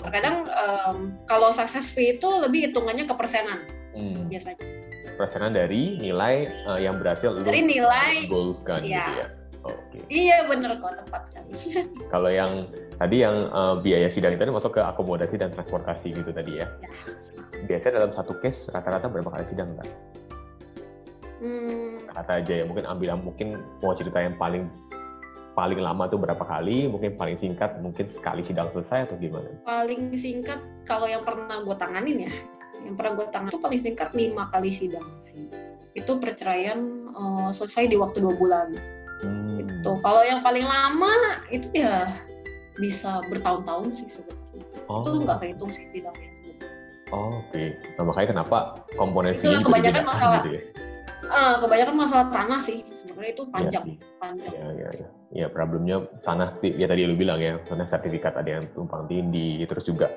Terkadang 0.02 0.46
um, 0.50 0.96
kalau 1.30 1.54
success 1.54 1.94
fee 1.94 2.18
itu 2.18 2.26
lebih 2.26 2.70
hitungannya 2.70 3.06
ke 3.06 3.14
persenan 3.14 3.62
hmm. 3.94 4.28
biasanya 4.28 4.58
persenan 5.14 5.52
dari 5.52 6.00
nilai 6.00 6.48
uh, 6.66 6.80
yang 6.80 6.96
berhasil 6.98 7.36
dari 7.44 7.62
nilai 7.62 8.26
goalkan 8.26 8.80
ya. 8.82 9.06
gitu 9.06 9.12
ya. 9.20 9.26
Oke. 9.62 9.78
Okay. 9.94 10.02
Iya 10.10 10.36
benar 10.50 10.82
kok 10.82 11.06
tepat 11.06 11.22
sekali. 11.30 11.52
Kalau 12.12 12.30
yang 12.32 12.66
tadi 12.98 13.22
yang 13.22 13.36
uh, 13.54 13.78
biaya 13.78 14.10
sidang 14.10 14.34
itu 14.34 14.50
masuk 14.50 14.74
ke 14.74 14.82
akomodasi 14.82 15.38
dan 15.38 15.54
transportasi 15.54 16.10
gitu 16.10 16.34
tadi 16.34 16.58
ya. 16.58 16.66
ya. 16.82 16.90
Biasanya 17.70 18.02
dalam 18.02 18.12
satu 18.18 18.34
case 18.42 18.66
rata-rata 18.74 19.06
berapa 19.06 19.30
kali 19.30 19.46
sidang 19.46 19.70
kan? 19.78 19.88
Hmm. 21.42 22.02
Kata 22.10 22.42
aja 22.42 22.52
ya 22.58 22.64
mungkin 22.66 22.86
ambil 22.90 23.14
mungkin 23.22 23.48
mau 23.78 23.94
cerita 23.94 24.18
yang 24.18 24.34
paling 24.34 24.66
paling 25.52 25.80
lama 25.80 26.08
tuh 26.08 26.18
berapa 26.20 26.42
kali? 26.42 26.88
Mungkin 26.88 27.16
paling 27.20 27.36
singkat 27.40 27.78
mungkin 27.80 28.08
sekali 28.12 28.42
sidang 28.44 28.72
selesai 28.72 29.10
atau 29.10 29.16
gimana? 29.20 29.48
Paling 29.64 30.16
singkat 30.16 30.60
kalau 30.88 31.06
yang 31.06 31.22
pernah 31.22 31.60
gue 31.62 31.76
tanganin 31.76 32.28
ya 32.28 32.34
yang 32.84 32.94
pernah 32.98 33.12
gue 33.18 33.26
tangani 33.30 33.50
itu 33.54 33.62
paling 33.62 33.80
singkat 33.80 34.10
lima 34.12 34.50
kali 34.50 34.70
sidang 34.74 35.06
sih 35.22 35.46
itu 35.92 36.12
perceraian 36.18 37.08
uh, 37.14 37.50
selesai 37.52 37.88
di 37.88 37.96
waktu 38.00 38.24
dua 38.24 38.34
bulan 38.34 38.74
hmm. 39.22 39.62
itu 39.62 39.90
kalau 40.02 40.22
yang 40.24 40.40
paling 40.42 40.64
lama 40.66 41.12
itu 41.52 41.68
ya 41.76 42.10
bisa 42.80 43.20
bertahun-tahun 43.28 43.92
sih 43.92 44.06
sebenarnya 44.08 44.88
oh. 44.88 45.04
itu 45.04 45.10
nggak 45.22 45.38
kehitung 45.40 45.70
sih 45.70 45.86
sidangnya 45.88 46.30
Oh, 47.12 47.44
Oke, 47.44 47.52
okay. 47.52 47.68
nah, 48.00 48.08
makanya 48.08 48.28
kenapa 48.32 48.88
komponen 48.96 49.36
itu 49.36 49.44
kebanyakan 49.44 50.08
masalah 50.08 50.40
gitu 50.40 50.56
ya? 50.56 50.62
uh, 51.28 51.54
kebanyakan 51.60 51.96
masalah 52.00 52.26
tanah 52.32 52.56
sih 52.64 52.88
sebenarnya 53.04 53.32
itu 53.36 53.44
panjang 53.52 53.84
ya, 53.84 53.96
panjang 54.16 54.54
ya, 54.56 54.68
ya, 54.72 54.88
ya. 54.96 55.08
Ya 55.32 55.48
problemnya 55.48 56.04
tanah 56.20 56.60
ya 56.60 56.84
tadi 56.84 57.08
lu 57.08 57.16
bilang 57.16 57.40
ya 57.40 57.56
tanah 57.64 57.88
sertifikat 57.88 58.36
ada 58.36 58.60
yang 58.60 58.64
tumpang 58.76 59.08
tindih 59.08 59.64
terus 59.64 59.88
juga 59.88 60.12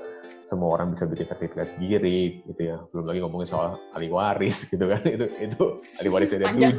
semua 0.45 0.77
orang 0.77 0.93
bisa 0.93 1.09
bikin 1.09 1.25
sertifikat 1.25 1.69
girik 1.81 2.45
gitu 2.45 2.61
ya. 2.61 2.77
Belum 2.93 3.05
lagi 3.09 3.19
ngomongin 3.25 3.49
soal 3.49 3.81
ahli 3.97 4.13
waris 4.13 4.61
gitu 4.71 4.85
kan. 4.85 5.01
Itu 5.01 5.25
itu 5.41 5.63
ahli 5.97 6.09
waris 6.13 6.29
ada 6.29 6.45
tujuh. 6.53 6.69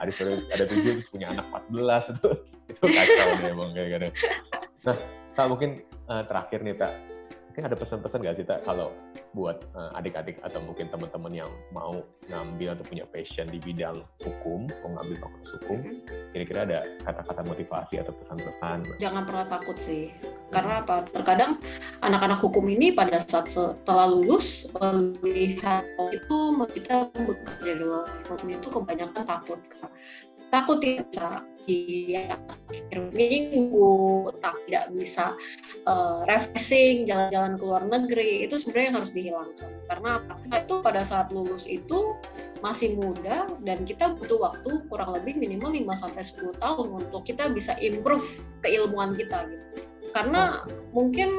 ahli 0.00 0.12
waris 0.16 0.48
ada 0.48 0.64
tujuh 0.64 0.92
terus 0.96 1.08
punya 1.12 1.28
anak 1.28 1.46
14 1.52 1.76
itu 2.16 2.30
itu 2.72 2.86
kacau 2.88 3.28
nih 3.36 3.52
emang 3.52 3.70
kayak 3.76 3.88
gitu 3.92 4.08
nah 4.80 4.96
tak 5.36 5.46
mungkin 5.52 5.70
uh, 6.08 6.22
terakhir 6.24 6.58
nih 6.64 6.74
tak 6.80 6.92
mungkin 7.50 7.66
ada 7.66 7.74
pesan-pesan 7.74 8.22
nggak 8.22 8.36
sih 8.38 8.46
tak 8.46 8.62
kalau 8.62 8.94
buat 9.34 9.58
uh, 9.74 9.90
adik-adik 9.98 10.38
atau 10.46 10.62
mungkin 10.62 10.86
teman-teman 10.86 11.42
yang 11.42 11.50
mau 11.74 12.06
ngambil 12.30 12.78
atau 12.78 12.86
punya 12.86 13.02
passion 13.10 13.50
di 13.50 13.58
bidang 13.58 14.06
hukum, 14.22 14.70
mau 14.86 14.90
ngambil 14.94 15.18
fakultas 15.18 15.50
hukum, 15.58 15.78
mm-hmm. 15.82 16.30
kira-kira 16.30 16.60
ada 16.62 16.78
kata-kata 17.02 17.42
motivasi 17.50 17.94
atau 17.98 18.14
pesan-pesan? 18.22 18.78
Jangan 19.02 19.22
pernah 19.26 19.46
takut 19.50 19.74
sih, 19.82 20.14
karena 20.54 20.78
apa? 20.86 21.10
Terkadang 21.10 21.58
anak-anak 22.06 22.38
hukum 22.38 22.70
ini 22.70 22.94
pada 22.94 23.18
saat 23.18 23.50
setelah 23.50 24.06
lulus 24.06 24.70
melihat 25.18 25.82
itu 26.14 26.38
kita 26.70 27.10
bekerja 27.18 27.72
di 27.74 27.82
luar 27.82 28.06
hukum 28.30 28.46
itu 28.46 28.66
kebanyakan 28.70 29.26
takut, 29.26 29.58
takut 30.54 30.78
tidak 30.78 31.42
di 31.64 32.16
akhir 32.16 33.12
minggu, 33.12 34.30
tak 34.40 34.56
tidak 34.66 34.84
bisa 34.96 35.24
uh, 35.84 36.24
refreshing, 36.24 37.04
jalan-jalan 37.04 37.58
ke 37.58 37.64
luar 37.64 37.84
negeri, 37.88 38.30
itu 38.46 38.56
sebenarnya 38.56 38.86
yang 38.86 38.96
harus 39.02 39.12
dihilangkan. 39.12 39.70
Karena 39.88 40.10
apa? 40.24 40.34
itu 40.60 40.74
pada 40.82 41.02
saat 41.02 41.34
lulus 41.34 41.66
itu 41.66 42.14
masih 42.60 42.96
muda 43.00 43.48
dan 43.64 43.82
kita 43.88 44.12
butuh 44.20 44.38
waktu 44.38 44.84
kurang 44.92 45.16
lebih 45.16 45.36
minimal 45.40 45.72
5 45.72 46.02
sampai 46.06 46.22
10 46.22 46.62
tahun 46.62 46.86
untuk 47.00 47.22
kita 47.24 47.48
bisa 47.50 47.72
improve 47.80 48.24
keilmuan 48.60 49.16
kita 49.16 49.48
gitu. 49.48 49.66
Karena 50.10 50.66
mungkin 50.90 51.30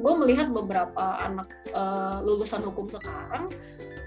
gue 0.00 0.14
melihat 0.16 0.54
beberapa 0.54 1.18
anak 1.20 1.50
uh, 1.74 2.22
lulusan 2.22 2.62
hukum 2.62 2.86
sekarang 2.88 3.50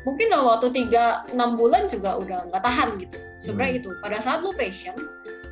mungkin 0.08 0.32
dalam 0.32 0.48
waktu 0.48 0.72
3 0.72 1.36
6 1.36 1.60
bulan 1.60 1.88
juga 1.92 2.20
udah 2.20 2.40
nggak 2.50 2.64
tahan 2.64 2.90
gitu. 3.04 3.18
Sebenarnya 3.44 3.74
hmm. 3.78 3.82
itu 3.84 3.90
pada 4.00 4.18
saat 4.24 4.40
lu 4.42 4.56
passion 4.56 4.96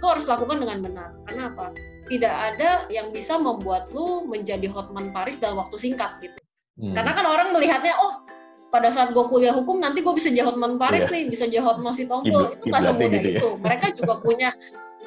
lu 0.01 0.05
harus 0.09 0.25
lakukan 0.25 0.57
dengan 0.57 0.81
benar. 0.81 1.09
Karena 1.29 1.53
apa? 1.53 1.65
Tidak 2.09 2.33
ada 2.33 2.89
yang 2.89 3.13
bisa 3.13 3.37
membuat 3.37 3.93
lu 3.93 4.25
menjadi 4.25 4.65
Hotman 4.67 5.13
Paris 5.13 5.37
dalam 5.37 5.61
waktu 5.61 5.77
singkat 5.77 6.17
gitu. 6.25 6.37
Hmm. 6.81 6.97
Karena 6.97 7.13
kan 7.13 7.25
orang 7.29 7.53
melihatnya, 7.53 7.93
oh 8.01 8.25
pada 8.73 8.89
saat 8.89 9.13
gue 9.13 9.25
kuliah 9.29 9.53
hukum 9.53 9.77
nanti 9.77 10.01
gue 10.01 10.13
bisa 10.17 10.33
jadi 10.33 10.49
Hotman 10.49 10.81
Paris 10.81 11.05
yeah. 11.07 11.13
nih, 11.13 11.23
bisa 11.29 11.45
jadi 11.45 11.61
Hotman 11.61 11.93
si 11.93 12.09
Tongkol. 12.09 12.57
itu 12.57 12.65
nggak 12.65 12.81
semudah 12.81 13.19
gitu 13.21 13.29
ya. 13.29 13.39
itu. 13.39 13.49
Mereka 13.61 13.85
juga 13.93 14.13
punya, 14.25 14.49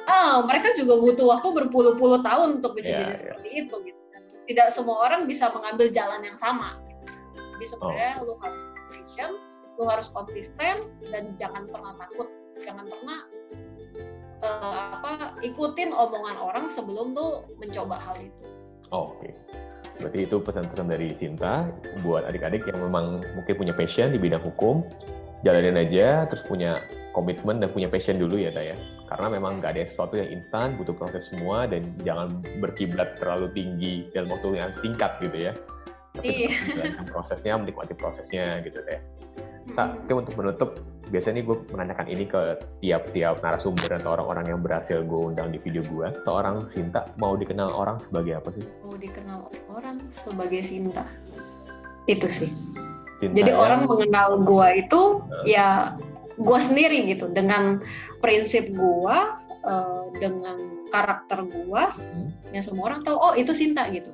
ah 0.07 0.39
mereka 0.47 0.71
juga 0.79 0.95
butuh 0.95 1.25
waktu 1.27 1.47
berpuluh-puluh 1.51 2.23
tahun 2.23 2.63
untuk 2.63 2.73
bisa 2.79 2.95
yeah, 2.95 2.99
jadi 3.03 3.11
yeah. 3.11 3.19
seperti 3.19 3.49
itu 3.51 3.75
gitu. 3.91 3.99
Tidak 4.45 4.67
semua 4.77 5.01
orang 5.09 5.25
bisa 5.25 5.49
mengambil 5.51 5.89
jalan 5.91 6.21
yang 6.23 6.37
sama. 6.39 6.77
Gitu. 6.85 7.03
Jadi 7.35 7.65
sebenarnya 7.73 8.13
oh. 8.21 8.23
lu 8.23 8.33
harus 8.39 8.63
passion, 8.93 9.31
lu 9.75 9.83
harus 9.89 10.07
konsisten 10.13 10.75
dan 11.09 11.23
jangan 11.35 11.65
pernah 11.65 11.93
takut, 11.97 12.29
jangan 12.61 12.85
pernah 12.85 13.19
uh, 14.43 14.99
apa 14.99 15.37
ikutin 15.45 15.95
omongan 15.95 16.35
orang 16.41 16.65
sebelum 16.73 17.15
tuh 17.15 17.45
mencoba 17.61 17.95
hal 18.01 18.15
itu. 18.19 18.43
Oh, 18.91 19.07
Oke. 19.07 19.31
Okay. 19.31 19.33
Berarti 19.95 20.27
itu 20.27 20.37
pesan-pesan 20.43 20.87
dari 20.91 21.07
Cinta 21.15 21.71
buat 22.03 22.27
adik-adik 22.27 22.67
yang 22.67 22.83
memang 22.83 23.23
mungkin 23.31 23.53
punya 23.55 23.71
passion 23.71 24.11
di 24.11 24.19
bidang 24.19 24.43
hukum, 24.43 24.83
jalanin 25.47 25.79
aja, 25.79 26.27
terus 26.27 26.43
punya 26.43 26.83
komitmen 27.15 27.63
dan 27.63 27.71
punya 27.71 27.87
passion 27.87 28.19
dulu 28.19 28.35
ya, 28.35 28.51
Taya. 28.51 28.75
Karena 29.07 29.39
memang 29.39 29.63
nggak 29.63 29.71
ada 29.71 29.87
sesuatu 29.87 30.19
yang 30.19 30.35
instan, 30.35 30.75
butuh 30.75 30.91
proses 30.99 31.23
semua, 31.31 31.63
dan 31.63 31.87
jangan 32.03 32.27
berkiblat 32.59 33.15
terlalu 33.23 33.47
tinggi 33.55 34.11
dalam 34.11 34.35
waktu 34.35 34.59
yang 34.59 34.71
singkat 34.83 35.11
gitu 35.23 35.37
ya. 35.47 35.51
Tapi 36.15 36.27
iya. 36.51 36.91
prosesnya, 37.07 37.55
menikmati 37.55 37.95
prosesnya 37.95 38.59
gitu, 38.67 38.83
Taya. 38.83 38.99
Nah, 39.79 39.95
oke 39.95 40.11
untuk 40.11 40.35
menutup, 40.35 40.69
biasanya 41.13 41.41
nih 41.41 41.45
gue 41.45 41.57
menanyakan 41.73 42.07
ini 42.09 42.25
ke 42.25 42.41
tiap-tiap 42.81 43.41
narasumber 43.45 43.89
atau 43.97 44.17
orang-orang 44.17 44.45
yang 44.55 44.59
berhasil 44.61 45.05
gue 45.05 45.19
undang 45.33 45.53
di 45.53 45.59
video 45.61 45.85
gue. 45.85 46.07
Seorang 46.25 46.69
Sinta 46.73 47.05
mau 47.21 47.37
dikenal 47.37 47.69
orang 47.69 48.01
sebagai 48.09 48.41
apa 48.41 48.49
sih? 48.57 48.63
Mau 48.81 48.97
dikenal 48.97 49.39
orang 49.69 49.97
sebagai 50.25 50.61
Sinta. 50.65 51.05
Itu 52.09 52.27
sih. 52.29 52.49
Sinta 53.21 53.35
Jadi 53.37 53.51
yang... 53.53 53.61
orang 53.61 53.81
mengenal 53.85 54.29
gue 54.43 54.67
itu 54.81 55.01
uh. 55.21 55.45
ya 55.45 55.93
gue 56.35 56.59
sendiri 56.59 57.07
gitu 57.15 57.31
dengan 57.31 57.79
prinsip 58.19 58.67
gue, 58.73 59.17
uh, 59.63 60.03
dengan 60.19 60.57
karakter 60.91 61.47
gue, 61.47 61.83
hmm. 61.95 62.29
yang 62.51 62.63
semua 62.63 62.91
orang 62.91 63.01
tahu 63.05 63.15
oh 63.15 63.33
itu 63.37 63.53
Sinta 63.53 63.87
gitu. 63.93 64.09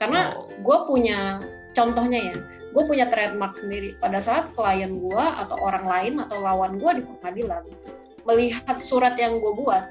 Karena 0.00 0.34
oh. 0.34 0.50
gue 0.50 0.78
punya 0.88 1.38
contohnya 1.72 2.32
ya 2.32 2.36
gue 2.72 2.82
punya 2.88 3.06
trademark 3.12 3.54
sendiri. 3.60 3.94
Pada 4.00 4.18
saat 4.24 4.50
klien 4.56 4.96
gue 4.96 5.24
atau 5.44 5.56
orang 5.60 5.84
lain 5.84 6.14
atau 6.24 6.40
lawan 6.40 6.80
gue 6.80 7.00
di 7.00 7.02
pengadilan 7.04 7.62
melihat 8.26 8.78
surat 8.78 9.18
yang 9.18 9.38
gue 9.38 9.52
buat 9.54 9.82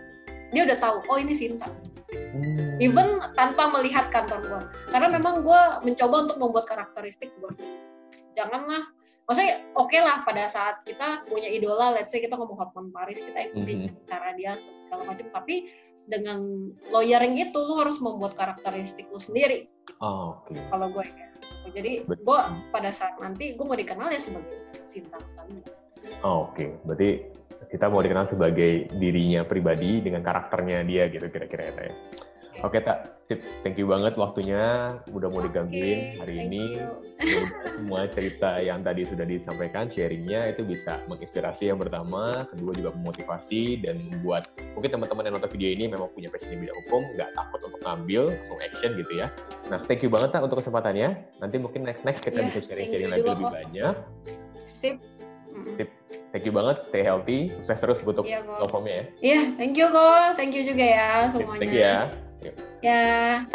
dia 0.51 0.67
udah 0.67 0.77
tahu 0.79 0.97
oh 1.07 1.17
ini 1.19 1.35
Sinta. 1.35 1.67
Hmm. 2.11 2.75
even 2.83 3.23
tanpa 3.39 3.71
melihat 3.71 4.11
kantor 4.11 4.43
gue 4.43 4.61
karena 4.91 5.07
memang 5.15 5.47
gue 5.47 5.61
mencoba 5.83 6.27
untuk 6.27 6.37
membuat 6.43 6.67
karakteristik 6.67 7.31
gue 7.39 7.51
janganlah 8.35 8.83
maksudnya 9.31 9.63
oke 9.79 9.87
okay 9.87 10.03
lah 10.03 10.19
pada 10.27 10.51
saat 10.51 10.83
kita 10.83 11.23
punya 11.31 11.47
idola 11.47 11.95
let's 11.95 12.11
say 12.11 12.19
kita 12.19 12.35
ngomong 12.35 12.59
Hotman 12.59 12.91
Paris 12.91 13.19
kita 13.23 13.51
ikutin 13.51 13.83
mm 13.83 13.87
-hmm. 13.87 14.07
cara 14.11 14.35
dia 14.35 14.59
segala 14.91 15.07
macam. 15.07 15.27
Tapi 15.31 15.55
dengan 16.11 16.43
lawyering 16.91 17.39
itu 17.39 17.55
lu 17.55 17.79
harus 17.79 17.95
membuat 18.03 18.35
karakteristik 18.35 19.07
lu 19.07 19.21
sendiri. 19.23 19.71
Oh, 20.03 20.43
okay. 20.43 20.59
kalau 20.67 20.91
gue 20.91 21.07
ya 21.07 21.27
Jadi 21.69 21.91
Bet- 22.09 22.25
gue 22.25 22.39
pada 22.73 22.89
saat 22.89 23.15
nanti 23.21 23.53
gue 23.53 23.65
mau 23.65 23.77
dikenal 23.77 24.09
ya 24.09 24.21
sebagai 24.21 24.57
Sinta 24.89 25.21
Sani. 25.29 25.61
Oh, 26.25 26.49
Oke, 26.49 26.73
berarti 26.81 27.29
kita 27.69 27.87
mau 27.87 28.01
dikenal 28.01 28.27
sebagai 28.27 28.89
dirinya 28.97 29.45
pribadi 29.45 30.01
dengan 30.01 30.25
karakternya 30.25 30.81
dia 30.83 31.07
gitu 31.13 31.29
kira-kira 31.29 31.63
ya. 31.69 31.93
Ya. 32.51 32.67
Oke 32.67 32.83
tak, 32.83 33.07
sip. 33.31 33.39
thank 33.63 33.79
you 33.79 33.87
banget 33.87 34.19
waktunya 34.19 34.91
udah 35.15 35.27
mau 35.31 35.39
digangguin 35.39 36.19
hari 36.19 36.35
ini. 36.45 36.83
Mudah-mudahan 37.21 37.71
semua 37.79 38.01
cerita 38.11 38.59
yang 38.59 38.83
tadi 38.83 39.07
sudah 39.07 39.23
disampaikan, 39.23 39.87
sharingnya 39.87 40.51
itu 40.51 40.67
bisa 40.67 40.99
menginspirasi 41.07 41.71
yang 41.71 41.79
pertama, 41.79 42.43
kedua 42.51 42.75
juga 42.75 42.91
memotivasi 42.91 43.79
dan 43.87 44.03
membuat 44.11 44.51
mungkin 44.75 44.99
teman-teman 44.99 45.23
yang 45.31 45.33
nonton 45.39 45.51
video 45.55 45.69
ini 45.71 45.83
memang 45.87 46.11
punya 46.11 46.27
passion 46.27 46.51
di 46.51 46.59
bidang 46.67 46.77
hukum, 46.85 47.01
nggak 47.15 47.29
takut 47.31 47.59
untuk 47.63 47.81
ngambil, 47.87 48.21
langsung 48.35 48.59
action 48.59 48.91
gitu 48.99 49.13
ya. 49.15 49.27
Nah, 49.71 49.79
thank 49.87 50.03
you 50.03 50.11
banget 50.11 50.29
tak 50.35 50.41
untuk 50.43 50.57
kesempatannya. 50.59 51.09
Nanti 51.39 51.55
mungkin 51.55 51.87
next 51.87 52.03
next 52.03 52.21
kita 52.27 52.43
Iya, 52.43 52.47
bisa 52.51 52.59
sharing-sharing 52.67 53.09
lagi 53.15 53.23
lebih 53.31 53.47
kok. 53.47 53.53
banyak. 53.55 53.95
Sip. 54.67 54.97
Sip. 55.79 55.89
Thank 56.31 56.47
you 56.47 56.53
banget, 56.55 56.79
stay 56.91 57.03
healthy, 57.03 57.51
sukses 57.63 57.79
terus 57.79 57.99
untuk 58.03 58.23
Iya 58.27 58.43
kok. 58.43 58.59
law 58.59 58.67
firm-nya 58.67 58.95
ya. 58.95 59.05
Iya, 59.23 59.41
thank 59.55 59.75
you 59.79 59.87
kok. 59.87 60.27
Thank 60.35 60.51
you 60.55 60.63
juga 60.67 60.83
ya 60.83 61.09
semuanya. 61.31 61.59
Thank 61.63 61.71
you 61.75 61.83
ya. 61.83 61.97
Ya. 62.81 63.47